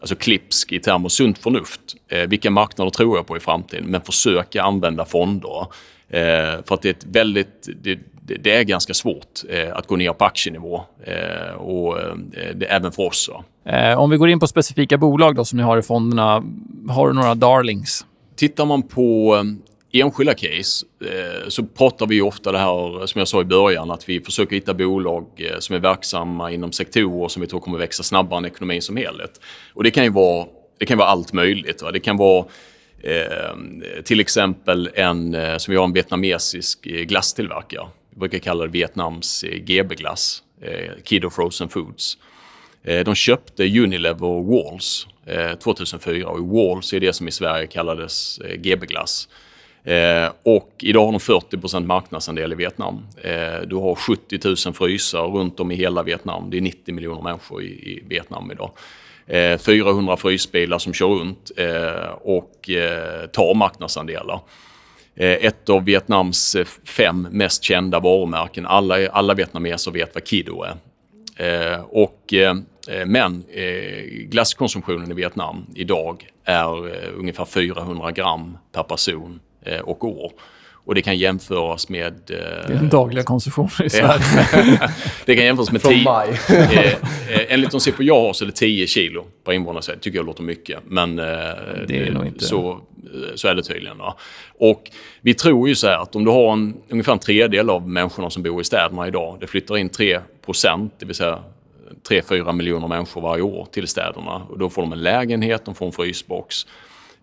alltså 0.00 0.16
klipsk 0.16 0.72
i 0.72 0.80
termer 0.80 1.08
sunt 1.08 1.38
förnuft. 1.38 1.80
Eh, 2.08 2.28
vilka 2.28 2.50
marknader 2.50 2.90
tror 2.90 3.16
jag 3.16 3.26
på 3.26 3.36
i 3.36 3.40
framtiden? 3.40 3.84
Men 3.86 4.00
försöka 4.00 4.62
använda 4.62 5.04
fonder. 5.04 5.66
Eh, 6.08 6.64
för 6.64 6.74
att 6.74 6.82
det 6.82 6.88
är 6.88 6.94
ett 6.94 7.06
väldigt... 7.06 7.68
Det, 7.82 7.98
det 8.26 8.54
är 8.54 8.62
ganska 8.62 8.94
svårt 8.94 9.42
eh, 9.48 9.76
att 9.76 9.86
gå 9.86 9.96
ner 9.96 10.12
på 10.12 10.24
aktienivå. 10.24 10.80
Eh, 11.04 11.54
och, 11.54 12.00
eh, 12.00 12.14
det, 12.54 12.66
även 12.66 12.92
för 12.92 13.02
oss. 13.02 13.30
Om 13.96 14.10
vi 14.10 14.16
går 14.16 14.28
in 14.28 14.40
på 14.40 14.46
specifika 14.46 14.98
bolag 14.98 15.34
då, 15.34 15.44
som 15.44 15.56
ni 15.56 15.62
har 15.62 15.78
i 15.78 15.82
fonderna. 15.82 16.44
Har 16.88 17.08
du 17.08 17.14
några 17.14 17.34
darlings? 17.34 18.06
Tittar 18.36 18.64
man 18.64 18.82
på 18.82 19.36
enskilda 19.92 20.34
case 20.34 20.86
så 21.48 21.64
pratar 21.64 22.06
vi 22.06 22.20
ofta 22.20 22.52
det 22.52 22.58
här 22.58 23.06
som 23.06 23.18
jag 23.18 23.28
sa 23.28 23.40
i 23.40 23.44
början 23.44 23.90
att 23.90 24.08
vi 24.08 24.20
försöker 24.20 24.56
hitta 24.56 24.74
bolag 24.74 25.26
som 25.58 25.76
är 25.76 25.80
verksamma 25.80 26.50
inom 26.50 26.72
sektorer 26.72 27.28
som 27.28 27.40
vi 27.40 27.46
tror 27.46 27.60
kommer 27.60 27.78
växa 27.78 28.02
snabbare 28.02 28.38
än 28.38 28.44
ekonomin 28.44 28.82
som 28.82 28.96
helhet. 28.96 29.40
Och 29.74 29.84
det 29.84 29.90
kan 29.90 30.04
ju 30.04 30.10
vara, 30.10 30.46
det 30.78 30.86
kan 30.86 30.98
vara 30.98 31.08
allt 31.08 31.32
möjligt. 31.32 31.82
Va? 31.82 31.90
Det 31.90 32.00
kan 32.00 32.16
vara 32.16 32.44
Eh, 33.02 34.02
till 34.04 34.20
exempel 34.20 34.90
en, 34.94 35.36
som 35.60 35.72
vi 35.72 35.78
har 35.78 35.84
en 35.84 35.92
vietnamesisk 35.92 36.82
glasstillverkare 36.82 37.86
brukar 38.16 38.38
kalla 38.38 38.64
det 38.64 38.70
Vietnams 38.70 39.44
GB-glass, 39.66 40.42
eh, 40.62 41.18
eh 41.18 41.26
of 41.26 41.34
Frozen 41.34 41.68
Foods. 41.68 42.18
Eh, 42.86 43.04
de 43.04 43.14
köpte 43.14 43.62
Unilever 43.62 44.42
Walls 44.42 45.06
eh, 45.26 45.54
2004 45.58 46.28
och 46.28 46.48
Walls 46.48 46.92
är 46.92 47.00
det 47.00 47.12
som 47.12 47.28
i 47.28 47.32
Sverige 47.32 47.66
kallades 47.66 48.38
eh, 48.38 48.56
GB-glass. 48.56 49.28
Eh, 49.84 50.32
och 50.42 50.70
idag 50.78 51.04
har 51.04 51.12
de 51.12 51.18
40% 51.18 51.86
marknadsandel 51.86 52.52
i 52.52 52.54
Vietnam. 52.54 53.06
Eh, 53.22 53.60
du 53.66 53.76
har 53.76 53.94
70 53.94 54.38
000 54.66 54.74
frysar 54.74 55.26
runt 55.26 55.60
om 55.60 55.70
i 55.70 55.74
hela 55.74 56.02
Vietnam. 56.02 56.50
Det 56.50 56.56
är 56.56 56.60
90 56.60 56.94
miljoner 56.94 57.22
människor 57.22 57.62
i, 57.62 57.66
i 57.66 58.02
Vietnam 58.08 58.50
idag. 58.50 58.70
Eh, 59.26 59.58
400 59.58 60.16
frysbilar 60.16 60.78
som 60.78 60.92
kör 60.92 61.06
runt 61.06 61.50
och 62.20 62.70
tar 63.32 63.54
marknadsandelar. 63.54 64.40
Eh, 65.16 65.46
ett 65.46 65.68
av 65.68 65.84
Vietnams 65.84 66.54
eh, 66.54 66.64
fem 66.84 67.28
mest 67.30 67.62
kända 67.62 68.00
varumärken. 68.00 68.66
Alla, 68.66 69.08
alla 69.08 69.34
vietnameser 69.34 69.90
vet 69.90 70.14
vad 70.14 70.26
Kiddo 70.26 70.62
är. 70.62 70.76
Eh, 71.36 71.80
och, 71.80 72.34
men 73.06 73.44
glasskonsumtionen 74.28 75.10
i 75.10 75.14
Vietnam 75.14 75.66
idag 75.74 76.26
är 76.44 76.90
ungefär 77.14 77.44
400 77.44 78.12
gram 78.12 78.58
per 78.72 78.82
person 78.82 79.40
och 79.82 80.04
år. 80.04 80.32
Och 80.84 80.94
det 80.94 81.02
kan 81.02 81.18
jämföras 81.18 81.88
med... 81.88 82.14
det 82.26 82.34
är 82.34 82.68
den 82.68 82.88
dagliga 82.88 83.24
konsumtionen 83.24 83.86
i 83.86 83.90
Sverige. 83.90 84.22
det 85.24 85.36
kan 85.36 85.44
jämföras 85.44 85.72
med 85.72 85.82
10... 85.82 86.08
eh, 86.08 86.96
enligt 87.48 87.70
de 87.70 87.80
siffror 87.80 88.06
jag 88.06 88.20
har 88.20 88.32
så 88.32 88.44
är 88.44 88.46
det 88.46 88.52
10 88.52 88.86
kilo 88.86 89.24
per 89.44 89.52
invånare. 89.52 89.82
Det 89.86 89.98
tycker 89.98 90.18
jag 90.18 90.26
låter 90.26 90.42
mycket. 90.42 90.78
Men 90.84 91.16
det 91.16 91.24
är 91.90 92.10
nog 92.10 92.26
inte... 92.26 92.44
så 92.44 92.80
så 93.34 93.48
är 93.48 93.54
det 93.54 93.62
tydligen. 93.62 93.98
Då. 93.98 94.16
Och 94.58 94.90
vi 95.20 95.34
tror 95.34 95.68
ju 95.68 95.74
så 95.74 95.86
här 95.86 95.98
att 95.98 96.16
om 96.16 96.24
du 96.24 96.30
har 96.30 96.52
en, 96.52 96.76
ungefär 96.88 97.12
en 97.12 97.18
tredjedel 97.18 97.70
av 97.70 97.88
människorna 97.88 98.30
som 98.30 98.42
bor 98.42 98.60
i 98.60 98.64
städerna 98.64 99.08
idag, 99.08 99.36
det 99.40 99.46
flyttar 99.46 99.76
in 99.76 99.88
3 99.88 100.20
det 100.98 101.06
vill 101.06 101.14
säga 101.14 101.38
3-4 102.08 102.52
miljoner 102.52 102.88
människor 102.88 103.20
varje 103.20 103.42
år 103.42 103.68
till 103.72 103.88
städerna. 103.88 104.42
Och 104.48 104.58
då 104.58 104.70
får 104.70 104.82
de 104.82 104.92
en 104.92 105.02
lägenhet, 105.02 105.64
de 105.64 105.74
får 105.74 105.86
en 105.86 105.92
frysbox. 105.92 106.66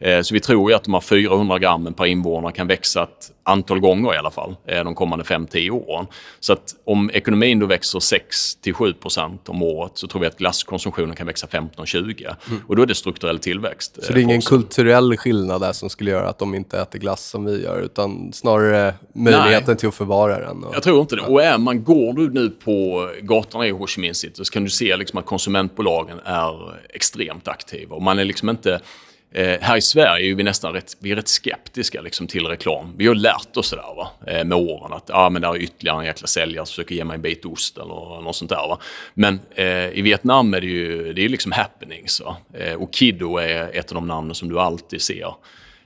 Eh, 0.03 0.21
så 0.21 0.33
vi 0.33 0.39
tror 0.39 0.71
ju 0.71 0.75
att 0.75 0.83
de 0.83 0.93
här 0.93 1.01
400 1.01 1.59
grammen 1.59 1.93
per 1.93 2.05
invånare 2.05 2.51
kan 2.51 2.67
växa 2.67 3.03
ett 3.03 3.31
antal 3.43 3.79
gånger 3.79 4.13
i 4.13 4.17
alla 4.17 4.31
fall 4.31 4.55
eh, 4.67 4.83
de 4.83 4.95
kommande 4.95 5.25
5-10 5.25 5.69
åren. 5.69 6.05
Så 6.39 6.53
att 6.53 6.75
om 6.85 7.11
ekonomin 7.13 7.59
då 7.59 7.65
växer 7.65 7.99
6-7% 7.99 9.37
om 9.47 9.63
året 9.63 9.91
så 9.95 10.07
tror 10.07 10.21
vi 10.21 10.27
att 10.27 10.37
glasskonsumtionen 10.37 11.15
kan 11.15 11.27
växa 11.27 11.47
15-20. 11.47 12.35
Mm. 12.47 12.61
Och 12.67 12.75
då 12.75 12.81
är 12.81 12.85
det 12.85 12.95
strukturell 12.95 13.39
tillväxt. 13.39 14.03
Så 14.03 14.13
det 14.13 14.19
är 14.19 14.23
ingen 14.23 14.41
kulturell 14.41 15.17
skillnad 15.17 15.61
där 15.61 15.73
som 15.73 15.89
skulle 15.89 16.11
göra 16.11 16.29
att 16.29 16.39
de 16.39 16.55
inte 16.55 16.79
äter 16.79 16.99
glass 16.99 17.25
som 17.25 17.45
vi 17.45 17.63
gör 17.63 17.81
utan 17.81 18.33
snarare 18.33 18.93
möjligheten 19.13 19.63
Nej. 19.67 19.77
till 19.77 19.89
att 19.89 19.95
förvara 19.95 20.39
den? 20.39 20.63
Och... 20.63 20.75
Jag 20.75 20.83
tror 20.83 21.01
inte 21.01 21.15
det. 21.15 21.21
Och 21.21 21.43
är 21.43 21.57
man, 21.57 21.83
går 21.83 22.13
du 22.13 22.29
nu 22.29 22.49
på 22.49 23.09
gatorna 23.21 23.67
i 23.67 23.71
Ho 23.71 23.87
Chi 23.87 24.01
Minh 24.01 24.13
City 24.13 24.45
så 24.45 24.53
kan 24.53 24.63
du 24.63 24.69
se 24.69 24.97
liksom 24.97 25.19
att 25.19 25.25
konsumentbolagen 25.25 26.19
är 26.25 26.81
extremt 26.89 27.47
aktiva. 27.47 27.95
Och 27.95 28.01
man 28.01 28.19
är 28.19 28.25
liksom 28.25 28.49
inte 28.49 28.79
Eh, 29.35 29.59
här 29.61 29.77
i 29.77 29.81
Sverige 29.81 30.31
är 30.31 30.35
vi 30.35 30.43
nästan 30.43 30.73
rätt, 30.73 30.97
vi 30.99 31.11
är 31.11 31.15
rätt 31.15 31.27
skeptiska 31.27 32.01
liksom, 32.01 32.27
till 32.27 32.47
reklam. 32.47 32.93
Vi 32.97 33.07
har 33.07 33.15
lärt 33.15 33.57
oss 33.57 33.69
det 33.69 33.75
där 33.75 33.95
va? 33.95 34.09
Eh, 34.27 34.45
med 34.45 34.57
åren 34.57 34.93
att 34.93 35.09
ah, 35.13 35.29
men 35.29 35.41
där 35.41 35.49
är 35.49 35.57
ytterligare 35.57 35.99
en 35.99 36.05
jäkla 36.05 36.27
säljare 36.27 36.65
som 36.65 36.71
försöker 36.71 36.95
ge 36.95 37.03
mig 37.03 37.15
en 37.15 37.21
bit 37.21 37.45
ost 37.45 37.77
eller 37.77 38.21
något 38.21 38.35
sånt 38.35 38.49
där. 38.49 38.67
Va? 38.67 38.79
Men 39.13 39.39
eh, 39.55 39.89
i 39.89 40.01
Vietnam 40.01 40.53
är 40.53 40.61
det 40.61 40.67
ju 40.67 41.13
det 41.13 41.25
är 41.25 41.29
liksom 41.29 41.51
happenings. 41.51 42.21
Va? 42.21 42.37
Eh, 42.53 42.73
och 42.73 42.93
Kiddo 42.93 43.37
är 43.37 43.77
ett 43.77 43.91
av 43.91 43.95
de 43.95 44.07
namnen 44.07 44.35
som 44.35 44.49
du 44.49 44.59
alltid 44.59 45.01
ser. 45.01 45.33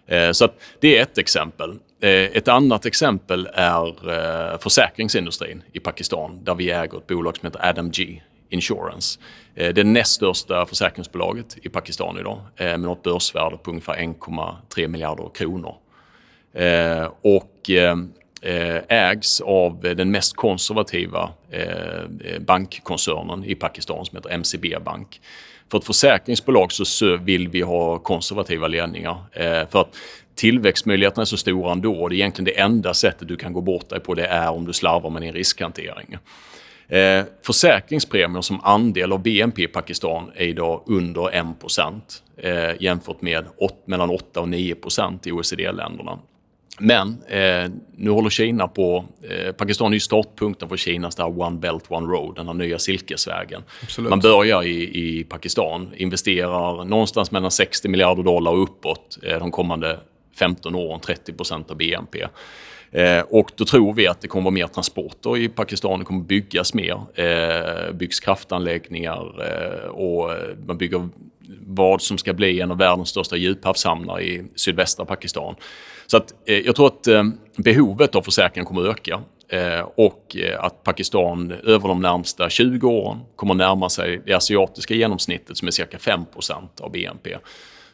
Eh, 0.07 0.31
så 0.31 0.49
det 0.79 0.97
är 0.97 1.01
ett 1.01 1.17
exempel. 1.17 1.69
Eh, 2.01 2.10
ett 2.10 2.47
annat 2.47 2.86
exempel 2.86 3.50
är 3.54 4.10
eh, 4.10 4.60
försäkringsindustrin 4.60 5.63
i 5.73 5.79
Pakistan 5.79 6.43
där 6.43 6.56
vi 6.56 6.71
äger 6.71 6.98
ett 6.98 7.08
bolag 7.08 7.37
som 7.37 7.45
heter 7.45 7.69
Adam 7.69 7.91
G 7.91 8.21
Insurance. 8.50 9.19
Eh, 9.56 9.73
det 9.73 9.83
näst 9.83 10.12
största 10.12 10.65
försäkringsbolaget 10.65 11.58
i 11.62 11.69
Pakistan 11.69 12.19
idag 12.19 12.39
eh, 12.56 12.65
med 12.65 12.79
något 12.79 13.04
börsvärde 13.04 13.58
på 13.58 13.69
ungefär 13.71 13.95
1,3 13.95 14.87
miljarder 14.87 15.29
kronor. 15.33 15.75
Eh, 16.54 17.12
och 17.21 17.69
ägs 18.87 19.41
av 19.41 19.81
den 19.81 20.12
mest 20.12 20.35
konservativa 20.35 21.29
bankkoncernen 22.39 23.45
i 23.45 23.56
Pakistan 23.56 24.06
som 24.06 24.15
heter 24.15 24.29
MCB 24.29 24.79
Bank. 24.79 25.21
För 25.71 25.77
ett 25.77 25.85
försäkringsbolag 25.85 26.71
så 26.71 27.17
vill 27.17 27.48
vi 27.48 27.62
ha 27.62 28.00
konservativa 28.00 28.67
ledningar. 28.67 29.17
För 29.69 29.81
att 29.81 29.95
tillväxtmöjligheterna 30.35 31.21
är 31.21 31.25
så 31.25 31.37
stora 31.37 31.71
ändå. 31.71 31.93
Och 31.93 32.10
Det 32.10 32.15
är 32.15 32.17
egentligen 32.17 32.45
det 32.45 32.60
enda 32.60 32.93
sättet 32.93 33.27
du 33.27 33.35
kan 33.35 33.54
gå 33.54 33.62
bort 33.62 33.89
dig 33.89 34.00
på 34.00 34.13
det 34.13 34.25
är 34.25 34.50
om 34.50 34.65
du 34.65 34.73
slarvar 34.73 35.10
med 35.10 35.21
din 35.21 35.33
riskhantering. 35.33 36.17
Eh, 36.90 37.25
försäkringspremier 37.42 38.42
som 38.42 38.62
andel 38.63 39.12
av 39.12 39.21
BNP 39.21 39.63
i 39.63 39.67
Pakistan 39.67 40.31
är 40.35 40.46
idag 40.46 40.83
under 40.85 41.29
1 41.29 41.46
eh, 42.38 42.81
jämfört 42.83 43.21
med 43.21 43.46
åt, 43.58 43.88
mellan 43.88 44.10
8 44.10 44.42
och 44.42 44.48
9% 44.48 45.27
i 45.27 45.31
OECD-länderna. 45.31 46.19
Men 46.79 47.23
eh, 47.27 47.71
nu 47.96 48.10
håller 48.10 48.29
Kina 48.29 48.67
på... 48.67 49.06
Eh, 49.29 49.52
Pakistan 49.52 49.92
är 49.92 49.94
ju 49.94 50.00
startpunkten 50.00 50.69
för 50.69 50.77
Kinas 50.77 51.15
där 51.15 51.40
One 51.42 51.58
Belt 51.58 51.83
One 51.88 52.08
Road, 52.08 52.35
den 52.35 52.48
här 52.48 52.54
nya 52.54 52.79
silkesvägen. 52.79 53.62
Absolut. 53.83 54.10
Man 54.10 54.19
börjar 54.19 54.63
i, 54.63 55.19
i 55.19 55.23
Pakistan, 55.23 55.94
investerar 55.96 56.85
någonstans 56.85 57.31
mellan 57.31 57.52
60 57.52 57.88
miljarder 57.88 58.23
dollar 58.23 58.52
och 58.52 58.63
uppåt 58.63 59.17
eh, 59.23 59.40
de 59.40 59.52
kommande 59.52 60.00
15 60.40 60.75
åren, 60.75 61.00
30 61.00 61.33
procent 61.33 61.71
av 61.71 61.77
BNP. 61.77 62.27
Eh, 62.92 63.19
och 63.19 63.52
då 63.56 63.65
tror 63.65 63.94
vi 63.94 64.08
att 64.08 64.21
det 64.21 64.27
kommer 64.27 64.44
vara 64.44 64.54
mer 64.54 64.67
transporter 64.67 65.38
i 65.38 65.50
Pakistan, 65.50 66.00
det 66.00 66.06
kommer 66.06 66.23
byggas 66.23 66.73
mer. 66.73 67.00
Eh, 67.15 67.94
byggs 67.94 68.19
kraftanläggningar 68.19 69.44
eh, 69.44 69.90
och 69.90 70.33
eh, 70.33 70.58
man 70.67 70.77
bygger 70.77 71.10
vad 71.67 72.02
som 72.02 72.17
ska 72.17 72.33
bli 72.33 72.62
en 72.62 72.71
av 72.71 72.77
världens 72.77 73.10
största 73.10 73.35
djuphavshamnar 73.38 74.21
i 74.21 74.44
sydvästra 74.56 75.06
Pakistan. 75.06 75.56
Så 76.08 76.17
att, 76.17 76.33
eh, 76.46 76.58
jag 76.58 76.75
tror 76.75 76.88
att 76.88 77.08
eh, 77.08 77.23
behovet 77.58 78.15
av 78.15 78.21
försäkringar 78.21 78.65
kommer 78.65 78.81
att 78.81 79.00
öka 79.00 79.21
eh, 79.50 79.88
och 79.96 80.38
att 80.60 80.83
Pakistan 80.83 81.52
över 81.52 81.88
de 81.88 82.02
närmsta 82.02 82.50
20 82.50 82.88
åren 82.88 83.19
kommer 83.35 83.54
att 83.54 83.58
närma 83.58 83.90
sig 83.90 84.21
det 84.25 84.33
asiatiska 84.33 84.94
genomsnittet 84.94 85.58
som 85.58 85.67
är 85.67 85.71
cirka 85.71 85.98
5% 85.98 86.81
av 86.81 86.92
BNP. 86.92 87.38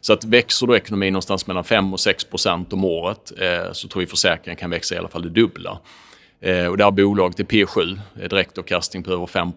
Så 0.05 0.13
att 0.13 0.25
växer 0.25 0.67
då 0.67 0.75
ekonomin 0.75 1.13
någonstans 1.13 1.47
mellan 1.47 1.63
5 1.63 1.93
och 1.93 1.99
6% 1.99 2.73
om 2.73 2.83
året 2.83 3.31
eh, 3.37 3.71
så 3.71 3.87
tror 3.87 3.99
vi 3.99 4.07
försäkringen 4.07 4.57
kan 4.57 4.69
växa 4.69 4.95
i 4.95 4.97
alla 4.97 5.07
fall 5.07 5.21
det 5.21 5.29
dubbla. 5.29 5.79
Eh, 6.41 6.65
och 6.65 6.77
det 6.77 6.83
här 6.83 6.91
bolaget 6.91 7.39
är 7.39 7.43
P7, 7.43 7.99
eh, 8.21 8.29
direktavkastning 8.29 9.03
på 9.03 9.11
över 9.11 9.25
5 9.25 9.51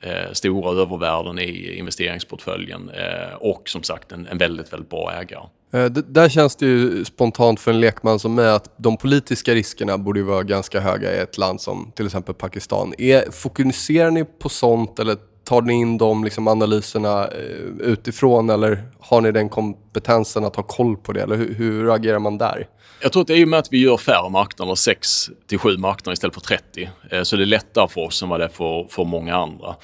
eh, 0.00 0.12
stora 0.32 0.80
övervärden 0.80 1.38
i 1.38 1.78
investeringsportföljen 1.78 2.90
eh, 2.90 3.34
och 3.34 3.68
som 3.68 3.82
sagt 3.82 4.12
en, 4.12 4.26
en 4.26 4.38
väldigt, 4.38 4.72
väldigt 4.72 4.90
bra 4.90 5.12
ägare. 5.12 5.44
Eh, 5.72 5.84
där 5.90 6.28
känns 6.28 6.56
det 6.56 6.66
ju 6.66 7.04
spontant 7.04 7.60
för 7.60 7.70
en 7.70 7.80
lekman 7.80 8.18
som 8.18 8.34
mig 8.34 8.48
att 8.48 8.74
de 8.76 8.96
politiska 8.96 9.54
riskerna 9.54 9.98
borde 9.98 10.20
ju 10.20 10.24
vara 10.24 10.42
ganska 10.42 10.80
höga 10.80 11.14
i 11.14 11.18
ett 11.18 11.38
land 11.38 11.60
som 11.60 11.92
till 11.96 12.06
exempel 12.06 12.34
Pakistan. 12.34 12.94
Är, 12.98 13.30
fokuserar 13.30 14.10
ni 14.10 14.24
på 14.24 14.48
sånt 14.48 14.98
eller 14.98 15.16
tar 15.50 15.62
ni 15.62 15.74
in 15.74 15.98
de 15.98 16.24
liksom, 16.24 16.48
analyserna 16.48 17.28
eh, 17.28 17.80
utifrån 17.80 18.50
eller 18.50 18.82
har 19.00 19.20
ni 19.20 19.32
den 19.32 19.48
kompetensen 19.48 20.44
att 20.44 20.56
ha 20.56 20.62
koll 20.62 20.96
på 20.96 21.12
det? 21.12 21.22
Eller 21.22 21.36
hur, 21.36 21.54
hur 21.54 21.94
agerar 21.94 22.18
man 22.18 22.38
där? 22.38 22.66
Jag 23.02 23.12
tror 23.12 23.20
att 23.20 23.28
det 23.28 23.34
är 23.34 23.46
med 23.46 23.58
att 23.58 23.72
vi 23.72 23.78
gör 23.78 23.96
färre 23.96 24.30
marknader, 24.30 24.74
6 24.74 25.30
till 25.46 25.58
7 25.58 25.76
marknader 25.76 26.12
istället 26.12 26.34
för 26.34 26.40
30. 26.40 26.90
Eh, 27.10 27.22
så 27.22 27.36
det 27.36 27.44
är 27.44 27.46
lättare 27.46 27.88
för 27.88 28.00
oss 28.00 28.22
än 28.22 28.28
vad 28.28 28.40
det 28.40 28.44
är 28.44 28.48
för, 28.48 28.86
för 28.90 29.04
många 29.04 29.36
andra. 29.36 29.76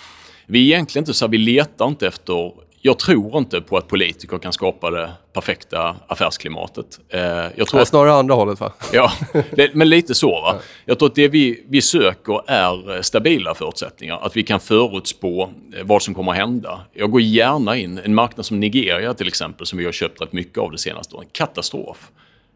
Vi 0.47 0.59
är 0.59 0.75
egentligen 0.75 1.03
inte 1.03 1.15
så 1.15 1.25
här, 1.25 1.31
vi 1.31 1.39
letar 1.39 1.87
inte 1.87 2.07
efter... 2.07 2.53
Jag 2.87 2.99
tror 2.99 3.39
inte 3.39 3.61
på 3.61 3.77
att 3.77 3.89
politiker 3.89 4.39
kan 4.39 4.53
skapa 4.53 4.91
det 4.91 5.11
perfekta 5.33 5.97
affärsklimatet. 6.07 7.01
Eh, 7.09 7.21
Jag 7.21 7.53
tror 7.55 7.69
Nej, 7.73 7.83
att 7.83 7.89
snarare 7.89 8.13
andra 8.13 8.35
hållet 8.35 8.61
va? 8.61 8.73
Ja, 8.93 9.13
det, 9.51 9.75
men 9.75 9.89
lite 9.89 10.15
så. 10.15 10.31
Va? 10.31 10.55
Jag 10.85 10.99
tror 10.99 11.09
att 11.09 11.15
det 11.15 11.29
vi, 11.29 11.65
vi 11.69 11.83
söker 11.83 12.51
är 12.51 12.95
eh, 12.97 13.01
stabila 13.03 13.55
förutsättningar. 13.55 14.19
Att 14.23 14.37
vi 14.37 14.43
kan 14.43 14.61
förutspå 14.61 15.51
eh, 15.79 15.85
vad 15.87 16.03
som 16.03 16.15
kommer 16.15 16.33
att 16.33 16.39
hända. 16.39 16.81
Jag 16.93 17.11
går 17.11 17.21
gärna 17.21 17.77
in, 17.77 17.99
en 18.05 18.15
marknad 18.15 18.47
som 18.47 18.61
Nigeria 18.61 19.15
till 19.15 19.29
exempel, 19.29 19.67
som 19.67 19.79
vi 19.79 19.85
har 19.85 19.93
köpt 19.93 20.21
rätt 20.23 20.33
mycket 20.33 20.59
av 20.59 20.71
det 20.73 20.79
senaste 20.79 21.17
året. 21.17 21.29
Katastrof. 21.33 22.11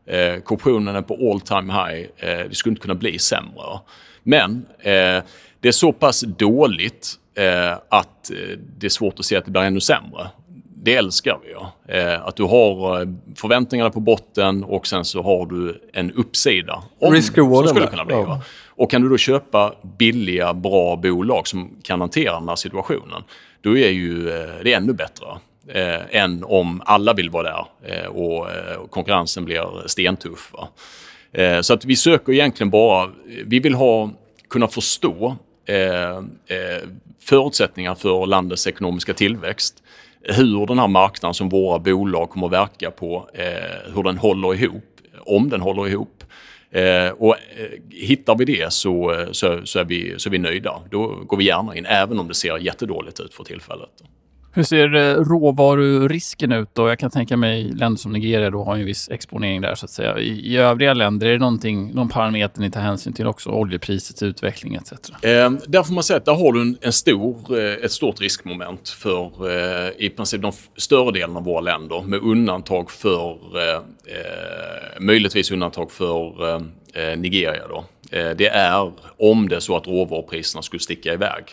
Eh, 0.07 0.41
korruptionen 0.41 0.97
är 0.97 1.03
på 1.03 1.15
all 1.33 1.41
time 1.41 1.73
high. 1.73 2.07
Eh, 2.17 2.49
det 2.49 2.55
skulle 2.55 2.71
inte 2.71 2.83
kunna 2.83 2.95
bli 2.95 3.19
sämre. 3.19 3.79
Men 4.23 4.67
eh, 4.79 5.23
det 5.61 5.69
är 5.69 5.73
så 5.73 5.93
pass 5.93 6.21
dåligt 6.21 7.17
eh, 7.35 7.73
att 7.89 8.31
eh, 8.31 8.59
det 8.79 8.87
är 8.87 8.91
svårt 8.91 9.19
att 9.19 9.25
se 9.25 9.37
att 9.37 9.45
det 9.45 9.51
blir 9.51 9.63
ännu 9.63 9.81
sämre 9.81 10.31
det 10.83 10.95
älskar 10.95 11.39
vi. 11.45 11.53
Ja. 11.53 11.73
Eh, 11.95 12.27
att 12.27 12.37
du 12.37 12.43
har 12.43 13.01
eh, 13.01 13.09
förväntningarna 13.37 13.91
på 13.91 14.01
botten 14.01 14.65
och 14.65 14.87
sen 14.87 15.05
så 15.05 15.23
har 15.23 15.47
du 15.47 15.81
en 15.93 16.13
uppsida. 16.13 16.83
Om, 17.01 17.15
Risk-rewarden 17.15 17.69
som 17.69 17.77
skulle 17.77 17.87
kunna 17.87 18.05
bli. 18.05 18.15
Ja. 18.15 18.41
Och 18.67 18.91
kan 18.91 19.03
du 19.03 19.09
då 19.09 19.17
köpa 19.19 19.75
billiga, 19.99 20.55
bra 20.55 20.97
bolag 20.97 21.49
som 21.49 21.71
kan 21.83 22.01
hantera 22.01 22.39
den 22.39 22.49
här 22.49 22.57
situationen, 22.57 23.23
då 23.61 23.79
är 23.79 23.91
ju 23.91 24.31
eh, 24.31 24.51
det 24.65 24.73
ännu 24.73 24.93
bättre. 24.93 25.27
Eh, 25.69 26.17
än 26.23 26.45
om 26.45 26.83
alla 26.85 27.13
vill 27.13 27.31
vara 27.31 27.43
där 27.43 27.65
eh, 27.85 28.07
och, 28.07 28.51
eh, 28.51 28.77
och 28.77 28.91
konkurrensen 28.91 29.45
blir 29.45 29.89
stentuff. 29.89 30.53
Eh, 31.33 31.61
så 31.61 31.75
att 31.75 31.85
vi 31.85 31.97
söker 31.97 32.33
egentligen 32.33 32.71
bara, 32.71 33.11
vi 33.47 33.59
vill 33.59 33.75
ha, 33.75 34.11
kunna 34.51 34.69
förstå 34.69 35.37
eh, 35.67 36.17
eh, 36.57 36.83
förutsättningar 37.31 37.95
för 37.95 38.27
landets 38.27 38.67
ekonomiska 38.67 39.15
tillväxt. 39.15 39.83
Hur 40.23 40.67
den 40.67 40.79
här 40.79 40.89
marknaden 40.89 41.35
som 41.35 41.49
våra 41.49 41.79
bolag 41.79 42.31
kommer 42.31 42.47
att 42.47 42.53
verka 42.53 42.91
på, 42.91 43.31
eh, 43.35 43.95
hur 43.95 44.03
den 44.03 44.19
håller 44.19 44.55
ihop, 44.55 44.85
om 45.21 45.49
den 45.49 45.61
håller 45.61 45.89
ihop. 45.89 46.25
Eh, 46.71 47.09
och 47.09 47.35
eh, 47.35 47.71
hittar 47.91 48.37
vi 48.37 48.45
det 48.45 48.73
så, 48.73 49.13
eh, 49.13 49.27
så, 49.33 49.61
så, 49.65 49.79
är 49.79 49.85
vi, 49.85 50.15
så 50.17 50.29
är 50.29 50.31
vi 50.31 50.39
nöjda. 50.39 50.81
Då 50.91 51.07
går 51.07 51.37
vi 51.37 51.45
gärna 51.45 51.77
in, 51.77 51.87
även 51.87 52.19
om 52.19 52.29
det 52.29 52.35
ser 52.35 52.59
jättedåligt 52.59 53.21
ut 53.21 53.35
för 53.35 53.45
tillfället. 53.45 53.91
Hur 54.53 54.63
ser 54.63 54.95
eh, 54.95 55.15
råvarurisken 55.15 56.53
ut 56.53 56.69
då? 56.73 56.89
Jag 56.89 56.99
kan 56.99 57.11
tänka 57.11 57.37
mig 57.37 57.65
länder 57.65 57.99
som 57.99 58.13
Nigeria 58.13 58.51
då 58.51 58.65
har 58.65 58.77
en 58.77 58.85
viss 58.85 59.09
exponering 59.11 59.61
där 59.61 59.75
så 59.75 59.85
att 59.85 59.91
säga. 59.91 60.19
I, 60.19 60.53
i 60.53 60.57
övriga 60.57 60.95
länder, 60.95 61.27
är 61.27 61.33
det 61.33 61.39
någonting, 61.39 61.95
någon 61.95 62.09
parameter 62.09 62.61
ni 62.61 62.71
tar 62.71 62.81
hänsyn 62.81 63.13
till 63.13 63.27
också? 63.27 63.51
Oljeprisets 63.51 64.23
utveckling 64.23 64.75
etc. 64.75 64.93
Eh, 64.93 65.51
där 65.67 65.83
får 65.83 65.95
man 65.95 66.05
säga 66.05 66.17
att 66.17 66.25
där 66.25 66.35
har 66.35 66.53
du 66.53 66.61
en, 66.61 66.77
en 66.81 66.93
stor, 66.93 67.59
eh, 67.59 67.85
ett 67.85 67.93
stort 67.93 68.21
riskmoment 68.21 68.89
för 68.89 69.51
eh, 69.51 69.91
i 69.99 70.11
princip 70.11 70.43
de 70.43 70.53
större 70.77 71.13
delen 71.13 71.37
av 71.37 71.45
våra 71.45 71.61
länder 71.61 72.03
med 72.03 72.21
undantag 72.23 72.91
för, 72.91 73.39
eh, 73.59 73.75
eh, 73.75 75.01
möjligtvis 75.01 75.51
undantag 75.51 75.93
för 75.93 76.49
eh, 76.49 76.63
eh, 76.95 77.19
Nigeria. 77.19 77.69
Då. 77.69 77.85
Eh, 78.11 78.31
det 78.37 78.49
är 78.49 78.93
om 79.19 79.49
det 79.49 79.57
är 79.57 79.61
så 79.61 79.77
att 79.77 79.87
råvarupriserna 79.87 80.63
skulle 80.63 80.81
sticka 80.81 81.13
iväg. 81.13 81.45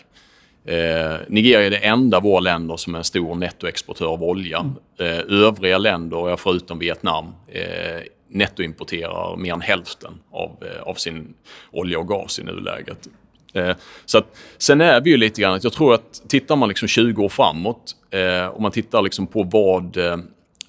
Eh, 0.68 1.20
Nigeria 1.28 1.66
är 1.66 1.70
det 1.70 1.76
enda 1.76 2.16
av 2.16 2.22
våra 2.22 2.40
länder 2.40 2.76
som 2.76 2.94
är 2.94 2.98
en 2.98 3.04
stor 3.04 3.34
nettoexportör 3.34 4.06
av 4.06 4.24
olja. 4.24 4.70
Eh, 4.98 5.18
övriga 5.28 5.78
länder, 5.78 6.36
förutom 6.36 6.78
Vietnam, 6.78 7.26
eh, 7.48 8.02
nettoimporterar 8.30 9.36
mer 9.36 9.52
än 9.52 9.60
hälften 9.60 10.12
av, 10.32 10.50
eh, 10.60 10.82
av 10.82 10.94
sin 10.94 11.34
olja 11.70 11.98
och 11.98 12.08
gas 12.08 12.38
i 12.38 12.44
nuläget. 12.44 13.08
Eh, 13.52 13.76
så 14.04 14.18
att, 14.18 14.36
sen 14.58 14.80
är 14.80 15.00
vi 15.00 15.10
ju 15.10 15.16
lite 15.16 15.40
grann 15.40 15.60
jag 15.62 15.72
tror 15.72 15.94
att 15.94 16.22
tittar 16.28 16.56
man 16.56 16.68
liksom 16.68 16.88
20 16.88 17.24
år 17.24 17.28
framåt 17.28 17.96
eh, 18.10 18.46
och 18.46 18.62
man 18.62 18.72
tittar 18.72 19.02
liksom 19.02 19.26
på 19.26 19.42
vad, 19.42 19.96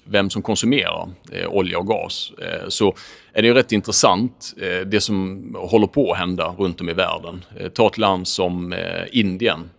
vem 0.04 0.30
som 0.30 0.42
konsumerar 0.42 1.08
olja 1.48 1.78
och 1.78 1.86
gas 1.86 2.32
så 2.68 2.94
är 3.32 3.42
det 3.42 3.48
ju 3.48 3.54
rätt 3.54 3.72
intressant 3.72 4.54
det 4.86 5.00
som 5.00 5.44
håller 5.58 5.86
på 5.86 6.12
att 6.12 6.18
hända 6.18 6.54
runt 6.58 6.80
om 6.80 6.88
i 6.88 6.92
världen. 6.92 7.44
Ta 7.74 7.86
ett 7.86 7.98
land 7.98 8.28
som 8.28 8.74
Indien 9.12 9.70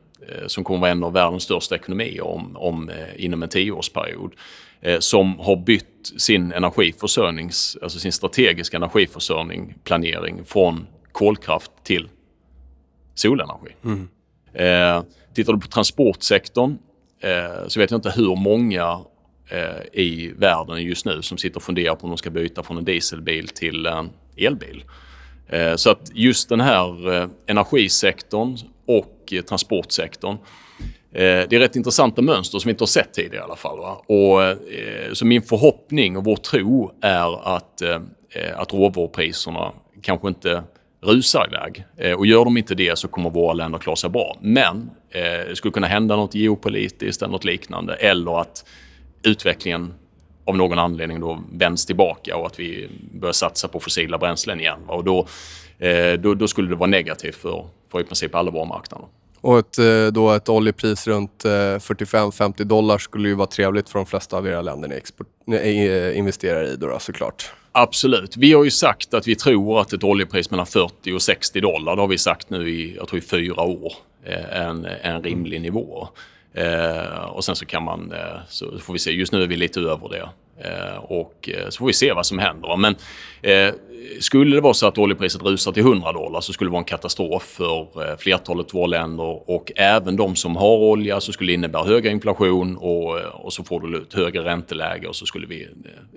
som 0.48 0.64
kommer 0.64 0.80
vara 0.80 0.92
en 0.92 1.04
av 1.04 1.14
världens 1.14 1.44
största 1.44 1.76
ekonomier 1.76 2.22
om, 2.22 2.58
om, 2.58 2.90
eh, 2.90 3.26
inom 3.26 3.44
en 3.44 3.50
tioårsperiod. 3.50 4.32
Eh, 4.82 5.00
som 5.00 5.40
har 5.40 5.56
bytt 5.56 6.14
sin 6.18 6.52
energiförsörjnings, 6.52 7.78
alltså 7.82 8.00
sin 8.00 8.12
strategiska 8.12 8.78
energiförsörjning, 8.78 9.76
planering 9.84 10.46
från 10.46 10.88
kolkraft 11.12 11.72
till 11.84 12.10
solenergi. 13.16 13.72
Eh, 14.54 15.04
tittar 15.34 15.54
du 15.54 15.60
på 15.60 15.68
transportsektorn 15.68 16.78
eh, 17.20 17.68
så 17.68 17.80
vet 17.80 17.92
jag 17.92 17.98
inte 17.98 18.14
hur 18.16 18.36
många 18.36 19.00
eh, 19.50 20.02
i 20.02 20.34
världen 20.38 20.84
just 20.84 21.06
nu 21.06 21.22
som 21.22 21.38
sitter 21.38 21.58
och 21.58 21.64
funderar 21.64 21.96
på 21.96 22.04
om 22.04 22.10
de 22.10 22.18
ska 22.18 22.30
byta 22.30 22.64
från 22.64 22.78
en 22.78 22.86
dieselbil 22.86 23.48
till 23.48 23.86
en 23.86 24.10
elbil. 24.38 24.84
Eh, 25.48 25.76
så 25.76 25.90
att 25.90 26.12
just 26.14 26.50
den 26.50 26.62
här 26.62 27.14
eh, 27.14 27.30
energisektorn 27.48 28.58
och 28.86 29.21
transportsektorn 29.40 30.38
Eh, 31.14 31.48
det 31.50 31.54
är 31.54 31.60
rätt 31.60 31.76
intressanta 31.76 32.22
mönster 32.22 32.60
som 32.60 32.70
vi 32.70 32.72
inte 32.72 32.82
har 32.82 32.88
sett 32.88 33.14
tidigare 33.14 33.36
i 33.36 33.44
alla 33.44 33.56
fall. 33.56 33.80
Va? 33.80 34.02
Och, 34.06 34.44
eh, 34.44 35.14
så 35.14 35.26
min 35.26 35.42
förhoppning 35.42 36.18
och 36.18 36.24
vår 36.24 36.36
tro 36.36 36.92
är 37.02 37.56
att, 37.56 37.82
eh, 37.82 38.00
att 38.56 38.74
råvarupriserna 38.74 39.72
kanske 40.02 40.28
inte 40.28 40.64
rusar 41.02 41.48
iväg. 41.48 41.86
Eh, 41.98 42.18
och 42.18 42.26
gör 42.26 42.46
de 42.46 42.58
inte 42.58 42.76
det 42.76 42.98
så 42.98 43.08
kommer 43.08 43.30
våra 43.30 43.54
länder 43.54 43.80
klara 43.80 43.96
sig 43.96 44.10
bra. 44.10 44.38
Men 44.42 44.90
eh, 45.10 45.22
det 45.22 45.56
skulle 45.56 45.72
kunna 45.72 45.88
hända 45.88 46.16
något 46.16 46.36
geopolitiskt 46.36 47.22
eller 47.22 47.32
något 47.32 47.46
liknande. 47.46 47.94
Eller 47.94 48.42
att 48.42 48.66
utvecklingen 49.24 49.94
av 50.46 50.58
någon 50.58 50.80
anledning 50.80 51.20
då 51.20 51.44
vänds 51.52 51.86
tillbaka 51.86 52.38
och 52.38 52.46
att 52.46 52.60
vi 52.60 52.90
börjar 53.12 53.34
satsa 53.34 53.68
på 53.68 53.80
fossila 53.80 54.18
bränslen 54.18 54.60
igen. 54.60 54.80
Och 54.88 55.04
då, 55.04 55.28
eh, 55.80 56.14
då, 56.14 56.34
då 56.34 56.48
skulle 56.48 56.70
det 56.70 56.76
vara 56.76 56.90
negativt 56.90 57.36
för, 57.36 57.66
för 57.92 58.00
i 58.00 58.04
princip 58.04 58.36
alla 58.36 58.52
våra 58.52 58.66
marknader. 58.66 59.08
Och 59.42 59.60
ett, 59.60 59.78
eh, 59.78 60.08
då 60.08 60.32
ett 60.32 60.50
oljepris 60.50 61.08
runt 61.08 61.46
eh, 61.46 61.50
45-50 61.50 62.64
dollar 62.64 62.98
skulle 62.98 63.30
ju 63.30 63.36
vara 63.36 63.48
trevligt 63.48 63.90
för 63.90 64.00
de 64.00 64.06
flesta 64.06 64.38
av 64.38 64.48
era 64.48 64.62
länder 64.62 64.90
ni 64.90 64.96
export, 64.96 65.28
eh, 65.52 66.18
investerar 66.18 66.64
i 66.64 66.76
då, 66.76 66.88
då 66.88 67.00
såklart. 67.00 67.54
Absolut. 67.72 68.38
Vi 68.38 68.54
har 68.54 68.64
ju 68.64 68.72
sagt 68.72 69.14
att 69.14 69.28
vi 69.28 69.36
tror 69.36 69.82
att 69.82 69.94
ett 69.94 70.04
oljepris 70.04 70.52
mellan 70.52 70.66
40 70.66 71.14
och 71.14 71.22
60 71.22 71.62
dollar, 71.62 71.96
det 71.96 72.02
har 72.02 72.08
vi 72.08 72.18
sagt 72.18 72.50
nu 72.50 72.70
i, 72.70 72.96
jag 72.96 73.08
tror 73.08 73.20
i 73.20 73.22
fyra 73.22 73.62
år. 73.62 73.94
är 74.26 74.62
en, 74.62 74.88
en 75.02 75.24
rimlig 75.24 75.62
nivå. 75.62 76.08
Eh, 76.54 77.24
och 77.24 77.44
sen 77.44 77.56
så 77.56 77.66
kan 77.66 77.84
man, 77.84 78.14
så 78.48 78.80
får 78.80 78.94
vi 78.94 79.00
se, 79.00 79.12
just 79.12 79.32
nu 79.32 79.44
är 79.44 79.48
vi 79.48 79.56
lite 79.56 79.80
över 79.80 80.10
det. 80.10 80.30
Eh, 80.66 80.98
och 80.98 81.50
eh, 81.54 81.70
så 81.70 81.78
får 81.78 81.88
vi 81.88 81.94
se 81.94 82.14
vad 82.14 82.26
som 82.26 82.40
händer. 82.40 82.78
Men 82.78 82.96
eh, 83.42 83.74
skulle 84.20 84.56
det 84.56 84.62
vara 84.62 84.74
så 84.74 84.88
att 84.88 84.98
oljepriset 84.98 85.42
rusar 85.42 85.72
till 85.72 85.84
100 85.84 86.12
dollar 86.12 86.42
så 86.42 86.54
skulle 86.54 86.68
det 86.68 86.72
vara 86.72 86.80
en 86.82 86.86
katastrof 86.86 87.44
för 87.44 88.10
eh, 88.10 88.18
flertalet 88.18 88.74
våra 88.74 88.88
länder 88.88 89.50
och 89.52 89.72
även 89.76 90.16
de 90.16 90.36
som 90.36 90.56
har 90.56 90.78
olja 90.78 91.22
så 91.22 91.32
skulle 91.32 91.52
det 91.52 91.54
innebära 91.54 91.84
högre 91.84 92.10
inflation 92.12 92.78
och, 92.78 93.20
och 93.20 93.54
så 93.54 93.64
får 93.64 93.80
du 93.80 94.02
ett 94.02 94.14
högre 94.14 94.44
ränteläge 94.44 95.08
och 95.08 95.16
så 95.16 95.26
skulle 95.26 95.48
vi, 95.48 95.68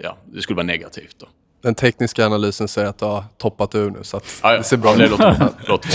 ja, 0.02 0.16
det 0.24 0.42
skulle 0.42 0.56
vara 0.56 0.66
negativt. 0.66 1.16
Då. 1.18 1.26
Den 1.62 1.74
tekniska 1.74 2.26
analysen 2.26 2.68
säger 2.68 2.88
att 2.88 2.98
det 2.98 3.06
har 3.06 3.24
toppat 3.38 3.74
ur 3.74 3.90
nu, 3.90 3.98
så 4.02 4.16
att 4.16 4.40
Ja, 4.42 4.50
ja. 4.52 4.58
det 4.58 4.64
ser 4.64 4.76
bra 4.76 4.94
ut. 4.94 5.10
låter, 5.10 5.48
låter 5.68 5.88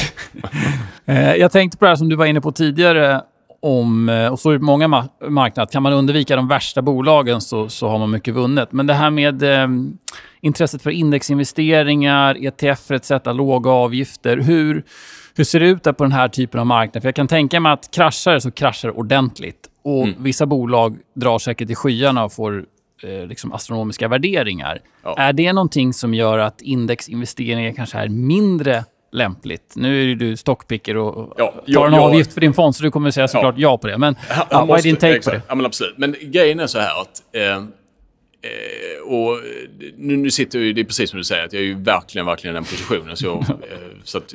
bra. 1.06 1.36
Jag 1.38 1.52
tänkte 1.52 1.78
på 1.78 1.86
det 1.86 1.90
här 1.90 1.96
som 1.96 2.10
du 2.10 2.16
var 2.16 2.26
inne 2.26 2.42
på 2.42 2.52
tidigare. 2.52 3.22
Om, 3.62 4.10
eh, 4.10 4.28
och 4.28 4.40
så 4.40 4.50
är 4.52 4.58
på 4.58 4.64
många 4.66 4.88
ma- 4.88 5.30
marknader. 5.30 5.72
Kan 5.72 5.84
man 5.84 5.94
undvika 5.94 6.36
de 6.36 6.48
värsta 6.48 6.82
bolagen 6.82 7.42
så, 7.42 7.70
så 7.70 7.88
har 7.90 8.00
man 8.00 8.12
mycket 8.12 8.34
vunnet. 8.34 8.72
Men 8.72 8.88
det 8.88 8.94
här 8.94 9.10
med 9.10 9.44
eh, 9.44 9.68
intresset 10.42 10.82
för 10.82 10.90
indexinvesteringar, 10.90 12.46
ETF 12.46 12.92
etc, 12.92 13.12
låga 13.26 13.70
avgifter. 13.70 14.38
Hur, 14.38 14.84
hur 15.36 15.44
ser 15.44 15.60
det 15.60 15.68
ut 15.68 15.84
där 15.84 15.94
på 15.94 16.04
den 16.04 16.12
här 16.12 16.28
typen 16.28 16.60
av 16.60 16.66
marknad? 16.66 17.04
För 17.04 17.08
jag 17.08 17.16
kan 17.16 17.28
tänka 17.28 17.60
mig 17.60 17.72
att 17.72 17.92
kraschar 17.92 18.40
så 18.40 18.52
kraschar 18.52 18.98
ordentligt. 19.00 19.66
Och 19.84 20.04
Mm. 20.04 20.16
Vissa 20.24 20.46
bolag 20.46 20.98
drar 21.16 21.40
säkert 21.40 21.70
i 21.70 21.76
skyarna 21.76 22.24
och 22.24 22.34
får 22.34 22.66
eh, 23.04 23.28
liksom 23.28 23.54
astronomiska 23.54 24.08
värderingar. 24.08 24.80
Ja. 25.04 25.16
Är 25.18 25.34
det 25.34 25.54
någonting 25.54 25.94
som 25.94 26.14
gör 26.14 26.40
att 26.40 26.62
indexinvesteringar 26.62 27.74
kanske 27.74 27.98
är 27.98 28.10
mindre 28.10 28.84
lämpligt? 29.12 29.74
Nu 29.76 30.02
är 30.02 30.06
ju 30.06 30.16
du 30.16 30.38
stockpicker 30.38 30.98
och 30.98 31.34
Ja, 31.38 31.46
tar 31.52 31.62
jag- 31.66 31.88
en 31.88 31.94
jag- 31.94 32.04
avgift 32.04 32.34
för 32.34 32.42
din 32.42 32.54
fond, 32.54 32.76
så 32.76 32.84
du 32.84 32.92
kommer 32.92 33.12
säga 33.12 33.28
såklart 33.28 33.56
ja, 33.58 33.78
på 33.78 33.88
det. 33.88 33.98
Men 33.98 34.16
Han- 34.30 34.46
ja, 34.50 34.58
han 34.58 34.68
vad 34.68 34.80
är 34.80 34.84
din 34.84 34.96
take 34.96 35.12
på 35.14 35.18
exakt. 35.18 35.38
det? 35.38 35.42
Ja, 35.48 35.56
men 35.56 35.66
absolut. 35.66 35.98
Men 35.98 36.16
grejen 36.22 36.60
är 36.60 36.68
så 36.68 36.80
här 36.80 37.02
att... 37.02 37.24
Eh, 37.36 37.58
eh, 38.42 39.08
och 39.08 39.38
nu, 39.98 40.18
nu 40.18 40.32
sitter 40.32 40.60
ju, 40.60 40.74
det 40.74 40.82
är 40.82 40.86
precis 40.86 41.10
som 41.10 41.18
du 41.18 41.24
säger, 41.24 41.46
att 41.46 41.54
jag 41.54 41.62
är 41.62 41.66
ju 41.66 41.74
verkligen, 41.84 42.26
verkligen 42.26 42.56
i 42.56 42.58
den 42.58 42.64
positionen. 42.64 43.18
Så, 43.18 43.26
jag, 43.26 43.38
eh, 43.50 43.78
så 44.04 44.18
att, 44.18 44.34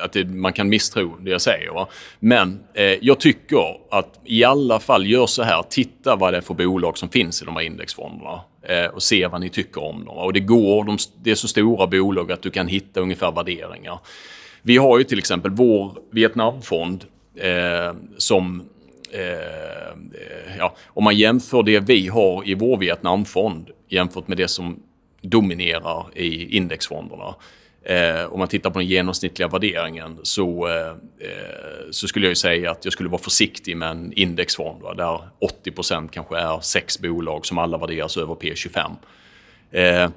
att 0.00 0.12
det, 0.12 0.24
man 0.24 0.52
kan 0.52 0.68
misstro 0.68 1.16
det 1.20 1.30
jag 1.30 1.40
säger. 1.40 1.70
Va? 1.70 1.88
Men 2.20 2.60
eh, 2.74 2.84
jag 2.84 3.20
tycker 3.20 3.76
att 3.90 4.20
i 4.24 4.44
alla 4.44 4.80
fall 4.80 5.06
gör 5.06 5.26
så 5.26 5.42
här, 5.42 5.62
titta 5.68 6.16
vad 6.16 6.32
det 6.32 6.36
är 6.36 6.40
för 6.40 6.54
bolag 6.54 6.98
som 6.98 7.08
finns 7.08 7.42
i 7.42 7.44
de 7.44 7.56
här 7.56 7.62
indexfonderna. 7.62 8.40
Eh, 8.62 8.86
och 8.86 9.02
se 9.02 9.26
vad 9.26 9.40
ni 9.40 9.48
tycker 9.48 9.84
om 9.84 10.04
dem. 10.04 10.16
Och 10.16 10.32
det 10.32 10.40
går, 10.40 10.84
de, 10.84 10.98
det 11.22 11.30
är 11.30 11.34
så 11.34 11.48
stora 11.48 11.86
bolag 11.86 12.32
att 12.32 12.42
du 12.42 12.50
kan 12.50 12.68
hitta 12.68 13.00
ungefär 13.00 13.32
värderingar. 13.32 13.98
Vi 14.62 14.76
har 14.76 14.98
ju 14.98 15.04
till 15.04 15.18
exempel 15.18 15.50
vår 15.50 15.98
Vietnamfond 16.10 17.04
eh, 17.36 17.94
som 18.16 18.62
eh, 19.12 20.56
ja, 20.58 20.74
om 20.86 21.04
man 21.04 21.16
jämför 21.16 21.62
det 21.62 21.80
vi 21.80 22.08
har 22.08 22.48
i 22.48 22.54
vår 22.54 22.76
Vietnamfond 22.76 23.70
jämfört 23.88 24.28
med 24.28 24.36
det 24.36 24.48
som 24.48 24.82
dominerar 25.22 26.06
i 26.14 26.56
indexfonderna. 26.56 27.34
Eh, 27.84 28.32
om 28.32 28.38
man 28.38 28.48
tittar 28.48 28.70
på 28.70 28.78
den 28.78 28.88
genomsnittliga 28.88 29.48
värderingen 29.48 30.18
så, 30.22 30.68
eh, 30.68 30.86
eh, 30.86 31.90
så 31.90 32.08
skulle 32.08 32.26
jag 32.26 32.30
ju 32.30 32.34
säga 32.34 32.70
att 32.70 32.84
jag 32.84 32.92
skulle 32.92 33.08
vara 33.08 33.22
försiktig 33.22 33.76
med 33.76 33.90
en 33.90 34.12
indexfond 34.12 34.82
va, 34.82 34.94
där 34.94 35.20
80% 35.40 36.08
kanske 36.12 36.38
är 36.38 36.60
sex 36.60 36.98
bolag 37.00 37.46
som 37.46 37.58
alla 37.58 37.78
värderas 37.78 38.16
över 38.16 38.34
P25. 38.34 38.90
Eh, 39.70 40.10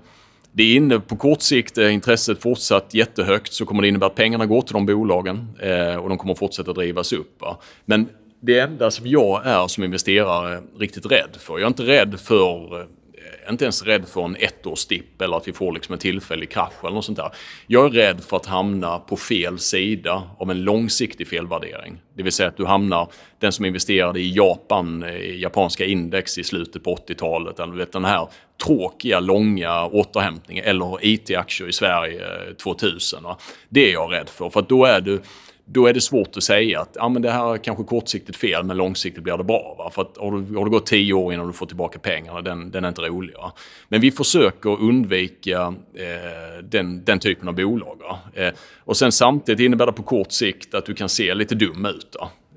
det 0.52 0.64
är 0.64 0.76
inne 0.76 1.00
på 1.00 1.16
kort 1.16 1.42
sikt, 1.42 1.78
är 1.78 1.90
intresset 1.90 2.42
fortsatt 2.42 2.94
jättehögt 2.94 3.54
så 3.54 3.66
kommer 3.66 3.82
det 3.82 3.88
innebära 3.88 4.10
att 4.10 4.16
pengarna 4.16 4.46
går 4.46 4.62
till 4.62 4.74
de 4.74 4.86
bolagen 4.86 5.48
eh, 5.62 5.96
och 5.96 6.10
de 6.10 6.18
kommer 6.18 6.36
fortsätta 6.36 6.74
drivas 6.74 7.14
upp. 7.14 7.42
Va? 7.42 7.58
Men 7.86 8.10
det 8.40 8.60
enda 8.60 8.92
som 8.92 9.08
jag 9.08 9.46
är 9.46 9.68
som 9.68 9.84
investerare 9.84 10.62
riktigt 10.80 11.12
rädd 11.12 11.38
för, 11.40 11.54
jag 11.54 11.62
är 11.62 11.68
inte 11.68 11.84
rädd 11.84 12.20
för 12.20 12.88
Eh, 13.26 13.52
inte 13.52 13.66
ens 13.66 13.84
rädd 13.84 14.08
för 14.08 14.26
en 14.26 14.38
ettårsdipp 14.40 15.22
eller 15.22 15.38
att 15.38 15.48
vi 15.48 15.54
får 15.54 15.72
liksom 15.74 15.94
en 15.94 16.00
tillfällig 16.00 16.52
krasch 16.52 16.84
eller 16.84 16.96
något 16.96 17.06
sånt 17.06 17.18
där. 17.18 17.32
Jag 17.68 17.86
är 17.86 17.90
rädd 17.90 18.24
för 18.24 18.38
att 18.38 18.46
hamna 18.46 19.00
på 19.00 19.18
fel 19.18 19.60
sida 19.60 20.24
av 20.38 20.52
en 20.52 20.64
långsiktig 20.64 21.28
felvärdering. 21.28 22.02
Det 22.14 22.24
vill 22.24 22.32
säga 22.32 22.50
att 22.50 22.58
du 22.58 22.66
hamnar, 22.66 23.08
den 23.40 23.52
som 23.52 23.66
investerade 23.66 24.20
i 24.20 24.36
Japan, 24.36 25.04
eh, 25.04 25.16
i 25.16 25.42
japanska 25.42 25.86
index 25.86 26.38
i 26.38 26.44
slutet 26.44 26.84
på 26.84 26.96
80-talet, 26.96 27.60
eller 27.60 27.72
du 27.72 27.78
vet 27.78 27.92
den 27.92 28.06
här 28.06 28.28
tråkiga, 28.66 29.20
långa 29.20 29.86
återhämtningen, 29.86 30.66
eller 30.66 31.06
IT-aktier 31.06 31.70
i 31.70 31.74
Sverige 31.74 32.48
eh, 32.48 32.54
2000. 32.54 33.24
Va? 33.24 33.38
Det 33.70 33.90
är 33.90 33.94
jag 33.94 34.14
rädd 34.14 34.30
för, 34.30 34.50
för 34.50 34.60
att 34.60 34.70
då 34.70 34.86
är 34.86 35.02
du 35.02 35.22
då 35.66 35.88
är 35.88 35.94
det 35.94 36.02
svårt 36.02 36.38
att 36.38 36.44
säga 36.44 36.82
att 36.82 36.92
ja, 36.94 37.10
men 37.10 37.22
det 37.22 37.32
här 37.32 37.54
är 37.54 37.58
kanske 37.58 37.84
kortsiktigt 37.84 38.38
fel, 38.38 38.64
men 38.64 38.78
långsiktigt 38.78 39.24
blir 39.24 39.38
det 39.38 39.44
bra. 39.44 39.76
Va? 39.78 39.92
För 39.92 40.02
att 40.02 40.18
har, 40.18 40.32
du, 40.32 40.56
har 40.56 40.66
det 40.66 40.72
gått 40.72 40.86
tio 40.86 41.14
år 41.14 41.34
innan 41.34 41.48
du 41.48 41.54
får 41.54 41.66
tillbaka 41.66 42.00
pengarna, 42.00 42.42
den, 42.42 42.72
den 42.72 42.84
är 42.84 42.88
inte 42.88 43.02
rolig. 43.02 43.36
Va? 43.36 43.54
Men 43.90 44.02
vi 44.02 44.12
försöker 44.12 44.82
undvika 44.82 45.74
eh, 45.94 46.64
den, 46.64 47.04
den 47.04 47.20
typen 47.20 47.48
av 47.48 47.56
bolag. 47.56 47.98
Eh, 48.34 48.54
och 48.80 48.98
sen 48.98 49.12
samtidigt 49.12 49.66
innebär 49.66 49.86
det 49.86 49.92
på 49.92 50.04
kort 50.04 50.32
sikt 50.32 50.74
att 50.74 50.86
du 50.86 50.94
kan 50.94 51.10
se 51.10 51.34
lite 51.34 51.56
dum 51.56 51.86
ut. 51.86 52.16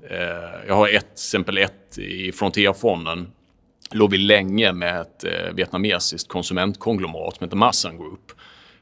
Eh, 0.09 0.17
jag 0.67 0.75
har 0.75 0.87
ett 0.87 1.11
exempel 1.13 1.57
ett 1.57 1.97
i 1.97 2.31
Frontierfonden 2.31 3.27
låg 3.91 4.11
vi 4.11 4.17
länge 4.17 4.73
med 4.73 5.01
ett 5.01 5.23
eh, 5.23 5.53
vietnamesiskt 5.53 6.27
konsumentkonglomerat 6.27 7.35
som 7.35 7.43
heter 7.43 7.57
Massan 7.57 7.97
Group. 7.97 8.31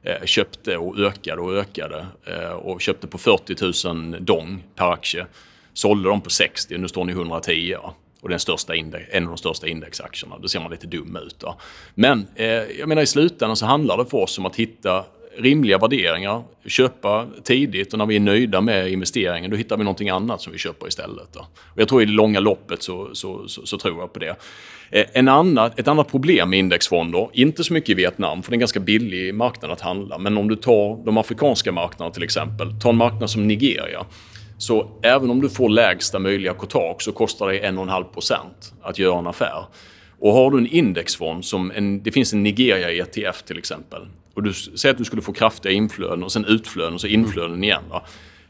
Eh, 0.08 0.26
köpte 0.26 0.78
och 0.78 1.00
ökade 1.00 1.42
och 1.42 1.54
ökade 1.54 2.06
eh, 2.26 2.50
och 2.50 2.82
köpte 2.82 3.08
på 3.08 3.18
40 3.18 3.94
000 3.94 4.26
dong 4.26 4.64
per 4.76 4.92
aktie. 4.92 5.26
Sålde 5.74 6.10
dem 6.10 6.22
på 6.22 6.30
60, 6.30 6.78
nu 6.78 6.88
står 6.88 7.06
ni 7.06 7.12
110. 7.12 7.52
Ja. 7.52 7.96
Och 8.22 8.30
den 8.30 8.40
största 8.40 8.76
index, 8.76 9.06
en 9.12 9.24
av 9.24 9.30
de 9.30 9.38
största 9.38 9.68
indexaktierna. 9.68 10.38
Då 10.38 10.48
ser 10.48 10.60
man 10.60 10.72
lite 10.72 10.88
dum 10.88 11.18
ut. 11.26 11.40
Då. 11.40 11.56
Men 11.96 12.28
eh, 12.36 12.48
jag 12.48 12.90
menar 12.90 13.02
i 13.02 13.06
slutändan 13.06 13.56
så 13.56 13.66
handlar 13.66 13.98
det 13.98 14.06
för 14.06 14.18
oss 14.18 14.38
om 14.38 14.46
att 14.46 14.56
hitta 14.56 15.06
rimliga 15.38 15.78
värderingar, 15.78 16.44
köpa 16.66 17.28
tidigt 17.44 17.94
och 17.94 18.00
när 18.00 18.06
vi 18.06 18.16
är 18.16 18.20
nöjda 18.20 18.62
med 18.62 18.92
investeringen 18.92 19.52
då 19.52 19.58
hittar 19.58 19.78
vi 19.78 19.84
någonting 19.84 20.10
annat 20.10 20.42
som 20.42 20.54
vi 20.54 20.60
köper 20.60 20.88
istället. 20.88 21.34
Då. 21.34 21.40
Och 21.40 21.82
jag 21.82 21.88
tror 21.88 22.02
i 22.02 22.06
det 22.06 22.12
långa 22.12 22.40
loppet 22.40 22.84
så, 22.84 23.10
så, 23.14 23.48
så, 23.48 23.66
så 23.66 23.78
tror 23.78 24.00
jag 24.00 24.14
på 24.14 24.20
det. 24.20 24.36
Eh, 24.90 25.06
en 25.14 25.28
annan, 25.28 25.72
ett 25.78 25.88
annat 25.88 26.12
problem 26.12 26.50
med 26.50 26.60
indexfonder, 26.60 27.30
inte 27.34 27.64
så 27.64 27.74
mycket 27.74 27.90
i 27.90 27.94
Vietnam 27.94 28.44
för 28.44 28.52
det 28.52 28.54
är 28.54 28.56
en 28.56 28.60
ganska 28.60 28.80
billig 28.80 29.36
marknad 29.36 29.72
att 29.72 29.82
handla, 29.82 30.18
men 30.18 30.38
om 30.38 30.48
du 30.48 30.56
tar 30.56 31.06
de 31.06 31.18
afrikanska 31.18 31.72
marknaderna 31.72 32.14
till 32.14 32.24
exempel, 32.24 32.80
ta 32.82 32.90
en 32.90 32.98
marknad 32.98 33.30
som 33.30 33.48
Nigeria. 33.48 34.06
Så 34.58 34.92
även 35.04 35.30
om 35.30 35.42
du 35.42 35.50
får 35.50 35.70
lägsta 35.70 36.20
möjliga 36.20 36.54
kotak 36.54 37.02
så 37.02 37.12
kostar 37.12 37.48
det 37.48 37.60
1,5% 37.60 38.38
att 38.82 39.00
göra 39.00 39.20
en 39.20 39.28
affär. 39.28 39.66
Och 40.20 40.34
har 40.34 40.52
du 40.52 40.58
en 40.58 40.68
indexfond, 40.68 41.46
som 41.46 41.72
en, 41.72 42.04
det 42.04 42.12
finns 42.12 42.34
en 42.34 42.44
Nigeria 42.44 42.92
ETF 43.04 43.44
till 43.44 43.58
exempel, 43.58 44.02
och 44.38 44.44
du 44.44 44.54
säger 44.54 44.94
att 44.94 44.98
du 44.98 45.06
skulle 45.06 45.22
få 45.22 45.34
kraftiga 45.34 45.72
inflöden 45.72 46.24
och 46.24 46.32
sen 46.32 46.46
utflöden 46.46 46.94
och 46.94 47.02
så 47.02 47.08
inflöden 47.08 47.64
igen. 47.64 47.84
Va? 47.90 48.04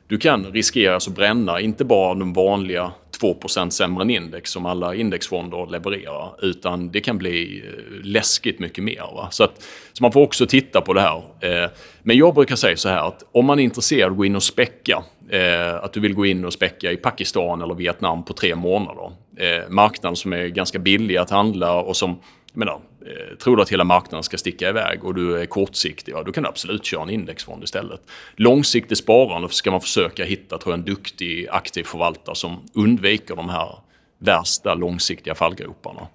Du 0.07 0.17
kan 0.17 0.45
riskera 0.45 0.95
att 0.95 1.07
bränna 1.07 1.59
inte 1.59 1.85
bara 1.85 2.13
de 2.13 2.33
vanliga 2.33 2.91
2 3.19 3.37
sämre 3.69 4.01
än 4.01 4.09
index 4.09 4.51
som 4.51 4.65
alla 4.65 4.95
indexfonder 4.95 5.71
levererar, 5.71 6.29
utan 6.41 6.91
det 6.91 7.01
kan 7.01 7.17
bli 7.17 7.63
eh, 7.65 8.05
läskigt 8.05 8.59
mycket 8.59 8.83
mer. 8.83 9.15
Va? 9.15 9.27
Så, 9.31 9.43
att, 9.43 9.63
så 9.93 10.03
man 10.03 10.11
får 10.11 10.21
också 10.21 10.47
titta 10.47 10.81
på 10.81 10.93
det 10.93 11.01
här. 11.01 11.17
Eh, 11.41 11.69
Men 12.03 12.17
jag 12.17 12.35
brukar 12.35 12.55
säga 12.55 12.77
så 12.77 12.89
här 12.89 13.07
att 13.07 13.23
om 13.31 13.45
man 13.45 13.59
är 13.59 13.63
intresserad 13.63 14.05
av 14.05 14.11
att 14.11 14.17
gå 14.17 14.25
in 14.25 14.35
och 14.35 14.43
späcka, 14.43 15.03
eh, 15.29 15.75
att 15.75 15.93
du 15.93 15.99
vill 15.99 16.13
gå 16.13 16.25
in 16.25 16.45
och 16.45 16.53
späcka 16.53 16.91
i 16.91 16.97
Pakistan 16.97 17.61
eller 17.61 17.75
Vietnam 17.75 18.25
på 18.25 18.33
tre 18.33 18.55
månader. 18.55 19.11
Eh, 19.37 19.69
marknaden 19.69 20.15
som 20.15 20.33
är 20.33 20.47
ganska 20.47 20.79
billig 20.79 21.17
att 21.17 21.29
handla 21.29 21.73
och 21.73 21.95
som 21.95 22.19
menar, 22.57 22.79
eh, 23.05 23.37
tror 23.37 23.55
du 23.55 23.61
att 23.61 23.69
hela 23.69 23.83
marknaden 23.83 24.23
ska 24.23 24.37
sticka 24.37 24.69
iväg 24.69 25.03
och 25.03 25.15
du 25.15 25.41
är 25.41 25.45
kortsiktig, 25.45 26.11
ja, 26.11 26.23
då 26.23 26.31
kan 26.31 26.43
du 26.43 26.49
absolut 26.49 26.85
köra 26.85 27.03
en 27.03 27.09
indexfond 27.09 27.63
istället. 27.63 28.01
Långsiktigt 28.35 28.97
sparande 28.97 29.49
ska 29.49 29.71
man 29.71 29.81
försöka 29.81 30.25
hitta 30.25 30.57
tror 30.57 30.73
jag, 30.73 30.79
en 30.79 30.85
duktig 30.85 31.47
aktiv 31.51 31.83
förvaltare 31.83 32.35
som 32.35 32.63
undviker 32.73 33.35
de 33.35 33.49
här 33.49 33.75
värsta 34.19 34.73
långsiktiga 34.73 35.35
fallgroparna. 35.35 36.07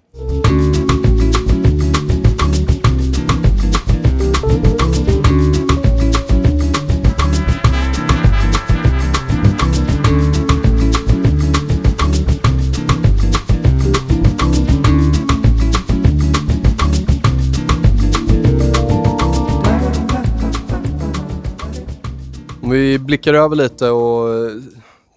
Vi 22.73 22.99
blickar 22.99 23.33
över 23.33 23.55
lite 23.55 23.89
och 23.89 24.45
eh, 24.45 24.51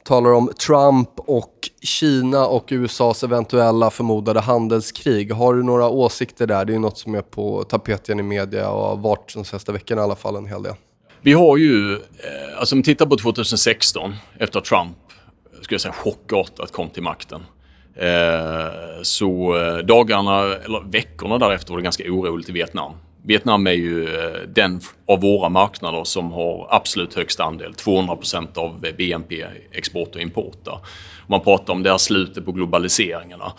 talar 0.05 0.33
om 0.33 0.51
Trump 0.67 1.11
och 1.17 1.53
Kina 1.83 2.47
och 2.47 2.67
USAs 2.71 3.25
eventuella 3.25 3.91
förmodade 3.91 4.41
handelskrig. 4.41 5.33
Har 5.33 5.55
du 5.55 5.63
några 5.63 5.89
åsikter 5.89 6.47
där? 6.47 6.65
Det 6.65 6.75
är 6.75 6.79
något 6.79 6.99
som 6.99 7.15
är 7.15 7.23
på 7.23 7.63
tapeten 7.63 8.21
i 8.21 8.23
media 8.23 8.71
och 8.71 8.89
har 8.89 8.97
varit 8.97 9.35
de 9.35 9.45
senaste 9.45 9.73
veckorna 9.73 10.01
i 10.01 10.05
alla 10.05 10.17
fall 10.17 10.37
en 10.37 10.47
hel 10.47 10.63
del. 10.63 10.75
Vi 11.23 11.33
har 11.33 11.57
ju, 11.57 11.95
eh, 11.95 12.59
alltså 12.59 12.75
om 12.75 12.79
vi 12.79 12.85
tittar 12.85 13.07
på 13.07 13.17
2016 13.17 14.15
efter 14.39 14.59
att 14.59 14.65
Trump 14.65 14.97
skulle 15.63 15.75
jag 15.75 15.81
säga, 15.81 15.93
chockartat 15.93 16.73
kom 16.73 16.91
till 16.91 17.03
makten. 17.03 17.41
Eh, 17.95 19.03
så 19.03 19.57
eh, 19.57 19.77
dagarna, 19.77 20.41
eller 20.41 20.91
veckorna 20.91 21.39
därefter 21.39 21.71
var 21.71 21.79
det 21.79 21.85
ganska 21.85 22.05
oroligt 22.05 22.49
i 22.49 22.53
Vietnam. 22.53 22.93
Vietnam 23.27 23.67
är 23.67 23.73
ju 23.73 24.05
eh, 24.05 24.41
den 24.49 24.81
av 25.07 25.21
våra 25.21 25.49
marknader 25.49 26.05
som 26.05 26.33
har 26.33 26.69
absolut 26.71 27.15
högst 27.15 27.41
andel, 27.41 27.73
200% 27.73 28.59
av 28.59 28.85
eh, 28.87 28.95
BNP, 28.97 29.45
export 29.73 30.15
och 30.15 30.21
import. 30.21 30.65
Där. 30.65 30.79
Man 31.27 31.41
pratar 31.41 31.73
om 31.73 31.83
det 31.83 31.91
här 31.91 31.99
slutet 31.99 32.45
på 32.45 32.53
globaliseringarna. 32.53 33.53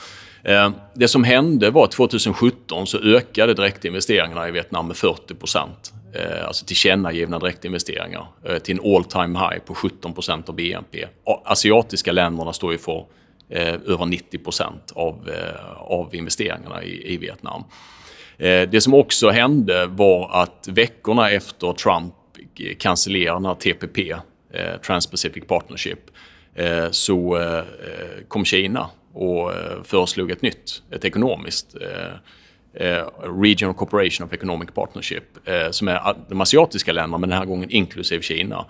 Eh, 0.43 0.71
det 0.93 1.07
som 1.07 1.23
hände 1.23 1.69
var 1.69 1.83
att 1.83 1.91
2017 1.91 2.87
så 2.87 2.97
ökade 2.97 3.53
direktinvesteringarna 3.53 4.47
i 4.47 4.51
Vietnam 4.51 4.87
med 4.87 4.97
40 4.97 5.35
procent. 5.35 5.93
Alltså 6.47 6.65
tillkännagivna 6.65 7.39
direktinvesteringar 7.39 8.27
till 8.63 8.79
en 8.79 8.95
all 8.95 9.03
time 9.03 9.39
high 9.39 9.59
på 9.65 9.75
17 9.75 10.13
procent 10.13 10.49
av 10.49 10.55
BNP. 10.55 11.05
Asiatiska 11.45 12.11
länderna 12.11 12.53
står 12.53 12.71
ju 12.71 12.77
för 12.77 13.05
över 13.85 14.05
90 14.05 14.37
procent 14.37 14.91
av, 14.95 15.29
av 15.77 16.15
investeringarna 16.15 16.83
i, 16.83 17.13
i 17.13 17.17
Vietnam. 17.17 17.63
Eh, 18.37 18.69
det 18.69 18.81
som 18.81 18.93
också 18.93 19.29
hände 19.29 19.85
var 19.85 20.41
att 20.41 20.67
veckorna 20.67 21.29
efter 21.29 21.73
Trump 21.73 22.13
cancellerade 22.79 23.55
TPP, 23.55 24.11
eh, 24.53 24.79
Trans-Pacific 24.81 25.47
Partnership, 25.47 25.99
eh, 26.55 26.89
så 26.91 27.39
kom 28.27 28.45
Kina 28.45 28.89
och 29.13 29.51
föreslog 29.83 30.31
ett 30.31 30.41
nytt, 30.41 30.83
ett 30.91 31.05
ekonomiskt 31.05 31.75
Regional 33.41 33.75
Cooperation 33.75 34.27
of 34.27 34.33
Economic 34.33 34.69
Partnership 34.73 35.23
som 35.71 35.87
är 35.87 36.15
de 36.29 36.41
asiatiska 36.41 36.91
länderna, 36.91 37.17
men 37.17 37.29
den 37.29 37.39
här 37.39 37.45
gången 37.45 37.69
inklusive 37.69 38.23
Kina. 38.23 38.65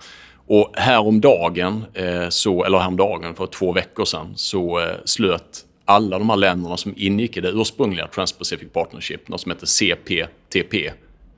Och 0.46 0.72
häromdagen, 0.76 1.84
så, 2.28 2.64
eller 2.64 2.78
häromdagen 2.78 3.34
för 3.34 3.46
två 3.46 3.72
veckor 3.72 4.04
sedan, 4.04 4.32
så 4.36 4.80
slöt 5.04 5.64
alla 5.88 6.18
de 6.18 6.30
här 6.30 6.36
länderna 6.36 6.76
som 6.76 6.94
ingick 6.96 7.36
i 7.36 7.40
det 7.40 7.48
ursprungliga 7.48 8.06
Trans-Pacific 8.06 8.68
Partnership, 8.72 9.28
något 9.28 9.40
som 9.40 9.52
heter 9.52 9.66
CPTP 9.66 10.90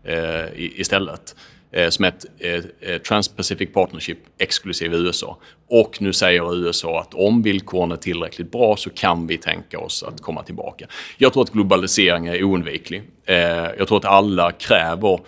eh, 0.05 0.45
istället 0.57 1.37
eh, 1.73 1.89
som 1.89 2.05
ett 2.05 2.25
eh, 2.39 2.99
Trans-Pacific 2.99 3.73
Partnership 3.73 4.19
exklusive 4.39 4.97
USA. 4.97 5.39
Och 5.69 5.97
nu 6.03 6.13
säger 6.13 6.67
USA 6.67 7.01
att 7.01 7.15
om 7.15 7.43
villkoren 7.43 7.93
är 7.93 7.97
tillräckligt 7.97 8.53
bra 8.53 8.77
så 8.77 8.91
kan 8.91 9.27
vi 9.27 9.39
tänka 9.39 9.79
oss 9.79 10.03
att 10.03 10.21
komma 10.21 10.43
tillbaka. 10.43 10.87
Jag 11.19 11.33
tror 11.33 11.43
att 11.43 11.51
globalisering 11.51 12.27
är 12.27 12.45
oundviklig. 12.45 13.03
Eh, 13.25 13.37
jag 13.79 13.89
tror 13.89 13.99
att 13.99 14.05
alla 14.05 14.53
kräver 14.53 15.21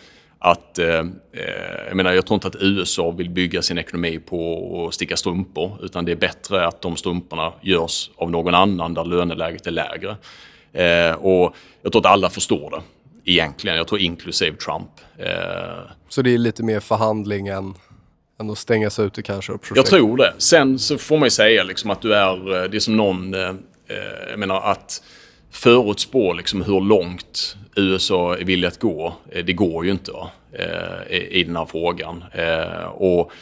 att, 0.44 0.78
eh, 0.78 0.88
eh, 0.88 1.86
jag 1.88 1.96
menar 1.96 2.12
jag 2.12 2.26
tror 2.26 2.34
inte 2.34 2.48
att 2.48 2.56
USA 2.60 3.10
vill 3.10 3.30
bygga 3.30 3.62
sin 3.62 3.78
ekonomi 3.78 4.18
på 4.18 4.86
att 4.88 4.94
sticka 4.94 5.16
strumpor 5.16 5.78
utan 5.82 6.04
det 6.04 6.12
är 6.12 6.16
bättre 6.16 6.66
att 6.66 6.82
de 6.82 6.96
strumporna 6.96 7.52
görs 7.60 8.10
av 8.16 8.30
någon 8.30 8.54
annan 8.54 8.94
där 8.94 9.04
löneläget 9.04 9.66
är 9.66 9.70
lägre. 9.70 10.16
Eh, 10.72 11.14
och 11.14 11.54
jag 11.82 11.92
tror 11.92 12.00
att 12.00 12.12
alla 12.12 12.30
förstår 12.30 12.70
det 12.70 12.82
egentligen. 13.32 13.76
Jag 13.76 13.88
tror 13.88 14.00
inklusive 14.00 14.56
Trump. 14.56 14.90
Eh, 15.18 15.90
så 16.08 16.22
det 16.22 16.30
är 16.30 16.38
lite 16.38 16.62
mer 16.62 16.80
förhandling 16.80 17.48
än, 17.48 17.74
än 18.40 18.50
att 18.50 18.58
stängas 18.58 18.98
ute 18.98 19.22
kanske? 19.22 19.52
Jag 19.74 19.86
tror 19.86 20.16
det. 20.16 20.34
Sen 20.38 20.78
så 20.78 20.98
får 20.98 21.18
man 21.18 21.26
ju 21.26 21.30
säga 21.30 21.62
liksom 21.62 21.90
att 21.90 22.02
du 22.02 22.14
är, 22.14 22.62
eh, 22.62 22.70
det 22.70 22.76
är 22.76 22.80
som 22.80 22.96
någon, 22.96 23.34
eh, 23.34 23.54
jag 24.30 24.38
menar 24.38 24.60
att 24.60 25.02
förutspå 25.52 26.32
liksom 26.32 26.62
hur 26.62 26.80
långt 26.80 27.56
USA 27.76 28.36
är 28.36 28.44
villiga 28.44 28.68
att 28.68 28.80
gå, 28.80 29.14
eh, 29.30 29.44
det 29.44 29.52
går 29.52 29.84
ju 29.84 29.90
inte 29.90 30.12
eh, 30.52 31.16
i 31.30 31.44
den 31.44 31.56
här 31.56 31.66
frågan. 31.66 32.24
Eh, 32.32 32.84
och 32.84 33.32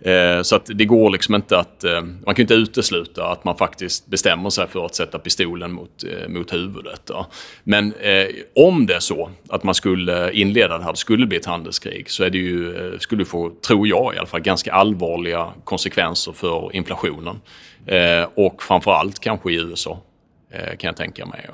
Eh, 0.00 0.42
så 0.42 0.56
att 0.56 0.70
det 0.74 0.84
går 0.84 1.10
liksom 1.10 1.34
inte 1.34 1.58
att... 1.58 1.84
Eh, 1.84 2.02
man 2.02 2.34
kan 2.34 2.42
inte 2.42 2.54
utesluta 2.54 3.26
att 3.28 3.44
man 3.44 3.56
faktiskt 3.56 4.06
bestämmer 4.06 4.50
sig 4.50 4.66
för 4.66 4.84
att 4.84 4.94
sätta 4.94 5.18
pistolen 5.18 5.72
mot, 5.72 6.04
eh, 6.04 6.28
mot 6.28 6.52
huvudet. 6.52 7.00
Då. 7.04 7.26
Men 7.64 7.92
eh, 7.92 8.26
om 8.54 8.86
det 8.86 8.94
är 8.94 9.00
så 9.00 9.30
att 9.48 9.62
man 9.62 9.74
skulle 9.74 10.32
inleda 10.32 10.78
det 10.78 10.84
här, 10.84 10.92
det 10.92 10.98
skulle 10.98 11.26
bli 11.26 11.38
ett 11.38 11.46
handelskrig, 11.46 12.10
så 12.10 12.24
är 12.24 12.30
det 12.30 12.38
ju, 12.38 12.76
eh, 12.76 12.98
skulle 12.98 13.20
det 13.20 13.28
få, 13.28 13.52
tror 13.66 13.88
jag 13.88 14.14
i 14.14 14.18
alla 14.18 14.26
fall, 14.26 14.40
ganska 14.40 14.72
allvarliga 14.72 15.48
konsekvenser 15.64 16.32
för 16.32 16.76
inflationen. 16.76 17.40
och 18.34 18.62
framförallt 18.62 19.20
kanske 19.20 19.52
i 19.52 19.54
USA, 19.54 20.00
kan 20.50 20.88
jag 20.88 20.96
tänka 20.96 21.26
mig. 21.26 21.48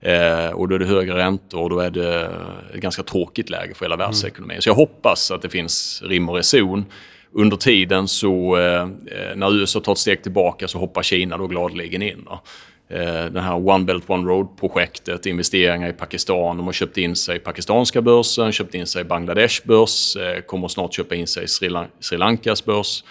Eh, 0.00 0.50
och 0.50 0.68
då 0.68 0.74
är 0.74 0.78
det 0.78 0.86
högre 0.86 1.16
räntor 1.16 1.62
och 1.62 1.70
då 1.70 1.78
är 1.78 1.90
det 1.90 2.30
ett 2.74 2.80
ganska 2.80 3.02
tråkigt 3.02 3.50
läge 3.50 3.74
för 3.74 3.84
hela 3.84 3.94
mm. 3.94 4.06
världsekonomin. 4.06 4.54
Mm. 4.54 4.62
Så 4.62 4.68
jag 4.68 4.74
hoppas 4.74 5.30
att 5.30 5.42
det 5.42 5.48
finns 5.48 6.02
rim 6.04 6.28
och 6.28 6.34
reson 6.34 6.84
under 7.32 7.56
tiden 7.56 8.08
så 8.08 8.58
eh, 8.58 8.88
när 9.36 9.54
USA 9.54 9.80
tar 9.80 9.92
ett 9.92 9.98
steg 9.98 10.22
tillbaka 10.22 10.68
så 10.68 10.78
hoppar 10.78 11.02
Kina 11.02 11.36
då 11.36 11.46
gladeligen 11.46 12.02
in. 12.02 12.24
Då. 12.24 12.40
Eh, 12.88 13.24
den 13.24 13.44
här 13.44 13.68
One 13.68 13.84
Belt 13.84 14.10
One 14.10 14.28
Road-projektet, 14.28 15.26
investeringar 15.26 15.88
i 15.88 15.92
Pakistan. 15.92 16.56
De 16.56 16.66
har 16.66 16.72
köpt 16.72 16.98
in 16.98 17.16
sig 17.16 17.36
i 17.36 17.38
pakistanska 17.38 18.02
börsen, 18.02 18.52
köpt 18.52 18.74
in 18.74 18.86
sig 18.86 19.00
i 19.00 19.04
Bangladesh 19.04 19.66
börs, 19.66 20.16
eh, 20.16 20.40
kommer 20.40 20.68
snart 20.68 20.94
köpa 20.94 21.14
in 21.14 21.26
sig 21.26 21.44
i 21.44 21.48
Sri, 21.48 21.68
Lan 21.68 21.86
Sri 22.00 22.18
Lankas 22.18 22.64
börs. 22.64 23.04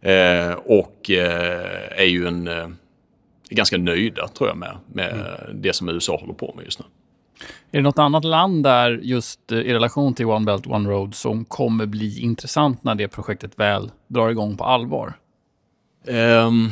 Eh, 0.00 0.52
och 0.52 1.10
eh, 1.10 2.00
är 2.00 2.04
ju 2.04 2.26
en, 2.26 2.48
eh, 2.48 2.68
ganska 3.50 3.78
nöjda 3.78 4.28
tror 4.28 4.48
jag 4.48 4.56
med, 4.56 4.76
med 4.92 5.12
mm. 5.12 5.62
det 5.62 5.72
som 5.72 5.88
USA 5.88 6.16
håller 6.16 6.34
på 6.34 6.54
med 6.56 6.64
just 6.64 6.78
nu. 6.78 6.84
Är 7.70 7.78
det 7.78 7.82
något 7.82 7.98
annat 7.98 8.24
land 8.24 8.62
där 8.62 9.00
just 9.02 9.52
eh, 9.52 9.58
i 9.58 9.74
relation 9.74 10.14
till 10.14 10.26
One 10.26 10.44
Belt 10.44 10.66
One 10.66 10.90
Road 10.90 11.14
som 11.14 11.44
kommer 11.44 11.86
bli 11.86 12.20
intressant 12.20 12.84
när 12.84 12.94
det 12.94 13.08
projektet 13.08 13.58
väl 13.58 13.90
drar 14.08 14.30
igång 14.30 14.56
på 14.56 14.64
allvar? 14.64 15.12
Um, 16.06 16.70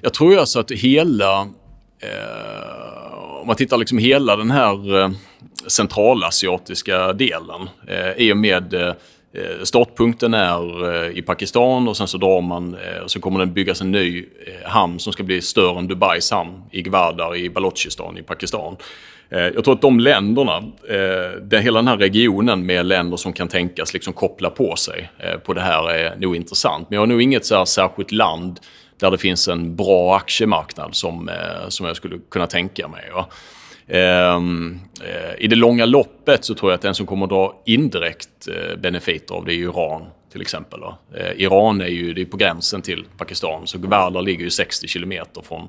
jag 0.00 0.14
tror 0.14 0.38
alltså 0.38 0.60
att 0.60 0.70
hela... 0.70 1.42
Uh, 1.42 3.40
om 3.40 3.46
man 3.46 3.56
tittar 3.56 3.76
liksom 3.76 3.98
hela 3.98 4.36
den 4.36 4.50
här 4.50 4.94
uh, 4.94 5.10
centralasiatiska 5.66 7.12
delen 7.12 7.68
uh, 7.90 8.12
i 8.16 8.32
och 8.32 8.36
med 8.36 8.74
uh, 8.74 8.92
Eh, 9.32 9.64
startpunkten 9.64 10.34
är 10.34 10.94
eh, 10.94 11.18
i 11.18 11.22
Pakistan 11.22 11.88
och 11.88 11.96
sen 11.96 12.08
så 12.08 12.18
drar 12.18 12.40
man, 12.40 12.74
eh, 12.74 13.06
så 13.06 13.20
kommer 13.20 13.40
det 13.40 13.46
byggas 13.46 13.80
en 13.80 13.90
ny 13.90 14.24
hamn 14.64 14.98
som 14.98 15.12
ska 15.12 15.22
bli 15.22 15.40
större 15.40 15.78
än 15.78 15.88
Dubais 15.88 16.30
hamn 16.30 16.62
i 16.70 16.82
Gwadar 16.82 17.36
i 17.36 17.50
Balochistan 17.50 18.18
i 18.18 18.22
Pakistan. 18.22 18.76
Jag 19.30 19.64
tror 19.64 19.74
att 19.74 19.80
de 19.80 20.00
länderna, 20.00 20.64
den, 21.40 21.62
hela 21.62 21.78
den 21.78 21.88
här 21.88 21.96
regionen 21.96 22.66
med 22.66 22.86
länder 22.86 23.16
som 23.16 23.32
kan 23.32 23.48
tänkas 23.48 23.94
liksom 23.94 24.12
koppla 24.12 24.50
på 24.50 24.76
sig 24.76 25.10
på 25.44 25.54
det 25.54 25.60
här 25.60 25.90
är 25.90 26.16
nog 26.16 26.36
intressant. 26.36 26.90
Men 26.90 26.96
jag 26.96 27.02
har 27.02 27.06
nog 27.06 27.22
inget 27.22 27.46
så 27.46 27.56
här 27.56 27.64
särskilt 27.64 28.12
land 28.12 28.60
där 29.00 29.10
det 29.10 29.18
finns 29.18 29.48
en 29.48 29.76
bra 29.76 30.16
aktiemarknad 30.16 30.94
som, 30.94 31.30
som 31.68 31.86
jag 31.86 31.96
skulle 31.96 32.18
kunna 32.30 32.46
tänka 32.46 32.88
mig. 32.88 33.04
Ja. 33.10 33.28
Ehm, 33.88 34.80
eh, 35.00 35.44
I 35.44 35.46
det 35.46 35.56
långa 35.56 35.86
loppet 35.86 36.44
så 36.44 36.54
tror 36.54 36.70
jag 36.70 36.76
att 36.76 36.82
den 36.82 36.94
som 36.94 37.06
kommer 37.06 37.24
att 37.24 37.30
dra 37.30 37.62
indirekt 37.64 38.48
eh, 38.48 38.78
benefiter 38.78 39.34
av 39.34 39.44
det 39.44 39.52
är 39.52 39.56
Iran 39.56 40.02
till 40.32 40.40
exempel. 40.40 40.80
Eh, 41.14 41.32
Iran 41.36 41.80
är 41.80 41.86
ju 41.86 42.14
det 42.14 42.20
är 42.20 42.26
på 42.26 42.36
gränsen 42.36 42.82
till 42.82 43.04
Pakistan, 43.18 43.66
så 43.66 43.78
Gwadar 43.78 44.22
ligger 44.22 44.44
ju 44.44 44.50
60 44.50 44.88
kilometer 44.88 45.42
från 45.42 45.68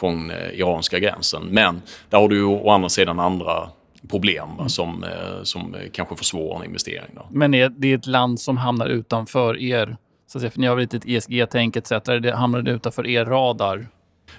från 0.00 0.32
iranska 0.52 0.98
gränsen. 0.98 1.42
Men 1.50 1.82
där 2.10 2.18
har 2.18 2.28
du 2.28 2.44
å 2.44 2.70
andra 2.70 2.88
sidan 2.88 3.20
andra 3.20 3.68
problem 4.10 4.48
va, 4.58 4.68
som, 4.68 5.04
som 5.42 5.76
kanske 5.92 6.16
försvårar 6.16 6.58
en 6.58 6.64
investering. 6.64 7.10
Då. 7.14 7.26
Men 7.30 7.54
är 7.54 7.68
det 7.68 7.92
ett 7.92 8.06
land 8.06 8.40
som 8.40 8.56
hamnar 8.56 8.86
utanför 8.86 9.60
er? 9.60 9.96
Så 10.26 10.38
att 10.38 10.42
säga, 10.42 10.50
för 10.50 10.60
ni 10.60 10.66
har 10.66 10.76
väl 10.76 10.84
ett 10.84 11.06
ESG-tänk 11.06 11.76
etc. 11.76 11.90
Det 12.22 12.36
hamnar 12.36 12.62
det 12.62 12.70
utanför 12.70 13.06
er 13.06 13.24
radar? 13.24 13.86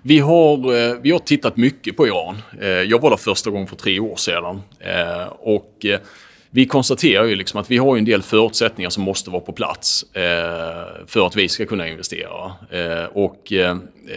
Vi 0.01 0.19
har, 0.19 0.75
eh, 0.75 0.95
vi 1.01 1.11
har 1.11 1.19
tittat 1.19 1.57
mycket 1.57 1.97
på 1.97 2.07
Iran. 2.07 2.41
Eh, 2.61 2.67
jag 2.67 3.01
var 3.01 3.09
där 3.09 3.17
första 3.17 3.49
gången 3.49 3.67
för 3.67 3.75
tre 3.75 3.99
år 3.99 4.15
sedan. 4.15 4.61
Eh, 4.79 5.25
och 5.39 5.85
vi 6.51 6.65
konstaterar 6.65 7.25
ju 7.25 7.35
liksom 7.35 7.59
att 7.59 7.71
vi 7.71 7.77
har 7.77 7.97
en 7.97 8.05
del 8.05 8.21
förutsättningar 8.21 8.89
som 8.89 9.03
måste 9.03 9.29
vara 9.29 9.41
på 9.41 9.51
plats 9.51 10.05
för 11.07 11.27
att 11.27 11.35
vi 11.35 11.49
ska 11.49 11.65
kunna 11.65 11.87
investera. 11.87 12.51
Och 13.13 13.51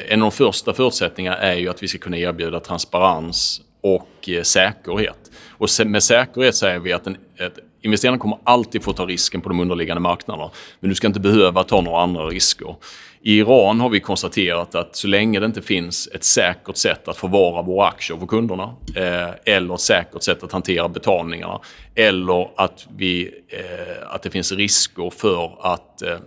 en 0.09 0.23
av 0.23 0.31
de 0.31 0.31
första 0.31 0.73
förutsättningarna 0.73 1.37
är 1.37 1.55
ju 1.55 1.69
att 1.69 1.83
vi 1.83 1.89
ska 1.89 1.99
kunna 1.99 2.19
erbjuda 2.19 2.61
transparens 2.61 3.61
och 3.81 4.29
säkerhet. 4.43 5.31
Och 5.51 5.69
med 5.87 6.03
säkerhet 6.03 6.55
säger 6.55 6.79
vi 6.79 6.93
att, 6.93 7.07
en, 7.07 7.17
att 7.41 7.59
Investerarna 7.83 8.19
kommer 8.19 8.39
alltid 8.45 8.83
få 8.83 8.93
ta 8.93 9.07
risken 9.07 9.41
på 9.41 9.49
de 9.49 9.61
underliggande 9.61 10.01
marknaderna. 10.01 10.51
Men 10.81 10.89
du 10.89 10.95
ska 10.95 11.07
inte 11.07 11.21
behöva 11.21 11.65
ta 11.65 11.81
några 11.81 12.03
andra 12.03 12.27
risker. 12.27 12.77
I 13.25 13.39
Iran 13.39 13.81
har 13.81 13.89
vi 13.89 14.01
konstaterat 14.01 14.75
att 14.75 14.97
så 14.97 15.09
länge 15.09 15.41
det 15.41 15.47
inte 15.47 15.63
finns 15.63 16.09
ett 16.15 16.25
säkert 16.25 16.77
sätt 16.77 17.09
att 17.09 17.17
förvara 17.17 17.63
våra 17.63 17.89
aktier 17.89 18.17
för 18.19 18.27
kunderna 18.27 18.75
eh, 18.97 19.55
eller 19.55 19.75
ett 19.75 19.81
säkert 19.81 20.23
sätt 20.23 20.43
att 20.43 20.53
hantera 20.53 20.89
betalningarna 20.89 21.61
eller 21.95 22.49
att, 22.57 22.87
vi, 22.97 23.31
eh, 23.49 24.15
att 24.15 24.23
det 24.23 24.31
finns 24.31 24.53
risker 24.53 25.11
för 25.11 25.59
att, 25.61 26.03
eh, 26.03 26.19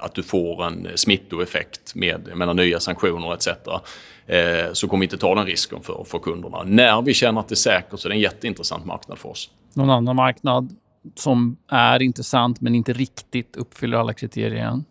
att 0.00 0.14
du 0.14 0.22
får 0.22 0.64
en 0.64 0.88
smittoeffekt 0.94 1.94
med 1.94 2.36
menar, 2.36 2.54
nya 2.54 2.80
sanktioner 2.80 3.34
etc. 3.34 3.48
Eh, 4.26 4.72
så 4.72 4.88
kommer 4.88 5.00
vi 5.00 5.04
inte 5.04 5.18
ta 5.18 5.34
den 5.34 5.46
risken 5.46 5.82
för, 5.82 6.04
för 6.08 6.18
kunderna. 6.18 6.62
När 6.62 7.02
vi 7.02 7.14
känner 7.14 7.40
att 7.40 7.48
det 7.48 7.52
är 7.52 7.56
säkert 7.56 8.00
så 8.00 8.08
är 8.08 8.10
det 8.10 8.16
en 8.16 8.20
jätteintressant 8.20 8.84
marknad 8.84 9.18
för 9.18 9.28
oss. 9.28 9.50
Någon 9.74 9.90
annan 9.90 10.16
marknad 10.16 10.76
som 11.14 11.56
är 11.68 12.02
intressant 12.02 12.60
men 12.60 12.74
inte 12.74 12.92
riktigt 12.92 13.56
uppfyller 13.56 13.98
alla 13.98 14.12
kriterier 14.12 14.64
än? 14.64 14.84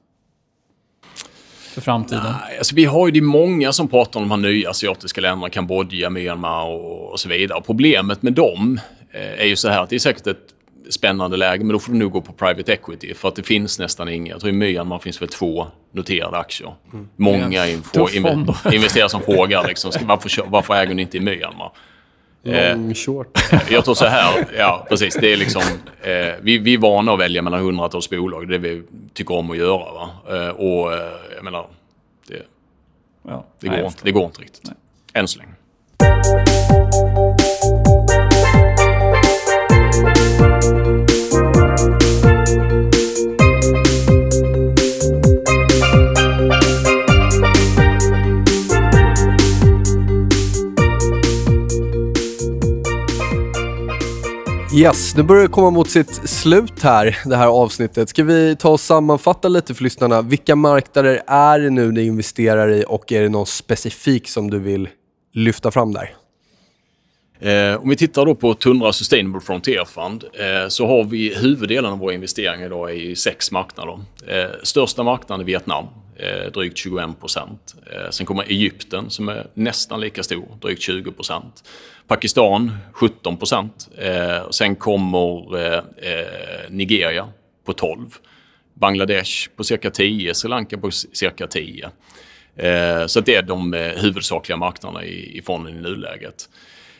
för 1.77 1.81
framtiden? 1.81 2.23
Nej, 2.23 2.57
Alltså, 2.57 2.75
vi 2.75 2.85
har 2.85 3.07
ju 3.07 3.11
det 3.11 3.19
är 3.19 3.21
många 3.21 3.71
som 3.71 3.87
pratar 3.87 4.19
om 4.19 4.29
de 4.29 4.31
här 4.31 4.51
nya 4.51 4.69
asiatiska 4.69 5.21
länderna, 5.21 5.49
Kambodja, 5.49 6.09
Myanmar 6.09 6.65
och, 6.65 7.11
och 7.11 7.19
så 7.19 7.29
vidare. 7.29 7.61
Problemet 7.65 8.21
med 8.21 8.33
dem 8.33 8.79
eh, 9.11 9.41
är 9.41 9.45
ju 9.45 9.55
så 9.55 9.69
här 9.69 9.83
att 9.83 9.89
det 9.89 9.95
är 9.95 9.99
säkert 9.99 10.27
ett 10.27 10.53
spännande 10.89 11.37
läge, 11.37 11.63
men 11.63 11.73
då 11.73 11.79
får 11.79 11.91
du 11.91 11.97
nog 11.99 12.11
gå 12.11 12.21
på 12.21 12.33
private 12.33 12.73
equity 12.73 13.13
för 13.13 13.27
att 13.27 13.35
det 13.35 13.43
finns 13.43 13.79
nästan 13.79 14.09
inga. 14.09 14.31
Jag 14.31 14.39
tror 14.39 14.49
i 14.49 14.53
Myanmar 14.53 14.99
finns 14.99 15.21
väl 15.21 15.29
två 15.29 15.67
noterade 15.93 16.37
aktier. 16.37 16.73
Många 17.15 17.67
info, 17.67 17.93
Tuff 17.93 18.15
inve, 18.15 18.29
fond. 18.29 18.53
investerare 18.73 19.09
som 19.09 19.21
frågar 19.21 19.67
liksom, 19.67 19.91
varför, 20.01 20.43
varför 20.47 20.73
äger 20.73 20.95
ni 20.95 21.01
inte 21.01 21.17
i 21.17 21.19
Myanmar? 21.19 21.71
Long 22.51 22.93
short. 22.95 23.39
Jag 23.69 23.85
tror 23.85 23.95
så 23.95 24.05
här, 24.05 24.45
ja 24.57 24.85
precis. 24.89 25.15
Det 25.15 25.33
är 25.33 25.37
liksom, 25.37 25.61
eh, 26.01 26.33
vi, 26.41 26.57
vi 26.57 26.73
är 26.73 26.77
vana 26.77 27.13
att 27.13 27.19
välja 27.19 27.41
mellan 27.41 27.59
hundratals 27.61 28.09
bolag. 28.09 28.47
Det 28.47 28.55
är 28.55 28.59
det 28.59 28.69
vi 28.69 28.83
tycker 29.13 29.35
om 29.35 29.51
att 29.51 29.57
göra. 29.57 29.77
Va? 29.93 30.09
Eh, 30.29 30.49
och 30.49 30.93
eh, 30.93 30.99
jag 31.35 31.43
menar, 31.43 31.65
det, 32.27 32.41
Ja. 33.27 33.45
det, 33.59 33.67
Nej, 33.67 33.77
går, 33.77 33.83
jag 33.83 33.89
inte, 33.89 34.01
det 34.03 34.11
går 34.11 34.25
inte 34.25 34.41
riktigt. 34.41 34.71
Än 35.13 35.27
så 35.27 35.39
länge. 35.39 35.53
Yes, 54.77 55.15
nu 55.15 55.23
börjar 55.23 55.43
det 55.43 55.49
komma 55.49 55.69
mot 55.69 55.89
sitt 55.89 56.29
slut 56.29 56.83
här, 56.83 57.17
det 57.25 57.35
här 57.35 57.47
avsnittet. 57.47 58.09
Ska 58.09 58.23
vi 58.23 58.55
ta 58.55 58.69
och 58.69 58.79
sammanfatta 58.79 59.47
lite 59.47 59.73
för 59.73 59.83
lyssnarna? 59.83 60.21
Vilka 60.21 60.55
marknader 60.55 61.21
är 61.27 61.59
det 61.59 61.69
nu 61.69 61.91
ni 61.91 62.05
investerar 62.05 62.69
i 62.69 62.85
och 62.87 63.11
är 63.11 63.21
det 63.21 63.29
någon 63.29 63.45
specifik 63.45 64.29
som 64.29 64.49
du 64.49 64.59
vill 64.59 64.89
lyfta 65.33 65.71
fram 65.71 65.93
där? 65.93 66.15
Eh, 67.39 67.81
om 67.81 67.89
vi 67.89 67.95
tittar 67.95 68.25
då 68.25 68.35
på 68.35 68.53
Tundra 68.53 68.93
Sustainable 68.93 69.41
Frontier 69.41 69.85
Fund 69.85 70.23
eh, 70.33 70.67
så 70.67 70.87
har 70.87 71.03
vi 71.03 71.35
huvuddelen 71.35 71.91
av 71.91 71.99
våra 71.99 72.13
investeringar 72.13 72.65
idag 72.65 72.95
i 72.95 73.15
sex 73.15 73.51
marknader. 73.51 73.99
Eh, 74.27 74.45
största 74.63 75.03
marknaden 75.03 75.41
är 75.41 75.45
Vietnam, 75.45 75.85
eh, 76.19 76.51
drygt 76.51 76.77
21 76.77 77.19
procent. 77.19 77.75
Eh, 77.91 78.09
sen 78.09 78.25
kommer 78.25 78.43
Egypten 78.43 79.09
som 79.09 79.29
är 79.29 79.47
nästan 79.53 79.99
lika 79.99 80.23
stor, 80.23 80.57
drygt 80.61 80.81
20 80.81 81.11
procent. 81.11 81.69
Pakistan 82.07 82.77
17 82.91 83.37
procent. 83.37 83.89
Eh, 83.97 84.49
sen 84.49 84.75
kommer 84.75 85.57
eh, 85.57 85.77
eh 85.97 86.69
Nigeria 86.69 87.29
på 87.65 87.73
12. 87.73 88.05
Bangladesh 88.73 89.49
på 89.55 89.63
cirka 89.63 89.89
10, 89.89 90.33
Sri 90.33 90.49
Lanka 90.49 90.77
på 90.77 90.91
cirka 90.91 91.47
10. 91.47 91.89
Eh, 92.55 93.05
så 93.05 93.19
att 93.19 93.25
det 93.25 93.35
är 93.35 93.41
de 93.41 93.73
eh, 93.73 93.81
huvudsakliga 93.81 94.57
marknaderna 94.57 95.05
i, 95.05 95.37
i 95.37 95.41
fonden 95.41 95.77
i 95.77 95.81
nuläget. 95.81 96.49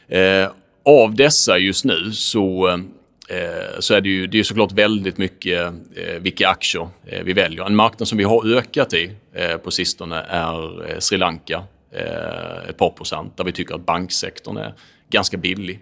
Eh, 0.07 0.49
av 0.85 1.15
dessa 1.15 1.57
just 1.57 1.85
nu 1.85 2.11
så, 2.11 2.67
eh, 2.67 2.77
Eh, 3.27 3.79
så 3.79 3.93
är 3.93 4.01
det 4.01 4.09
ju 4.09 4.27
det 4.27 4.39
är 4.39 4.43
såklart 4.43 4.71
väldigt 4.71 5.17
mycket 5.17 5.73
eh, 5.95 6.19
vilka 6.19 6.49
aktier 6.49 6.87
eh, 7.05 7.23
vi 7.23 7.33
väljer. 7.33 7.65
En 7.65 7.75
marknad 7.75 8.07
som 8.07 8.17
vi 8.17 8.23
har 8.23 8.57
ökat 8.57 8.93
i 8.93 9.11
eh, 9.33 9.57
på 9.57 9.71
sistone 9.71 10.25
är 10.29 10.89
eh, 10.91 10.99
Sri 10.99 11.17
Lanka, 11.17 11.63
eh, 11.91 12.69
ett 12.69 12.77
par 12.77 12.89
procent, 12.89 13.37
där 13.37 13.43
vi 13.43 13.51
tycker 13.51 13.75
att 13.75 13.85
banksektorn 13.85 14.57
är 14.57 14.73
ganska 15.09 15.37
billig. 15.37 15.79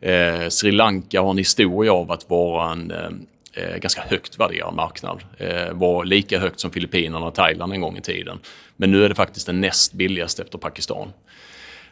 Eh, 0.00 0.48
Sri 0.48 0.72
Lanka 0.72 1.20
har 1.20 1.30
en 1.30 1.38
historia 1.38 1.92
av 1.92 2.12
att 2.12 2.30
vara 2.30 2.72
en 2.72 2.90
eh, 2.90 3.08
eh, 3.52 3.76
ganska 3.76 4.02
högt 4.02 4.40
värderad 4.40 4.74
marknad. 4.74 5.24
Eh, 5.38 5.72
var 5.72 6.04
lika 6.04 6.38
högt 6.38 6.60
som 6.60 6.70
Filippinerna 6.70 7.26
och 7.26 7.34
Thailand 7.34 7.72
en 7.72 7.80
gång 7.80 7.96
i 7.96 8.00
tiden. 8.00 8.38
Men 8.76 8.90
nu 8.90 9.04
är 9.04 9.08
det 9.08 9.14
faktiskt 9.14 9.46
den 9.46 9.60
näst 9.60 9.92
billigaste 9.92 10.42
efter 10.42 10.58
Pakistan. 10.58 11.12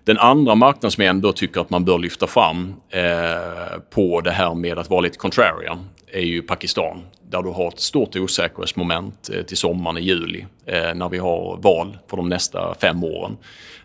Den 0.05 0.19
andra 0.19 0.55
marknaden 0.55 0.91
som 0.91 1.05
jag 1.05 1.11
ändå 1.11 1.33
tycker 1.33 1.61
att 1.61 1.71
man 1.71 1.85
bör 1.85 1.99
lyfta 1.99 2.27
fram 2.27 2.75
eh, 2.91 3.81
på 3.91 4.21
det 4.21 4.31
här 4.31 4.55
med 4.55 4.79
att 4.79 4.91
vara 4.91 5.01
lite 5.01 5.19
contrarian 5.19 5.79
är 6.13 6.21
ju 6.21 6.43
Pakistan. 6.43 7.03
Där 7.31 7.43
du 7.43 7.49
har 7.49 7.69
ett 7.69 7.81
stort 7.81 8.17
osäkerhetsmoment 8.17 9.31
eh, 9.33 9.43
till 9.43 9.57
sommaren 9.57 9.99
i 9.99 10.01
juli 10.01 10.47
eh, 10.67 10.95
när 10.95 11.09
vi 11.09 11.19
har 11.19 11.59
val 11.63 11.99
för 12.11 12.17
de 12.17 12.29
nästa 12.29 12.75
fem 12.81 13.05
åren. 13.05 13.37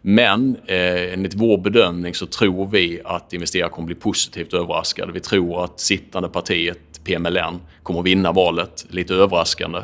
Men 0.01 0.57
eh, 0.65 1.13
enligt 1.13 1.34
vår 1.34 1.57
bedömning 1.57 2.13
så 2.13 2.26
tror 2.26 2.68
vi 2.68 3.01
att 3.05 3.34
investerare 3.34 3.70
kommer 3.70 3.86
bli 3.86 3.95
positivt 3.95 4.53
överraskade. 4.53 5.11
Vi 5.11 5.20
tror 5.20 5.63
att 5.63 5.80
sittande 5.80 6.30
partiet 6.30 7.03
PMLN 7.03 7.59
kommer 7.84 8.01
vinna 8.01 8.32
valet 8.32 8.86
lite 8.89 9.13
överraskande. 9.13 9.80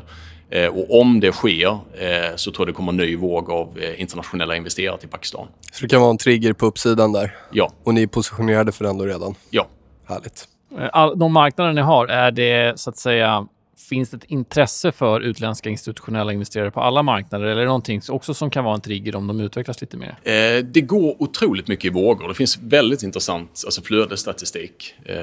Eh, 0.54 0.68
och 0.68 1.01
om 1.01 1.20
det 1.20 1.32
sker 1.32 1.68
eh, 1.68 2.36
så 2.36 2.51
tror 2.51 2.68
jag 2.68 2.74
det 2.74 2.78
kommer 2.78 2.91
en 2.91 2.97
ny 2.97 3.16
våg 3.16 3.49
av 3.49 3.80
eh, 3.80 4.01
internationella 4.01 4.56
investerare 4.56 4.97
till 4.97 5.10
Pakistan. 5.10 5.47
Så 5.72 5.82
det 5.82 5.88
kan 5.88 6.01
vara 6.01 6.12
en 6.12 6.18
trigger 6.18 6.54
på 6.54 6.66
uppsidan 6.66 7.12
där. 7.14 7.36
Ja, 7.51 7.72
Och 7.84 7.93
ni 7.93 8.04
är 8.04 8.08
positionerade 8.08 8.72
för 8.72 8.86
den 8.86 8.97
då 8.97 9.06
redan. 9.06 9.36
ja. 9.49 9.68
Härligt. 10.08 10.47
All, 10.91 11.20
de 11.20 11.34
marknader 11.34 11.74
ni 11.74 11.82
har, 11.82 12.08
är 12.08 12.32
det 12.32 12.80
så 12.80 12.89
att 12.89 12.97
säga 12.97 13.47
Finns 13.90 14.10
det 14.10 14.18
ett 14.18 14.24
intresse 14.24 14.92
för 14.92 15.22
utländska 15.22 15.70
institutionella 15.70 16.34
investerare 16.34 16.72
på 16.72 16.82
alla 16.82 17.04
marknader 17.04 17.46
eller 17.46 17.56
är 17.56 17.60
det 17.60 17.66
någonting 17.66 18.02
också 18.10 18.34
som 18.34 18.50
kan 18.50 18.64
vara 18.64 18.76
en 18.76 18.82
trigger 18.82 19.16
om 19.16 19.28
de 19.28 19.40
utvecklas 19.40 19.82
lite 19.82 19.98
mer? 19.98 20.18
Eh, 20.24 20.66
det 20.66 20.82
går 20.82 21.16
otroligt 21.22 21.68
mycket 21.68 21.86
i 21.86 21.90
vågor. 21.90 22.28
Det 22.28 22.34
finns 22.34 22.58
väldigt 22.58 23.04
intressant 23.04 23.64
alltså 23.66 23.82
flödesstatistik 23.82 24.96
eh, 25.06 25.18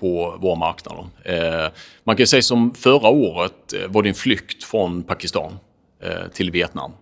på 0.00 0.38
våra 0.40 0.54
marknader. 0.54 1.04
Eh, 1.24 1.70
man 2.04 2.16
kan 2.16 2.26
säga 2.26 2.42
som 2.42 2.74
förra 2.74 3.08
året 3.08 3.72
eh, 3.72 3.88
var 3.88 4.02
det 4.02 4.08
en 4.08 4.14
flykt 4.14 4.64
från 4.64 5.02
Pakistan 5.02 5.58
eh, 6.02 6.28
till 6.32 6.50
Vietnam. 6.50 6.92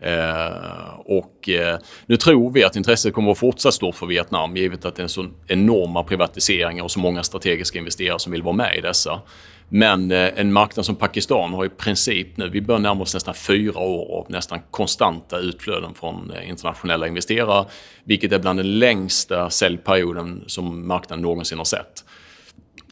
Eh, 0.00 0.98
och 1.04 1.48
eh, 1.48 1.78
nu 2.06 2.16
tror 2.16 2.50
vi 2.50 2.64
att 2.64 2.76
intresset 2.76 3.14
kommer 3.14 3.30
att 3.30 3.38
fortsätta 3.38 3.72
stort 3.72 3.94
för 3.94 4.06
Vietnam 4.06 4.56
givet 4.56 4.84
att 4.84 4.96
det 4.96 5.00
är 5.00 5.04
en 5.04 5.08
så 5.08 5.26
enorma 5.46 6.02
privatiseringar 6.02 6.84
och 6.84 6.90
så 6.90 7.00
många 7.00 7.22
strategiska 7.22 7.78
investerare 7.78 8.18
som 8.18 8.32
vill 8.32 8.42
vara 8.42 8.56
med 8.56 8.76
i 8.78 8.80
dessa. 8.80 9.20
Men 9.68 10.10
eh, 10.10 10.40
en 10.40 10.52
marknad 10.52 10.86
som 10.86 10.96
Pakistan 10.96 11.52
har 11.52 11.64
i 11.64 11.68
princip 11.68 12.36
nu, 12.36 12.48
vi 12.48 12.60
börjar 12.60 12.80
närma 12.80 13.02
oss 13.02 13.14
nästan 13.14 13.34
fyra 13.34 13.78
år 13.78 14.18
av 14.18 14.30
nästan 14.30 14.60
konstanta 14.70 15.38
utflöden 15.38 15.94
från 15.94 16.30
eh, 16.30 16.48
internationella 16.48 17.06
investerare, 17.06 17.64
vilket 18.04 18.32
är 18.32 18.38
bland 18.38 18.58
den 18.58 18.78
längsta 18.78 19.50
säljperioden 19.50 20.44
som 20.46 20.88
marknaden 20.88 21.22
någonsin 21.22 21.58
har 21.58 21.64
sett. 21.64 22.04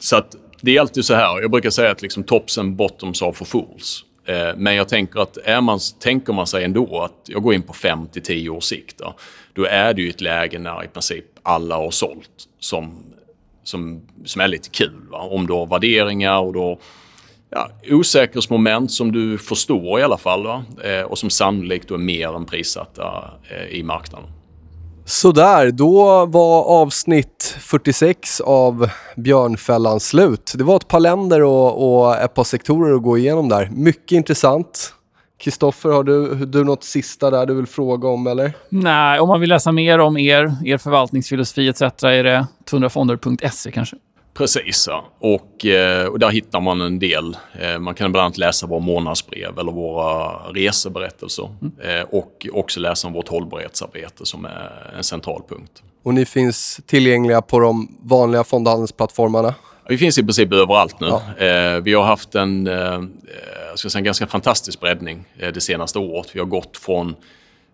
Så 0.01 0.17
att 0.17 0.37
det 0.61 0.77
är 0.77 0.81
alltid 0.81 1.05
så 1.05 1.15
här, 1.15 1.41
jag 1.41 1.51
brukar 1.51 1.71
säga 1.71 1.91
att 1.91 2.03
liksom 2.03 2.25
tops 2.25 2.59
and 2.59 2.77
bottoms 2.77 3.23
are 3.23 3.33
for 3.33 3.45
fools. 3.45 4.05
Eh, 4.27 4.57
men 4.57 4.75
jag 4.75 4.89
tänker 4.89 5.21
att 5.21 5.37
är 5.37 5.61
man, 5.61 5.79
tänker 6.01 6.33
man 6.33 6.47
sig 6.47 6.65
ändå 6.65 7.03
att 7.03 7.29
jag 7.29 7.43
går 7.43 7.55
in 7.55 7.63
på 7.63 7.73
5 7.73 8.07
till 8.07 8.23
10 8.23 8.51
års 8.51 8.65
sikt, 8.65 8.99
då, 8.99 9.15
då 9.53 9.65
är 9.65 9.95
det 9.95 10.03
ju 10.03 10.11
ett 10.11 10.21
läge 10.21 10.59
när 10.59 10.85
i 10.85 10.89
princip 10.89 11.25
alla 11.43 11.77
har 11.77 11.91
sålt 11.91 12.49
som, 12.59 13.05
som, 13.65 14.01
som 14.25 14.41
är 14.41 14.49
lite 14.49 14.69
kul. 14.69 15.09
Va? 15.11 15.19
Om 15.19 15.47
du 15.47 15.53
har 15.53 15.67
värderingar 15.67 16.41
och 16.41 16.53
då 16.53 16.79
ja, 17.51 17.71
osäkerhetsmoment 17.91 18.93
som 18.93 19.13
du 19.13 19.39
förstår 19.39 20.01
i 20.01 20.03
alla 20.03 20.19
fall 20.19 20.45
va? 20.45 20.65
Eh, 20.85 21.03
och 21.03 21.19
som 21.19 21.31
sannolikt 21.31 21.89
då 21.89 21.95
är 21.95 21.99
mer 21.99 22.37
än 22.37 22.45
prissatta 22.45 23.31
eh, 23.51 23.79
i 23.79 23.83
marknaden. 23.83 24.29
Sådär, 25.07 25.71
då 25.71 26.27
var 26.27 26.63
avsnitt 26.65 27.57
46 27.61 28.41
av 28.41 28.91
Björnfällan 29.17 30.01
slut. 30.01 30.53
Det 30.55 30.65
var 30.65 30.77
ett 30.77 30.89
par 30.89 31.01
länder 31.01 31.43
och, 31.43 31.99
och 31.99 32.17
ett 32.17 32.35
par 32.35 32.45
sektorer 32.45 32.95
att 32.95 33.03
gå 33.03 33.19
igenom 33.19 33.49
där. 33.49 33.71
Mycket 33.73 34.13
intressant. 34.13 34.94
Kristoffer, 35.45 35.89
har 35.89 36.05
du, 36.05 36.35
du 36.47 36.65
något 36.65 36.85
sista 36.85 37.31
där 37.31 37.47
du 37.47 37.55
vill 37.55 37.67
fråga 37.67 38.09
om 38.09 38.27
eller? 38.27 38.53
Nej, 38.69 39.21
om 39.21 39.29
man 39.29 39.41
vill 39.41 39.49
läsa 39.49 39.73
mer 39.73 39.99
om 39.99 40.17
er, 40.17 40.57
er 40.65 40.79
förvaltningsfilosofi 40.79 41.69
etc. 41.69 41.83
är 41.83 42.25
det 42.25 42.47
tundrafonder.se 42.71 43.71
kanske? 43.71 43.97
Precis, 44.35 44.87
ja. 44.89 45.05
och, 45.19 45.67
eh, 45.67 46.07
och 46.07 46.19
där 46.19 46.31
hittar 46.31 46.61
man 46.61 46.81
en 46.81 46.99
del. 46.99 47.37
Eh, 47.61 47.79
man 47.79 47.95
kan 47.95 48.13
bland 48.13 48.25
annat 48.25 48.39
läsa 48.39 48.67
våra 48.67 48.81
månadsbrev 48.81 49.59
eller 49.59 49.73
våra 49.73 50.33
reseberättelser. 50.53 51.49
Eh, 51.83 52.09
och 52.11 52.47
också 52.53 52.81
läsa 52.81 53.07
om 53.07 53.13
vårt 53.13 53.29
hållbarhetsarbete 53.29 54.27
som 54.27 54.45
är 54.45 54.93
en 54.97 55.05
central 55.05 55.43
punkt. 55.49 55.83
Och 56.03 56.15
ni 56.15 56.25
finns 56.25 56.81
tillgängliga 56.87 57.43
på 57.43 57.59
de 57.59 57.97
vanliga 58.03 58.45
fondhandelsplattformarna. 58.45 59.55
Vi 59.89 59.99
finns 59.99 60.19
i 60.19 60.23
princip 60.23 60.53
överallt 60.53 61.01
nu. 61.01 61.07
Eh, 61.47 61.81
vi 61.81 61.95
har 61.95 62.03
haft 62.03 62.35
en, 62.35 62.67
eh, 62.67 62.75
jag 63.69 63.79
ska 63.79 63.91
säga, 63.91 64.01
en 64.01 64.05
ganska 64.05 64.27
fantastisk 64.27 64.81
breddning 64.81 65.25
eh, 65.39 65.53
det 65.53 65.61
senaste 65.61 65.99
året. 65.99 66.31
Vi 66.33 66.39
har 66.39 66.47
gått 66.47 66.77
från 66.77 67.17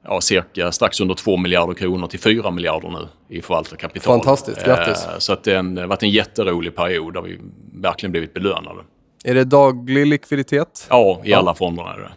ja, 0.04 0.20
cirka 0.20 0.72
strax 0.72 1.00
under 1.00 1.14
2 1.14 1.36
miljarder 1.36 1.74
kronor 1.74 2.06
till 2.06 2.20
4 2.20 2.50
miljarder 2.50 2.88
nu 2.88 3.08
i 3.36 3.42
förvaltat 3.42 3.78
kapital. 3.78 4.18
Fantastiskt, 4.18 4.64
grattis. 4.64 5.06
Eh, 5.06 5.18
så 5.18 5.32
att 5.32 5.44
det 5.44 5.54
har 5.54 5.86
varit 5.86 6.02
en 6.02 6.10
jätterolig 6.10 6.76
period 6.76 7.14
där 7.14 7.22
vi 7.22 7.38
verkligen 7.72 8.10
blivit 8.10 8.34
belönade. 8.34 8.80
Är 9.24 9.34
det 9.34 9.44
daglig 9.44 10.06
likviditet? 10.06 10.86
Ja, 10.90 11.20
i 11.24 11.34
alla 11.34 11.54
fonderna 11.54 11.94
är 11.94 11.98
det. 11.98 12.10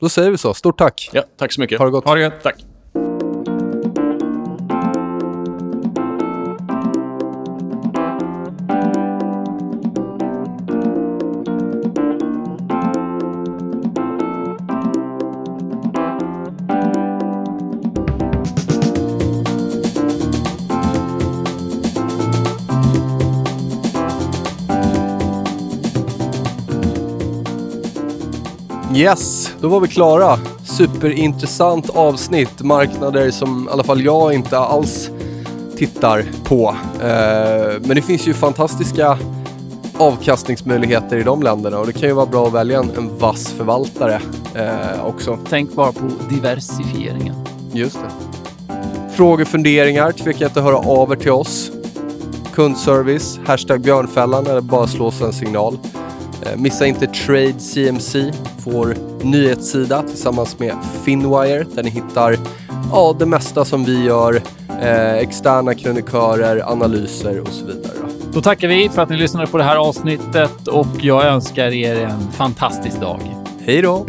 Då 0.00 0.08
säger 0.08 0.30
vi 0.30 0.38
så. 0.38 0.54
Stort 0.54 0.78
tack. 0.78 1.10
Ja, 1.12 1.22
tack 1.36 1.52
så 1.52 1.60
mycket. 1.60 1.78
Ha 1.78 1.84
det 1.84 1.90
gott. 1.90 2.04
Ha 2.04 2.14
det 2.14 2.20
gött. 2.20 2.42
Tack. 2.42 2.56
Yes, 28.94 29.54
då 29.60 29.68
var 29.68 29.80
vi 29.80 29.88
klara. 29.88 30.38
Superintressant 30.64 31.90
avsnitt. 31.90 32.62
Marknader 32.62 33.30
som 33.30 33.68
i 33.68 33.72
alla 33.72 33.84
fall 33.84 34.04
jag 34.04 34.34
inte 34.34 34.58
alls 34.58 35.10
tittar 35.76 36.24
på. 36.44 36.76
Eh, 37.00 37.80
men 37.80 37.96
det 37.96 38.02
finns 38.02 38.26
ju 38.26 38.34
fantastiska 38.34 39.18
avkastningsmöjligheter 39.98 41.16
i 41.16 41.22
de 41.22 41.42
länderna 41.42 41.78
och 41.78 41.86
det 41.86 41.92
kan 41.92 42.08
ju 42.08 42.14
vara 42.14 42.26
bra 42.26 42.46
att 42.46 42.52
välja 42.52 42.78
en, 42.78 42.90
en 42.96 43.18
vass 43.18 43.48
förvaltare 43.48 44.20
eh, 44.54 45.06
också. 45.06 45.38
Tänk 45.48 45.72
bara 45.74 45.92
på 45.92 46.10
diversifieringen. 46.30 47.34
Just 47.72 47.96
det. 47.96 48.10
Frågor, 49.12 49.44
funderingar, 49.44 50.12
tveka 50.12 50.44
inte 50.44 50.58
att 50.58 50.66
höra 50.66 50.78
av 50.78 51.12
er 51.12 51.16
till 51.16 51.30
oss. 51.30 51.70
Kundservice, 52.52 53.40
hashtag 53.46 53.80
björnfällan 53.80 54.46
eller 54.46 54.60
bara 54.60 54.86
slå 54.86 55.06
oss 55.06 55.22
en 55.22 55.32
signal. 55.32 55.78
Eh, 56.42 56.56
missa 56.56 56.86
inte 56.86 57.06
Trade 57.06 57.60
CMC, 57.60 58.32
vår 58.64 58.96
nyhetssida 59.22 60.02
tillsammans 60.02 60.58
med 60.58 60.74
Finwire 61.04 61.64
där 61.74 61.82
ni 61.82 61.90
hittar 61.90 62.38
ja, 62.90 63.16
det 63.18 63.26
mesta 63.26 63.64
som 63.64 63.84
vi 63.84 64.04
gör. 64.04 64.42
Eh, 64.82 65.14
externa 65.14 65.74
krönikörer, 65.74 66.72
analyser 66.72 67.40
och 67.40 67.48
så 67.48 67.66
vidare. 67.66 67.92
då. 68.00 68.08
Då 68.32 68.40
tackar 68.40 68.68
vi 68.68 68.88
för 68.88 69.02
att 69.02 69.08
ni 69.08 69.16
lyssnade 69.16 69.46
på 69.46 69.58
det 69.58 69.64
här 69.64 69.76
avsnittet 69.76 70.68
och 70.68 70.86
jag 71.00 71.24
önskar 71.24 71.72
er 71.72 71.96
en 71.96 72.32
fantastisk 72.32 73.00
dag. 73.00 73.20
Hej 73.66 73.82
då! 73.82 74.06